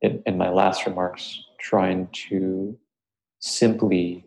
[0.00, 2.76] in, in my last remarks trying to
[3.40, 4.24] simply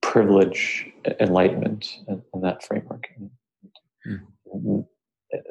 [0.00, 0.86] privilege
[1.20, 3.08] enlightenment in, in that framework.
[4.06, 4.86] Mm.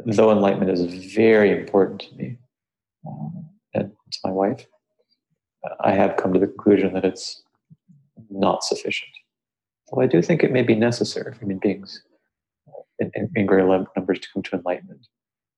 [0.05, 2.37] Though enlightenment is very important to me
[3.03, 3.45] and
[4.11, 4.65] to my wife,
[5.81, 7.43] I have come to the conclusion that it's
[8.29, 9.11] not sufficient.
[9.91, 12.03] Well, I do think it may be necessary for human beings
[12.99, 15.07] in, in, in greater numbers to come to enlightenment,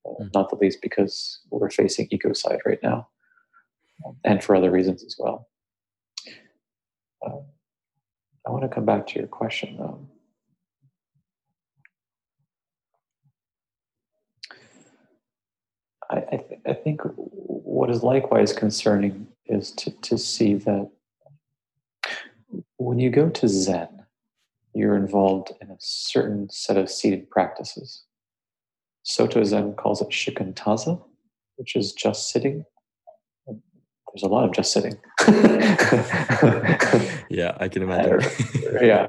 [0.05, 0.33] uh, mm.
[0.33, 3.07] not the least because we're facing ecocide right now,
[4.05, 5.47] um, and for other reasons as well.
[7.25, 7.39] Uh,
[8.47, 9.99] I want to come back to your question though.
[16.11, 17.01] I, I, th- I think
[17.79, 20.91] what is likewise concerning is to, to see that
[22.75, 24.03] when you go to Zen,
[24.73, 28.03] you're involved in a certain set of seated practices.
[29.03, 31.01] Soto Zen calls it shikantaza,
[31.55, 32.65] which is just sitting.
[33.47, 34.97] There's a lot of just sitting.
[37.29, 38.29] yeah, I can imagine.
[38.81, 39.07] yeah.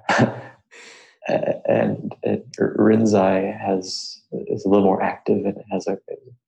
[1.26, 5.98] And it, Rinzai has is a little more active and it has a,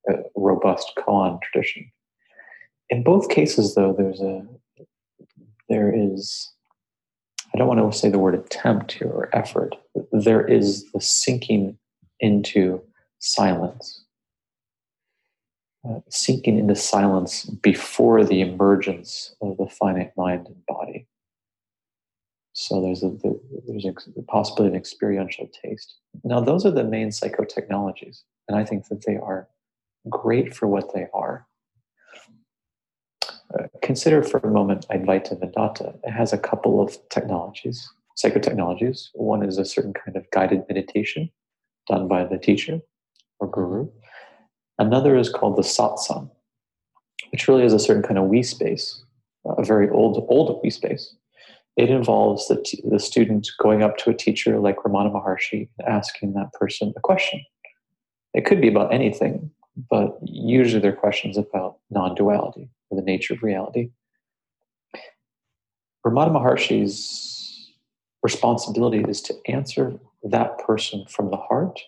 [0.09, 1.91] a robust koan tradition.
[2.93, 4.47] In both cases, though, there's a
[5.71, 6.53] there is
[7.55, 9.75] I don't want to say the word attempt here or effort.
[10.13, 11.79] There is the sinking
[12.21, 12.83] into
[13.19, 14.05] silence,
[15.89, 21.07] uh, sinking into silence before the emergence of the finite mind and body.
[22.53, 25.97] So there's a the, there's a possibility of an experiential taste.
[26.25, 29.49] Now those are the main psychotechnologies, and I think that they are
[30.11, 31.47] great for what they are.
[33.83, 35.95] Consider for a moment Advaita Vedanta.
[36.05, 39.09] It has a couple of technologies, psychotechnologies.
[39.15, 41.31] One is a certain kind of guided meditation
[41.89, 42.81] done by the teacher
[43.41, 43.89] or guru.
[44.79, 46.31] Another is called the satsang,
[47.31, 49.03] which really is a certain kind of we space,
[49.45, 51.15] a very old, old we space.
[51.77, 55.89] It involves the, t- the student going up to a teacher like Ramana Maharshi and
[55.89, 57.45] asking that person a question.
[58.35, 59.51] It could be about anything,
[59.91, 63.91] but usually they're questions about non duality or the nature of reality.
[66.07, 67.73] Ramana Maharshi's
[68.23, 71.81] responsibility is to answer that person from the heart,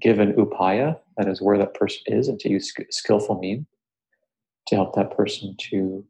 [0.00, 3.66] given upaya, that is where that person is, and to use skillful means
[4.66, 6.04] to help that person to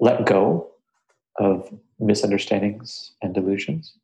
[0.00, 0.68] let go
[1.38, 3.94] of misunderstandings and delusions.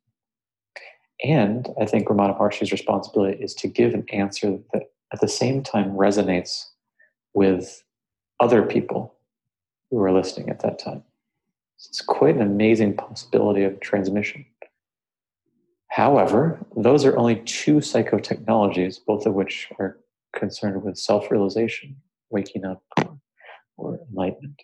[1.23, 5.63] And I think Ramana Maharshi's responsibility is to give an answer that at the same
[5.63, 6.65] time resonates
[7.33, 7.83] with
[8.39, 9.14] other people
[9.95, 11.01] who are listening at that time.
[11.77, 14.45] It's quite an amazing possibility of transmission.
[15.87, 19.97] However, those are only two psychotechnologies, both of which are
[20.35, 21.95] concerned with self realization,
[22.29, 22.83] waking up,
[23.77, 24.61] or enlightenment.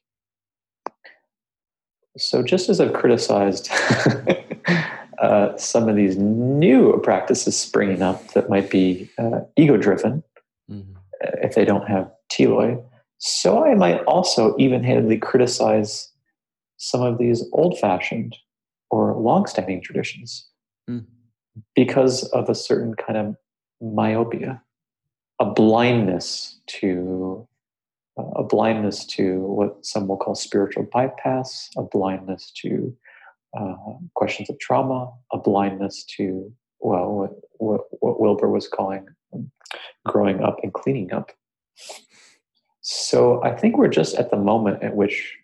[2.18, 3.72] So, just as I've criticized
[5.22, 10.24] uh, some of these new practices springing up that might be uh, ego driven,
[10.70, 10.92] mm-hmm.
[11.42, 12.84] if they don't have teloi,
[13.24, 16.12] so I might also even handedly criticize
[16.78, 18.36] some of these old fashioned
[18.90, 20.48] or long standing traditions
[20.90, 21.06] mm.
[21.76, 23.36] because of a certain kind of
[23.80, 24.60] myopia,
[25.40, 27.48] a blindness to
[28.18, 32.96] a blindness to what some will call spiritual bypass, a blindness to
[33.58, 33.76] uh,
[34.16, 39.08] questions of trauma, a blindness to, well, what, what, what Wilber was calling
[40.08, 41.32] growing up and cleaning up.
[42.82, 45.38] So I think we're just at the moment at which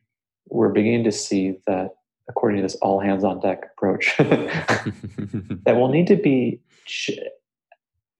[0.49, 1.95] we're beginning to see that,
[2.27, 6.59] according to this all hands on deck approach, that we'll need to be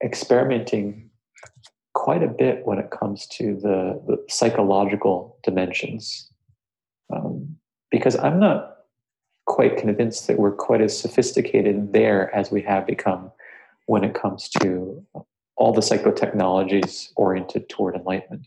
[0.03, 1.09] experimenting
[1.93, 6.29] quite a bit when it comes to the, the psychological dimensions.
[7.11, 7.57] Um,
[7.89, 8.77] because I'm not
[9.45, 13.31] quite convinced that we're quite as sophisticated there as we have become
[13.87, 15.03] when it comes to
[15.55, 18.45] all the psychotechnologies oriented toward enlightenment.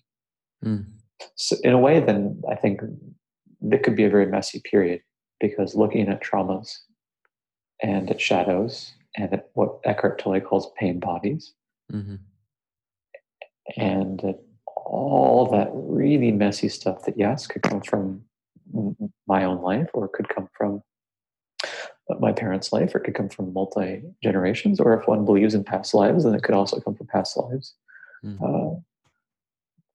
[0.64, 0.86] Mm.
[1.34, 2.80] So, in a way, then I think
[3.62, 5.00] it could be a very messy period
[5.38, 6.76] because looking at traumas
[7.82, 11.52] and at shadows and at what Eckhart Tolle calls pain bodies,
[11.92, 12.16] mm-hmm
[13.76, 14.34] and
[14.76, 18.22] all that really messy stuff that yes could come from
[19.26, 20.82] my own life or could come from
[22.18, 25.62] my parents' life or it could come from multi generations or if one believes in
[25.62, 27.74] past lives then it could also come from past lives
[28.24, 28.44] mm-hmm.
[28.44, 28.78] uh,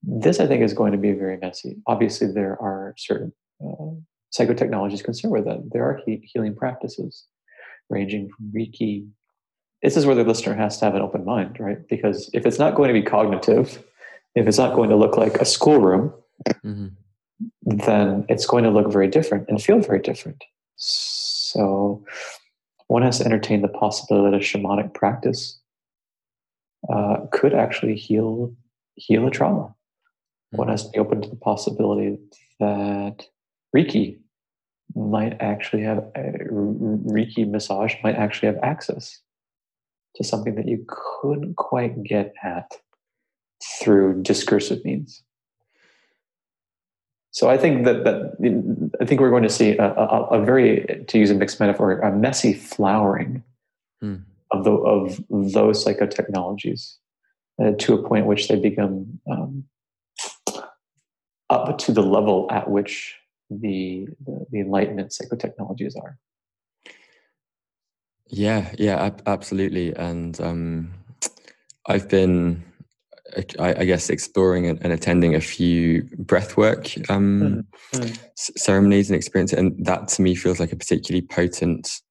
[0.04, 3.92] this i think is going to be very messy obviously there are certain uh,
[4.38, 7.26] psychotechnologies concerned with that there are he- healing practices
[7.90, 9.08] ranging from reiki
[9.86, 11.88] this is where the listener has to have an open mind, right?
[11.88, 13.84] Because if it's not going to be cognitive,
[14.34, 16.12] if it's not going to look like a schoolroom,
[16.50, 16.88] mm-hmm.
[17.62, 20.44] then it's going to look very different and feel very different.
[20.76, 22.04] So
[22.88, 25.60] one has to entertain the possibility that a shamanic practice
[26.92, 28.56] uh, could actually heal
[28.96, 29.74] heal a trauma.
[30.52, 32.18] One has to be open to the possibility
[32.60, 33.26] that
[33.76, 34.20] Reiki
[34.96, 39.20] might actually have uh, Reiki massage might actually have access
[40.16, 42.72] to something that you couldn't quite get at
[43.82, 45.24] through discursive means.
[47.32, 51.04] So I think that, that I think we're going to see a, a, a very,
[51.10, 53.44] to use a mixed metaphor, a messy flowering
[54.02, 54.16] hmm.
[54.52, 56.96] of the of those psychotechnologies
[57.62, 59.66] uh, to a point which they become um,
[61.50, 63.16] up to the level at which
[63.50, 66.18] the, the, the enlightenment psychotechnologies are.
[68.28, 69.96] Yeah, yeah, ab- absolutely.
[69.96, 70.94] And um,
[71.88, 72.64] I've been,
[73.60, 78.04] I, I, guess, exploring and, and, attending a few breathwork um, mm-hmm.
[78.08, 82.02] s- ceremonies and experiences, and that to me feels like a particularly potent,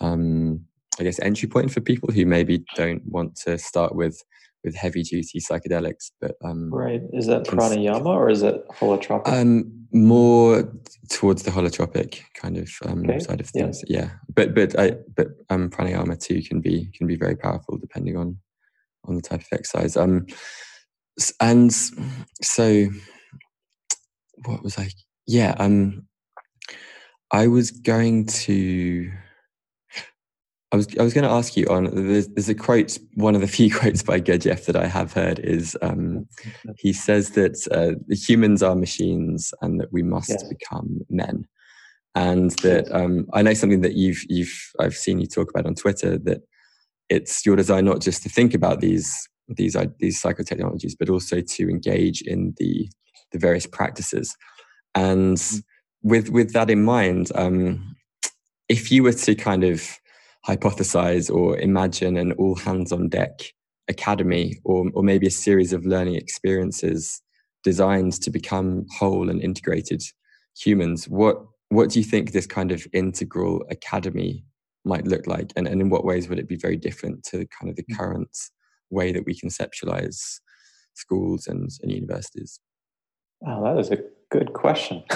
[0.00, 0.60] um,
[1.00, 4.22] I guess, entry point for people who maybe don't want to start with
[4.66, 6.10] with heavy duty psychedelics.
[6.20, 9.28] But um, right, is that pranayama or is it holotropic?
[9.28, 10.70] Um, more
[11.08, 13.20] towards the holotropic kind of um, okay.
[13.20, 13.82] side of things.
[13.88, 14.00] Yeah.
[14.00, 18.18] yeah, but but I but um, pranayama too can be can be very powerful depending
[18.18, 18.36] on
[19.04, 19.96] on the type of exercise.
[19.96, 20.26] Um,
[21.40, 22.88] and so
[24.44, 24.90] what was I?
[25.26, 26.06] Yeah, um,
[27.32, 29.10] I was going to
[30.72, 33.40] I was I was going to ask you on there's, there's, a quote one of
[33.40, 36.26] the few quotes by Gurdjieff that I have heard is um,
[36.76, 40.42] he says that uh, humans are machines and that we must yes.
[40.44, 41.46] become men,
[42.14, 45.76] and that um, I know something that you've you've I've seen you talk about on
[45.76, 46.42] Twitter that
[47.08, 51.70] it's your desire not just to think about these these these psychotechnologies but also to
[51.70, 52.88] engage in the
[53.30, 54.36] the various practices,
[54.96, 55.62] and mm.
[56.02, 57.94] with with that in mind, um,
[58.68, 59.96] if you were to kind of
[60.46, 63.40] hypothesize or imagine an all hands on deck
[63.88, 67.20] academy or, or maybe a series of learning experiences
[67.64, 70.02] designed to become whole and integrated
[70.56, 71.08] humans.
[71.08, 71.36] What
[71.68, 74.44] what do you think this kind of integral academy
[74.84, 75.52] might look like?
[75.56, 77.96] And, and in what ways would it be very different to kind of the mm.
[77.96, 78.30] current
[78.88, 80.38] way that we conceptualize
[80.94, 82.60] schools and, and universities?
[83.40, 83.98] Wow, that is a
[84.30, 85.02] good question.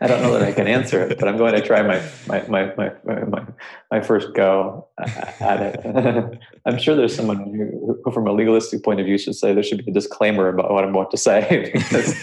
[0.00, 2.46] I don't know that I can answer it, but I'm going to try my my
[2.46, 3.46] my my my,
[3.90, 6.38] my first go at it.
[6.66, 9.62] I'm sure there's someone who, who, from a legalistic point of view, should say there
[9.62, 11.72] should be a disclaimer about what I'm about to say.
[11.90, 12.22] Because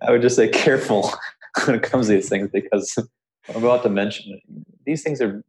[0.00, 1.10] I would just say careful
[1.64, 2.96] when it comes to these things, because
[3.48, 4.40] I'm about to mention
[4.86, 5.44] these things are.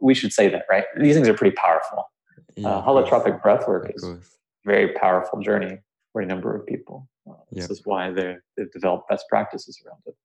[0.00, 0.84] We should say that, right?
[0.98, 2.10] These things are pretty powerful.
[2.56, 4.18] Yeah, uh, holotropic breathwork is a
[4.64, 5.78] very powerful journey
[6.12, 7.08] for a number of people.
[7.28, 10.16] Uh, this is why they've developed best practices around it.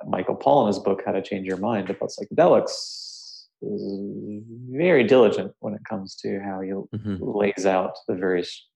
[0.00, 5.04] Uh, Michael Pollan, in his book How to Change Your Mind about psychedelics, is very
[5.04, 7.16] diligent when it comes to how he mm-hmm.
[7.20, 8.66] lays out the various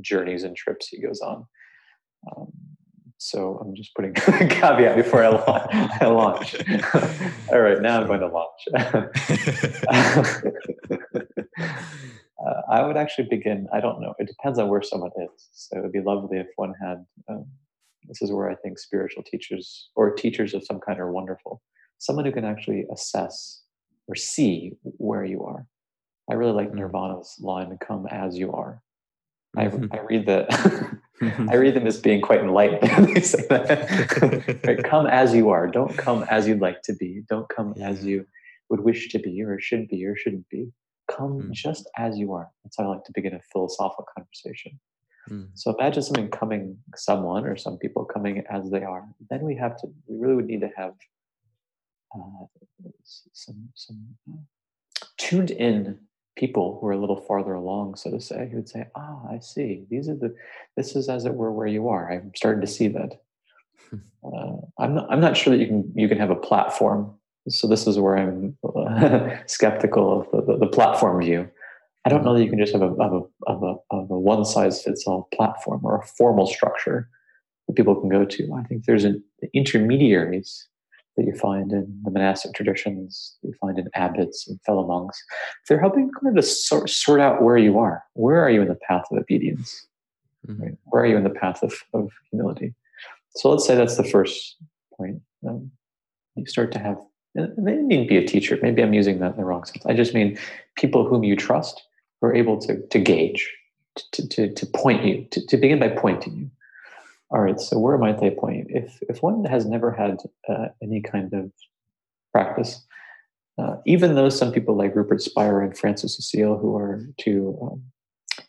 [0.00, 1.46] journeys and trips he goes on.
[2.30, 2.52] Um,
[3.18, 4.14] so I'm just putting a
[4.48, 5.70] caveat before I launch.
[6.00, 6.54] I launch.
[7.52, 8.68] All right, now I'm going to launch.
[12.70, 13.66] I would actually begin.
[13.72, 14.14] I don't know.
[14.18, 15.48] It depends on where someone is.
[15.52, 17.04] So it would be lovely if one had.
[17.28, 17.46] Um,
[18.08, 21.62] this is where I think spiritual teachers or teachers of some kind are wonderful.
[21.98, 23.62] Someone who can actually assess
[24.06, 25.66] or see where you are.
[26.30, 26.78] I really like mm-hmm.
[26.78, 28.82] Nirvana's line, "Come as you are."
[29.56, 29.92] I, mm-hmm.
[29.92, 30.98] I read that.
[31.50, 33.08] I read them as being quite enlightened.
[33.14, 34.60] they say that.
[34.66, 34.84] right?
[34.84, 35.66] Come as you are.
[35.66, 37.22] Don't come as you'd like to be.
[37.28, 37.88] Don't come yeah.
[37.88, 38.26] as you
[38.68, 40.72] would wish to be, or should be, or shouldn't be
[41.10, 41.52] come mm.
[41.52, 42.50] just as you are.
[42.62, 44.78] That's how I like to begin a philosophical conversation.
[45.30, 45.48] Mm.
[45.54, 49.06] So imagine something coming, someone or some people coming as they are.
[49.30, 50.94] Then we have to, we really would need to have
[52.14, 52.46] uh,
[53.32, 54.36] some, some uh,
[55.16, 55.98] tuned in
[56.36, 59.38] people who are a little farther along, so to say, who would say, ah, I
[59.38, 59.84] see.
[59.90, 60.34] These are the,
[60.76, 62.12] this is as it were where you are.
[62.12, 63.20] I'm starting to see that.
[64.24, 67.14] Uh, I'm not, I'm not sure that you can, you can have a platform
[67.48, 68.56] so this is where I'm
[69.46, 71.48] skeptical of the, the, the, platform view.
[72.04, 74.18] I don't know that you can just have a, of a, of a, of a
[74.18, 77.08] one size fits all platform or a formal structure
[77.66, 78.52] that people can go to.
[78.54, 79.22] I think there's an
[79.54, 80.68] intermediaries
[81.16, 85.22] that you find in the monastic traditions, you find in abbots and fellow monks.
[85.68, 88.04] They're helping kind of to sort, sort out where you are.
[88.14, 89.86] Where are you in the path of obedience?
[90.46, 90.62] Mm-hmm.
[90.62, 90.74] Right?
[90.84, 92.74] Where are you in the path of, of humility?
[93.36, 94.56] So let's say that's the first
[94.96, 95.22] point.
[95.48, 95.70] Um,
[96.36, 96.98] you start to have
[97.36, 98.58] they need be a teacher.
[98.62, 99.84] Maybe I'm using that in the wrong sense.
[99.86, 100.38] I just mean
[100.76, 101.82] people whom you trust
[102.20, 103.54] who are able to, to gauge,
[104.12, 106.50] to, to, to point you, to, to begin by pointing you.
[107.30, 108.68] All right, so where might they point?
[108.70, 108.76] you?
[108.76, 110.18] If if one has never had
[110.48, 111.50] uh, any kind of
[112.32, 112.84] practice,
[113.58, 117.82] uh, even though some people like Rupert Spira and Francis Lucille, who are two um,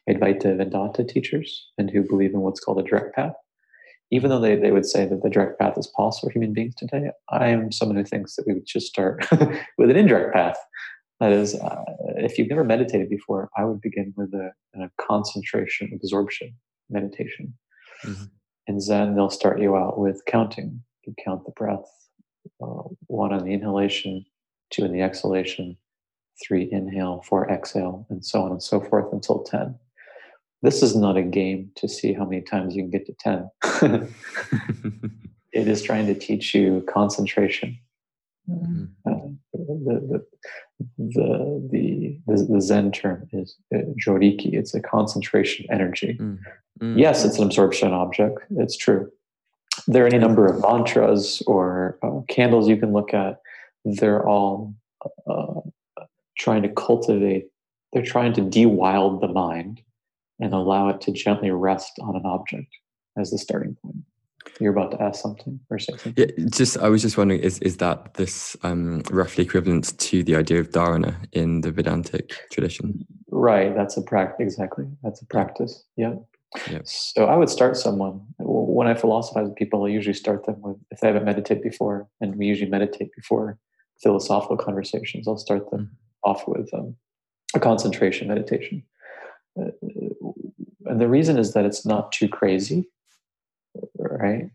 [0.07, 3.33] Advaita Vedanta teachers and who believe in what's called a direct path,
[4.11, 6.75] even though they, they would say that the direct path is possible for human beings
[6.75, 9.25] today, I am someone who thinks that we would just start
[9.77, 10.57] with an indirect path.
[11.19, 11.83] That is, uh,
[12.17, 16.53] if you've never meditated before, I would begin with a, a concentration absorption
[16.89, 17.53] meditation.
[18.05, 18.23] Mm-hmm.
[18.67, 20.81] In Zen, they'll start you out with counting.
[21.05, 21.89] You count the breath,
[22.61, 24.25] uh, one on the inhalation,
[24.71, 25.77] two in the exhalation,
[26.45, 29.77] three inhale, four exhale, and so on and so forth until 10
[30.61, 33.13] this is not a game to see how many times you can get to
[33.81, 34.11] 10
[35.53, 37.77] it is trying to teach you concentration.
[38.49, 38.85] Mm-hmm.
[39.05, 40.23] uh, the,
[40.99, 44.53] the, the, the, the zen term is uh, joriki.
[44.53, 46.17] It's a concentration energy.
[46.19, 46.97] Mm-hmm.
[46.97, 48.39] yes it's an absorption object.
[48.51, 49.11] It's true.
[49.87, 53.41] There are any number of mantras or uh, candles you can look at.
[53.85, 54.73] They're all
[55.29, 55.61] uh,
[56.37, 57.47] trying to cultivate
[57.93, 59.81] they're trying to de-wild the mind
[60.39, 62.67] and allow it to gently rest on an object
[63.17, 63.97] as the starting point.
[64.59, 66.13] You're about to ask something or say something.
[66.15, 70.35] Yeah, just I was just wondering, is is that this um, roughly equivalent to the
[70.35, 73.05] idea of dharana in the Vedantic tradition?
[73.29, 74.37] Right, that's a practice.
[74.39, 75.83] Exactly, that's a practice.
[75.97, 76.15] Yeah.
[76.71, 76.83] Yep.
[76.85, 79.83] So I would start someone when I philosophize with people.
[79.83, 83.59] I usually start them with if they haven't meditated before, and we usually meditate before
[84.01, 85.27] philosophical conversations.
[85.27, 86.29] I'll start them mm-hmm.
[86.29, 86.95] off with um,
[87.53, 88.83] a concentration meditation
[89.57, 89.73] and
[90.95, 92.89] the reason is that it's not too crazy,
[93.97, 94.49] right?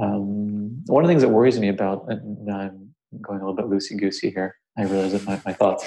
[0.00, 3.66] Um, one of the things that worries me about, and I'm going a little bit
[3.66, 4.56] loosey goosey here.
[4.78, 5.84] I realize that my, my thoughts.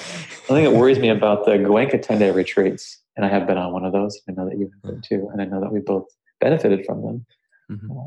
[0.48, 3.56] One thing that worries me about the Goenka 10 day retreats, and I have been
[3.56, 4.20] on one of those.
[4.28, 6.06] I know that you have been too, and I know that we both
[6.40, 7.26] benefited from them.
[7.70, 7.92] Mm-hmm.
[7.92, 8.06] Uh,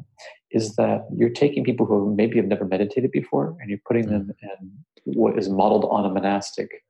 [0.52, 4.28] is that you're taking people who maybe have never meditated before, and you're putting mm-hmm.
[4.28, 6.84] them in what is modeled on a monastic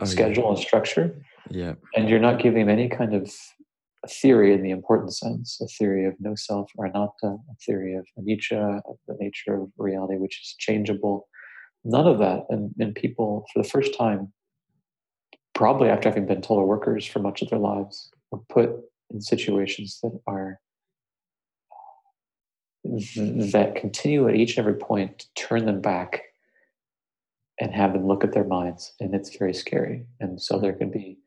[0.00, 0.48] oh, schedule yeah.
[0.50, 1.14] and structure,
[1.50, 1.74] yeah.
[1.94, 3.32] And you're not giving them any kind of
[4.04, 7.94] a theory in the important sense, a theory of no self or anatta, a theory
[7.94, 11.28] of anicca, of the nature of reality, which is changeable.
[11.84, 12.44] None of that.
[12.48, 14.32] And, and people, for the first time,
[15.54, 18.70] probably after having been total workers for much of their lives, are put
[19.10, 20.60] in situations that are
[22.84, 26.22] that continue at each and every point to turn them back
[27.60, 30.90] and have them look at their minds and it's very scary and so there can
[30.90, 31.18] be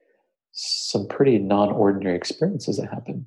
[0.51, 3.25] some pretty non-ordinary experiences that happen.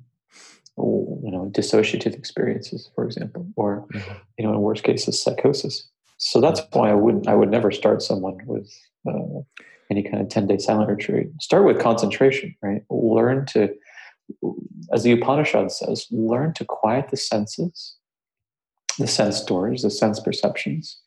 [0.77, 4.13] You know dissociative experiences for example or mm-hmm.
[4.37, 5.87] you know in worst cases psychosis.
[6.17, 8.69] So that's why i wouldn't i would never start someone with
[9.07, 9.41] uh,
[9.89, 11.27] any kind of 10 day silent retreat.
[11.39, 12.83] Start with concentration right?
[12.89, 13.73] Learn to
[14.91, 17.95] as the upanishad says learn to quiet the senses
[18.97, 20.99] the sense doors the sense perceptions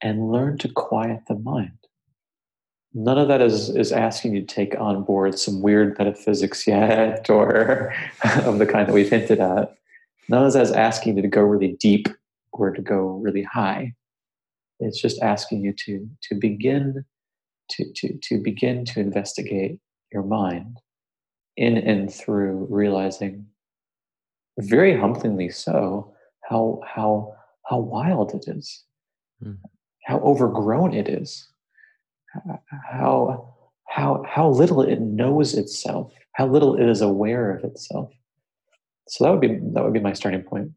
[0.00, 1.81] and learn to quiet the mind
[2.94, 7.28] none of that is is asking you to take on board some weird metaphysics yet
[7.30, 7.94] or
[8.44, 9.74] of the kind that we've hinted at.
[10.28, 12.08] None of that is asking you to go really deep
[12.52, 13.94] or to go really high.
[14.80, 17.04] It's just asking you to to begin
[17.70, 19.78] to to to begin to investigate
[20.12, 20.78] your mind
[21.56, 23.46] in and through realizing
[24.58, 26.12] very humblingly so
[26.48, 27.34] how how
[27.66, 28.84] how wild it is.
[29.42, 29.58] Mm.
[30.04, 31.51] how overgrown it is
[32.90, 33.52] how
[33.88, 38.10] how how little it knows itself, how little it is aware of itself.
[39.08, 40.72] So that would be that would be my starting point.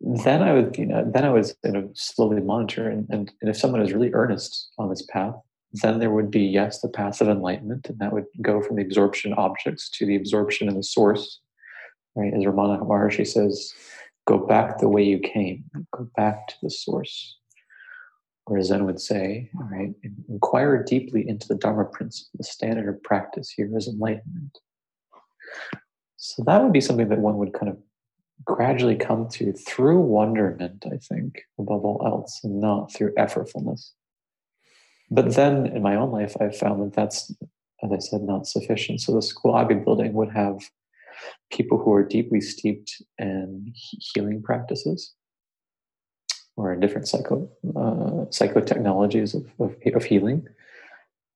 [0.00, 3.50] Then I would you know then I would you know slowly monitor and, and, and
[3.50, 5.34] if someone is really earnest on this path,
[5.72, 8.82] then there would be yes the path of enlightenment, and that would go from the
[8.82, 11.40] absorption objects to the absorption in the source.
[12.16, 13.74] Right, as Ramana Maharshi says,
[14.24, 17.36] go back the way you came, go back to the source
[18.46, 19.94] or as Zen would say, right,
[20.28, 22.30] inquire deeply into the Dharma principle.
[22.36, 24.58] The standard of practice here is enlightenment.
[26.16, 27.78] So that would be something that one would kind of
[28.44, 33.90] gradually come to through wonderment, I think, above all else, and not through effortfulness.
[35.10, 37.30] But then in my own life, I've found that that's,
[37.82, 39.00] as I said, not sufficient.
[39.00, 40.58] So the school I'd be building would have
[41.50, 45.14] people who are deeply steeped in healing practices
[46.56, 50.46] or in different psycho uh, psychotechnologies of, of, of healing.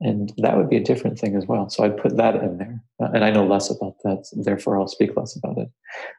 [0.01, 1.69] And that would be a different thing as well.
[1.69, 2.83] So i'd put that in there.
[3.01, 5.71] Uh, and i know less about that therefore i'll speak less about it.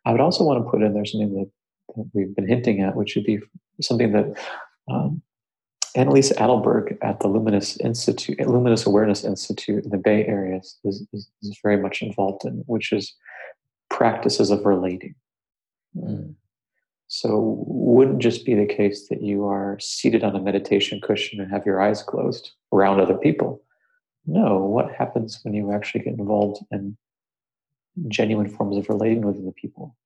[0.06, 1.52] I would also want to put in there something that,
[1.96, 3.40] that we've been hinting at which would be
[3.82, 4.38] something that
[4.92, 5.22] um,
[5.96, 11.30] annalise adelberg at the luminous institute luminous awareness institute in the bay area is, is,
[11.42, 13.16] is very much involved in which is
[13.90, 15.16] practices of relating.
[15.98, 16.36] Mm.
[17.11, 21.52] So, wouldn't just be the case that you are seated on a meditation cushion and
[21.52, 23.64] have your eyes closed around other people.
[24.27, 26.95] No, what happens when you actually get involved in
[28.10, 29.98] genuine forms of relating with other people?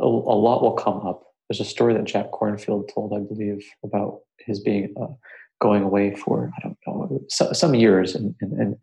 [0.00, 1.22] A, a lot will come up.
[1.48, 5.06] There's a story that Jack Kornfield told, I believe, about his being uh,
[5.60, 8.76] going away for I don't know so, some years and, and and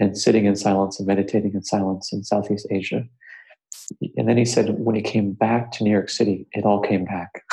[0.00, 3.06] and sitting in silence and meditating in silence in Southeast Asia
[4.16, 7.04] and then he said when he came back to New York City, it all came
[7.04, 7.44] back.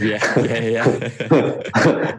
[0.00, 0.88] yeah, yeah,
[1.30, 2.18] yeah.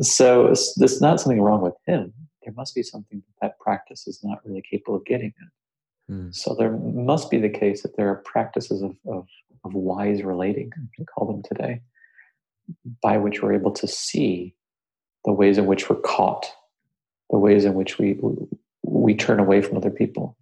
[0.00, 2.12] so there's not something wrong with him.
[2.44, 6.14] There must be something that, that practice is not really capable of getting at.
[6.14, 6.30] Hmm.
[6.32, 9.26] So there must be the case that there are practices of, of,
[9.64, 11.82] of wise relating, we can call them today,
[13.02, 14.54] by which we're able to see
[15.24, 16.50] the ways in which we're caught,
[17.30, 18.18] the ways in which we
[18.82, 20.36] we turn away from other people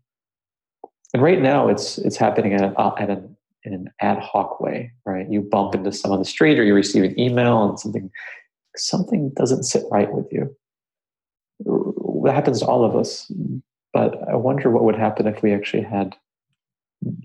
[1.14, 4.93] and right now it's it's happening at, uh, at an in an ad hoc way
[5.05, 8.10] right you bump into someone on the street or you receive an email and something
[8.76, 10.55] something doesn't sit right with you
[12.24, 13.30] that happens to all of us
[13.93, 16.14] but i wonder what would happen if we actually had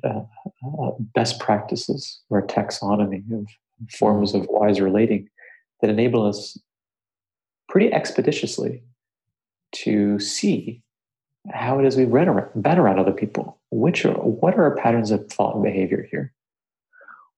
[0.04, 0.22] uh,
[0.82, 3.48] uh, best practices or a taxonomy of
[3.92, 5.28] forms of wise relating
[5.82, 6.58] that enable us
[7.70, 8.84] pretty expeditiously
[9.72, 10.82] to see
[11.52, 13.60] how it is we've read around, been around other people.
[13.76, 16.34] Which are, what are our patterns of thought and behavior here?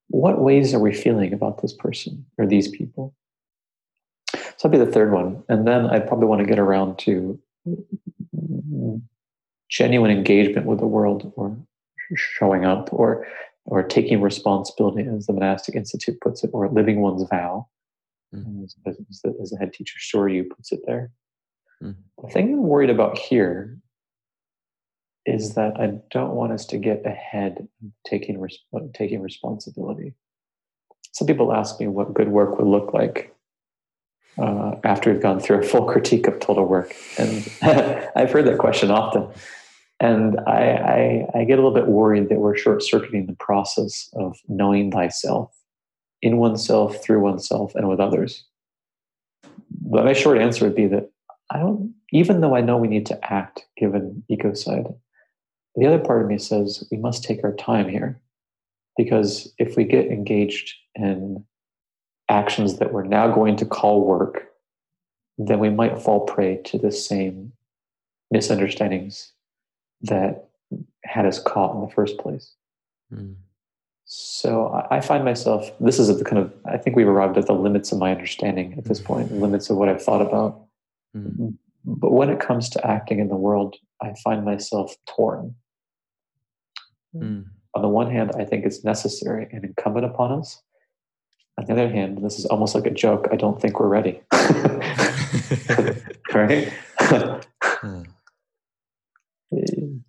[0.07, 3.15] What ways are we feeling about this person or these people?
[4.33, 5.43] So that'd be the third one.
[5.49, 7.39] And then I'd probably want to get around to
[9.69, 11.57] genuine engagement with the world or
[12.15, 13.27] showing up or
[13.65, 17.67] or taking responsibility as the monastic institute puts it or living one's vow
[18.33, 18.63] mm.
[18.63, 18.95] as, as,
[19.41, 21.11] as, the head teacher Soryu puts it there
[21.81, 21.95] mm.
[22.21, 23.79] the thing i'm worried about here
[25.26, 27.68] is that I don't want us to get ahead
[28.06, 28.45] taking
[28.93, 30.14] taking responsibility.
[31.14, 33.34] Some people ask me what good work would look like
[34.38, 37.49] uh, after we've gone through a full critique of total work, and
[38.15, 39.27] I've heard that question often,
[39.99, 44.10] and I, I, I get a little bit worried that we're short circuiting the process
[44.14, 45.56] of knowing thyself
[46.22, 48.43] in oneself, through oneself, and with others.
[49.72, 51.10] But my short answer would be that
[51.49, 54.95] I don't, even though I know we need to act given ecocide,
[55.76, 58.19] the other part of me says we must take our time here
[58.97, 61.43] because if we get engaged in
[62.30, 64.47] actions that we're now going to call work,
[65.38, 67.52] then we might fall prey to the same
[68.31, 69.34] misunderstandings
[70.02, 70.49] that
[71.03, 72.53] had us caught in the first place.
[73.14, 73.35] Mm.
[74.06, 77.53] So I find myself, this is the kind of, I think we've arrived at the
[77.53, 79.06] limits of my understanding at this hmm.
[79.06, 80.61] point, the limits of what I've thought about.
[81.18, 81.56] Mm.
[81.84, 85.56] But when it comes to acting in the world, I find myself torn
[87.15, 87.45] Mm.
[87.73, 90.61] On the one hand, I think it's necessary and incumbent upon us.
[91.57, 93.27] On the other hand, this is almost like a joke.
[93.31, 94.21] I don't think we're ready.
[96.33, 96.71] right?
[96.99, 98.03] Hmm.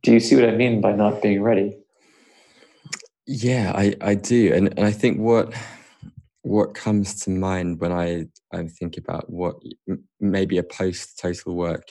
[0.03, 1.77] Do you see what I mean by not being ready?
[3.27, 4.53] Yeah, I, I do.
[4.55, 5.53] And, and I think what
[6.43, 9.57] what comes to mind when I, I think about what
[10.21, 11.89] maybe a post total work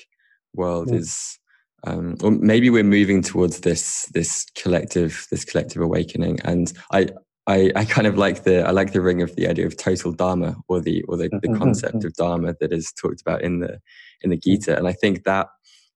[0.53, 0.97] world mm.
[0.97, 1.37] is
[1.85, 6.39] um, or maybe we're moving towards this this collective this collective awakening.
[6.43, 7.07] And I,
[7.47, 10.11] I i kind of like the i like the ring of the idea of total
[10.11, 12.07] dharma or the or the, the mm-hmm, concept mm-hmm.
[12.07, 13.79] of dharma that is talked about in the
[14.21, 14.77] in the gita.
[14.77, 15.47] And i think that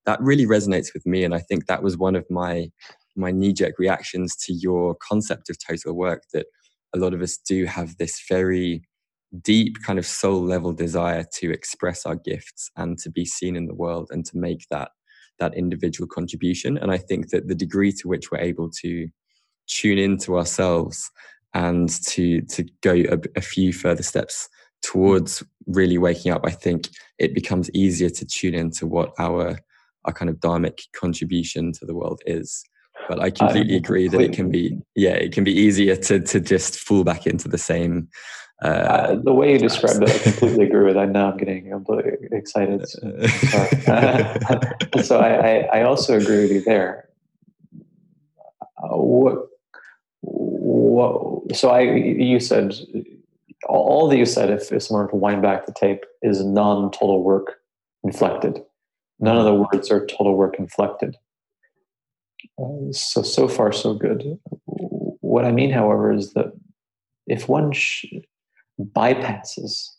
[0.06, 1.24] that really resonates with me.
[1.24, 2.70] And i think that was one of my
[3.16, 6.46] my knee-jerk reactions to your concept of total work that
[6.96, 8.82] a lot of us do have this very
[9.44, 13.68] deep kind of soul level desire to express our gifts and to be seen in
[13.68, 14.90] the world and to make that
[15.40, 16.78] that individual contribution.
[16.78, 19.10] And I think that the degree to which we're able to
[19.68, 21.10] tune into ourselves
[21.54, 24.48] and to to go a, a few further steps
[24.82, 29.60] towards really waking up, I think it becomes easier to tune into what our
[30.06, 32.64] our kind of dharmic contribution to the world is.
[33.10, 36.40] But I completely agree that it can be yeah, it can be easier to to
[36.40, 38.08] just fall back into the same
[38.62, 40.98] uh, uh, the way you described it, I completely agree with.
[40.98, 42.86] I know I'm getting a bit excited.
[43.00, 43.00] So,
[45.04, 47.08] so I, I, I, also agree with you there.
[48.84, 49.48] Uh, what,
[50.20, 52.76] what, so I, you said
[53.68, 54.50] all that you said.
[54.50, 57.62] If, if someone were to wind back the tape, is non-total work
[58.04, 58.62] inflected.
[59.20, 61.16] None of the words are total work inflected.
[62.58, 64.40] Uh, so so far so good.
[64.66, 66.54] What I mean, however, is that
[67.28, 68.06] if one sh-
[68.80, 69.90] bypasses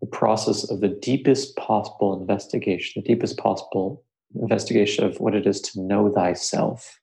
[0.00, 4.04] the process of the deepest possible investigation, the deepest possible
[4.34, 7.00] investigation of what it is to know thyself.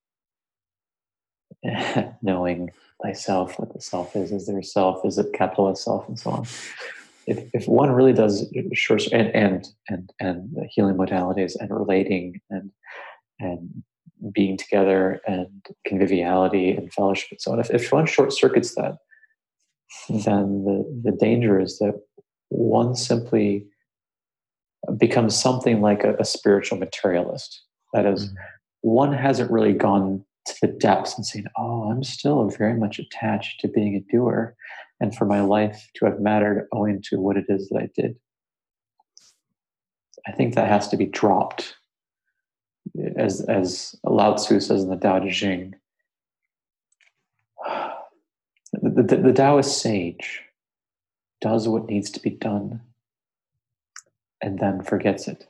[2.21, 6.07] knowing thyself, what the self is, is there a self, is it capital S self,
[6.07, 6.45] and so on.
[7.25, 12.71] If, if one really does short and and and and healing modalities and relating and
[13.39, 13.83] and
[14.31, 15.47] being together and
[15.85, 18.97] conviviality and fellowship and so on, if, if one short circuits that,
[20.09, 21.99] then the, the danger is that
[22.49, 23.65] one simply
[24.97, 27.63] becomes something like a, a spiritual materialist.
[27.93, 28.35] That is, mm-hmm.
[28.81, 33.61] one hasn't really gone to the depths and saying, Oh, I'm still very much attached
[33.61, 34.55] to being a doer
[34.99, 38.15] and for my life to have mattered owing to what it is that I did.
[40.27, 41.75] I think that has to be dropped.
[43.15, 45.75] As, as Lao Tzu says in the Tao Te Ching,
[48.73, 50.41] the, the, the Taoist sage
[51.41, 52.81] does what needs to be done
[54.41, 55.47] and then forgets it.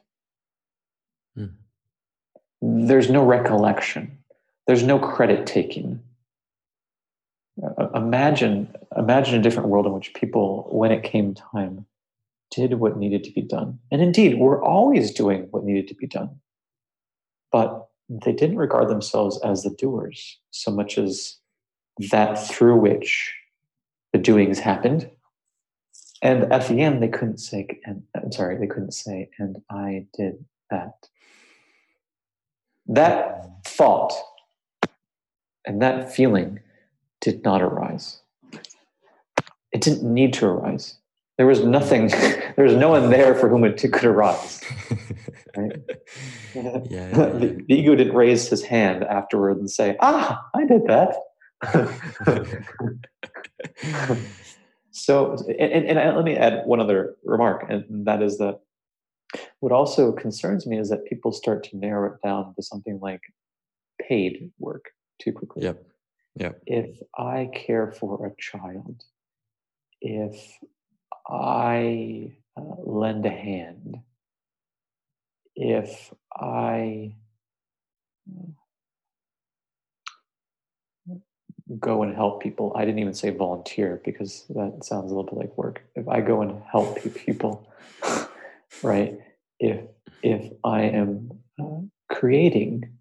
[1.37, 1.53] Mm.
[2.61, 4.19] There's no recollection,
[4.67, 6.01] there's no credit taking.
[7.61, 11.85] Uh, imagine, imagine a different world in which people, when it came time,
[12.49, 13.79] did what needed to be done.
[13.91, 16.39] And indeed, we're always doing what needed to be done.
[17.53, 21.37] But they didn't regard themselves as the doers so much as
[22.11, 23.33] that through which
[24.11, 25.09] the doings happened.
[26.21, 30.07] And at the end, they couldn't say, and I'm sorry, they couldn't say, and I
[30.17, 31.07] did that.
[32.87, 34.13] That thought
[35.65, 36.59] and that feeling
[37.21, 38.21] did not arise.
[39.71, 40.97] It didn't need to arise.
[41.37, 42.07] There was nothing,
[42.55, 44.61] there was no one there for whom it could arise.
[45.55, 45.71] Right?
[46.55, 47.09] yeah, yeah, yeah.
[47.11, 51.15] The, the ego didn't raise his hand afterward and say, ah, I did that.
[54.89, 58.61] so, and, and, and let me add one other remark, and that is that
[59.59, 63.21] what also concerns me is that people start to narrow it down to something like
[64.01, 64.85] paid work
[65.21, 65.63] too quickly.
[65.63, 65.85] Yep.
[66.35, 66.61] Yep.
[66.65, 69.03] If I care for a child,
[70.01, 70.57] if
[71.27, 73.97] I uh, lend a hand,
[75.55, 77.15] if I
[81.79, 82.73] go and help people.
[82.75, 85.83] I didn't even say volunteer because that sounds a little bit like work.
[85.95, 87.67] If I go and help people,
[88.83, 89.19] right?
[89.59, 89.81] If
[90.21, 92.97] if I am uh, creating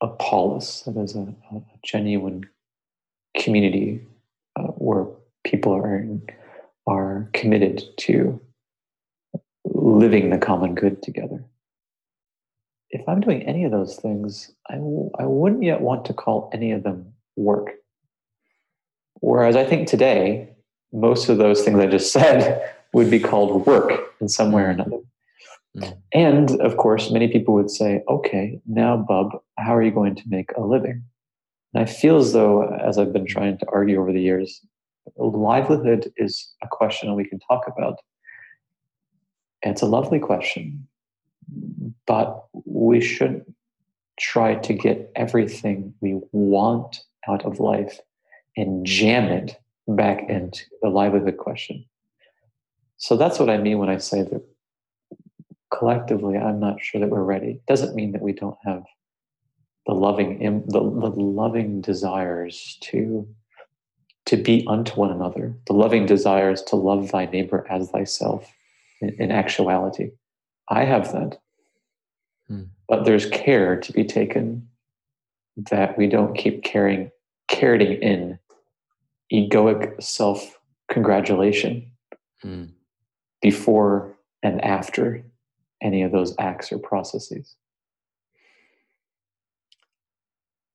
[0.00, 2.48] a polis that is a, a genuine
[3.36, 4.06] community
[4.56, 5.06] uh, where
[5.44, 5.96] people are
[6.90, 8.40] are committed to
[9.64, 11.44] living the common good together.
[12.90, 16.50] If I'm doing any of those things, I w- I wouldn't yet want to call
[16.52, 17.70] any of them work.
[19.20, 20.48] Whereas I think today,
[20.92, 24.70] most of those things I just said would be called work in some way or
[24.70, 24.98] another.
[25.76, 25.96] Mm.
[26.12, 30.22] And of course, many people would say, okay, now, Bub, how are you going to
[30.26, 31.04] make a living?
[31.72, 34.60] And I feel as though, as I've been trying to argue over the years,
[35.18, 37.98] livelihood is a question we can talk about.
[39.62, 40.86] It's a lovely question,
[42.06, 43.52] but we shouldn't
[44.18, 48.00] try to get everything we want out of life
[48.56, 49.56] and jam it
[49.88, 51.84] back into the livelihood question.
[52.96, 54.42] So that's what I mean when I say that
[55.70, 57.52] collectively, I'm not sure that we're ready.
[57.52, 58.84] It doesn't mean that we don't have
[59.86, 63.26] the loving, the, the loving desires to
[64.26, 68.52] to be unto one another, the loving desires to love thy neighbor as thyself.
[69.00, 70.10] In, in actuality,
[70.68, 71.40] I have that,
[72.48, 72.64] hmm.
[72.86, 74.68] but there's care to be taken
[75.56, 77.10] that we don't keep carrying
[77.48, 78.38] carrying in
[79.32, 80.58] egoic self
[80.90, 81.90] congratulation
[82.44, 82.70] mm.
[83.40, 85.24] before and after
[85.82, 87.56] any of those acts or processes.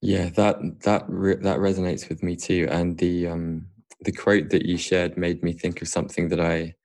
[0.06, 2.68] Yeah, that that re- that resonates with me too.
[2.70, 3.66] And the um,
[4.02, 6.76] the quote that you shared made me think of something that I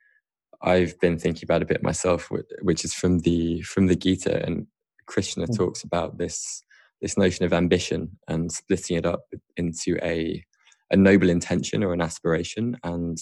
[0.63, 2.31] I've been thinking about a bit myself,
[2.63, 4.43] which is from the from the Gita.
[4.45, 4.67] And
[5.07, 5.57] Krishna mm.
[5.57, 6.63] talks about this
[7.03, 9.25] this notion of ambition and splitting it up
[9.59, 10.43] into a
[10.91, 13.19] a noble intention or an aspiration and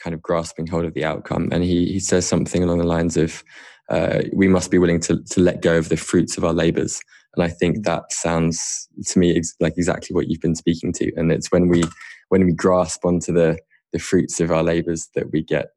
[0.00, 1.48] kind of grasping hold of the outcome.
[1.52, 3.44] And he he says something along the lines of,
[3.88, 7.00] uh, "We must be willing to to let go of the fruits of our labors."
[7.34, 11.12] And I think that sounds to me ex- like exactly what you've been speaking to.
[11.16, 11.82] And it's when we
[12.28, 13.58] when we grasp onto the
[13.92, 15.68] the fruits of our labors that we get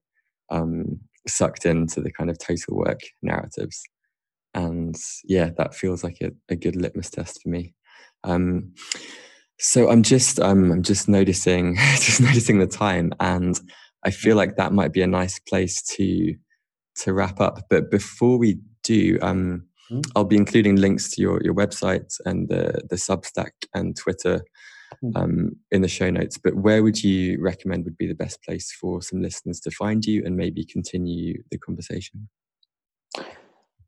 [0.50, 3.84] um, sucked into the kind of total work narratives
[4.56, 4.96] and
[5.26, 7.76] yeah, that feels like a, a good litmus test for me.
[8.24, 8.74] Um,
[9.60, 13.60] so I'm just um, I'm just noticing just noticing the time, and
[14.04, 16.36] I feel like that might be a nice place to
[17.02, 17.66] to wrap up.
[17.70, 20.02] But before we do, um, mm-hmm.
[20.16, 24.44] I'll be including links to your, your website and the, the Substack and Twitter
[25.04, 25.18] mm-hmm.
[25.18, 26.38] um, in the show notes.
[26.38, 30.06] But where would you recommend would be the best place for some listeners to find
[30.06, 32.30] you and maybe continue the conversation?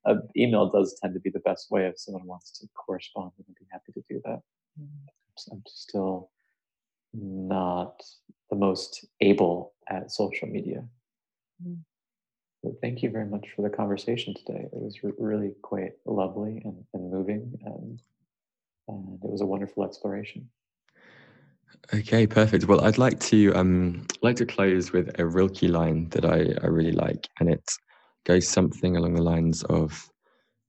[0.07, 3.32] uh, email does tend to be the best way if someone wants to correspond.
[3.39, 4.41] I'd be happy to do that.
[5.53, 6.31] I'm still
[7.12, 8.03] not
[8.51, 10.85] the most able at social media.
[11.66, 11.78] Mm.
[12.62, 14.69] But thank you very much for the conversation today.
[14.73, 18.01] It was re- really quite lovely and, and moving, and,
[18.89, 20.49] and it was a wonderful exploration.
[21.95, 22.66] Okay, perfect.
[22.66, 26.66] Well, I'd like to um, like to close with a Rilke line that I, I
[26.66, 27.62] really like, and it
[28.24, 30.11] goes something along the lines of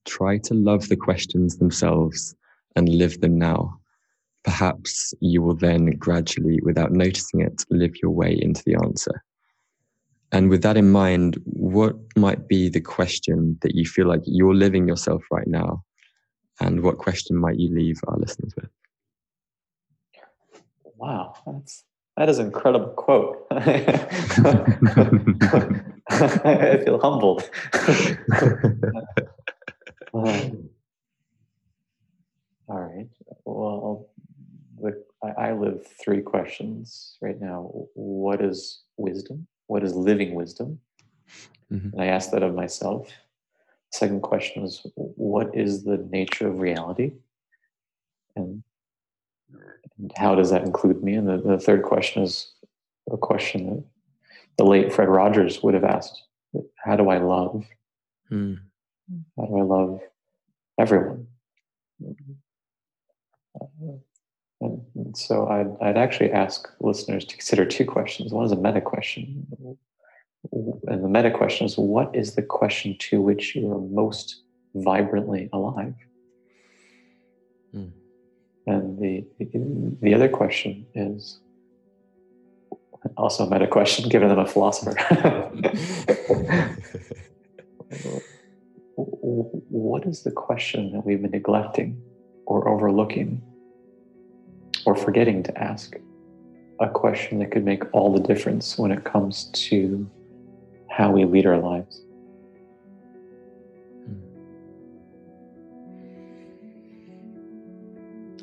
[0.05, 2.35] try to love the questions themselves
[2.75, 3.80] and live them now.
[4.43, 9.23] Perhaps you will then gradually, without noticing it, live your way into the answer.
[10.31, 14.55] And with that in mind, what might be the question that you feel like you're
[14.55, 15.83] living yourself right now?
[16.59, 18.69] And what question might you leave our listeners with?
[20.95, 21.83] Wow, that's
[22.17, 23.47] that is an incredible quote.
[23.51, 23.63] I
[26.83, 27.49] feel humbled.
[30.13, 30.69] um,
[32.67, 33.09] all right.
[33.45, 34.10] Well,
[35.23, 37.69] I, I live three questions right now.
[37.93, 39.47] What is wisdom?
[39.67, 40.79] What is living wisdom?
[41.71, 41.89] Mm-hmm.
[41.93, 43.09] And I ask that of myself.
[43.91, 47.13] Second question is, what is the nature of reality?
[48.35, 48.63] And,
[49.97, 51.15] and how does that include me?
[51.15, 52.53] And the, the third question is
[53.11, 53.83] a question that
[54.57, 56.23] the late Fred Rogers would have asked
[56.77, 57.65] How do I love?
[58.31, 58.59] Mm.
[59.37, 59.99] How do I love
[60.79, 61.27] everyone?
[64.61, 68.31] And, and so I'd, I'd actually ask listeners to consider two questions.
[68.31, 69.47] One is a meta question.
[70.51, 74.43] And the meta question is what is the question to which you are most
[74.75, 75.95] vibrantly alive?
[77.75, 77.91] Mm.
[78.67, 79.25] And the,
[80.01, 81.39] the other question is
[83.17, 84.91] also a meta question, given I'm a philosopher.
[88.95, 92.01] what is the question that we've been neglecting
[92.45, 93.41] or overlooking
[94.85, 95.95] or forgetting to ask?
[96.79, 100.09] A question that could make all the difference when it comes to
[100.89, 102.01] how we lead our lives.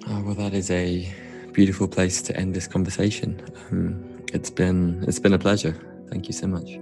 [0.09, 1.13] Oh, well, that is a
[1.53, 3.43] beautiful place to end this conversation.
[3.71, 5.75] Um, it's been it's been a pleasure.
[6.09, 6.79] Thank you so much.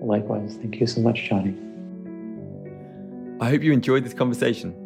[0.00, 0.56] Likewise.
[0.56, 1.54] Thank you so much, Johnny.
[3.40, 4.81] I hope you enjoyed this conversation.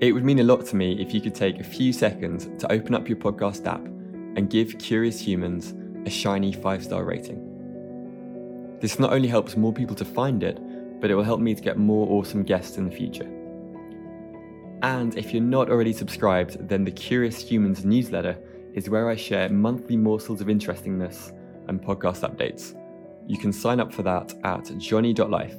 [0.00, 2.72] It would mean a lot to me if you could take a few seconds to
[2.72, 5.74] open up your podcast app and give Curious Humans
[6.06, 8.78] a shiny five star rating.
[8.80, 10.58] This not only helps more people to find it,
[11.02, 13.28] but it will help me to get more awesome guests in the future.
[14.82, 18.38] And if you're not already subscribed, then the Curious Humans newsletter
[18.72, 21.32] is where I share monthly morsels of interestingness
[21.68, 22.74] and podcast updates.
[23.26, 25.56] You can sign up for that at johnny.life.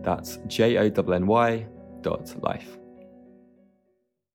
[0.00, 1.66] That's J O N N Y
[2.00, 2.78] dot life.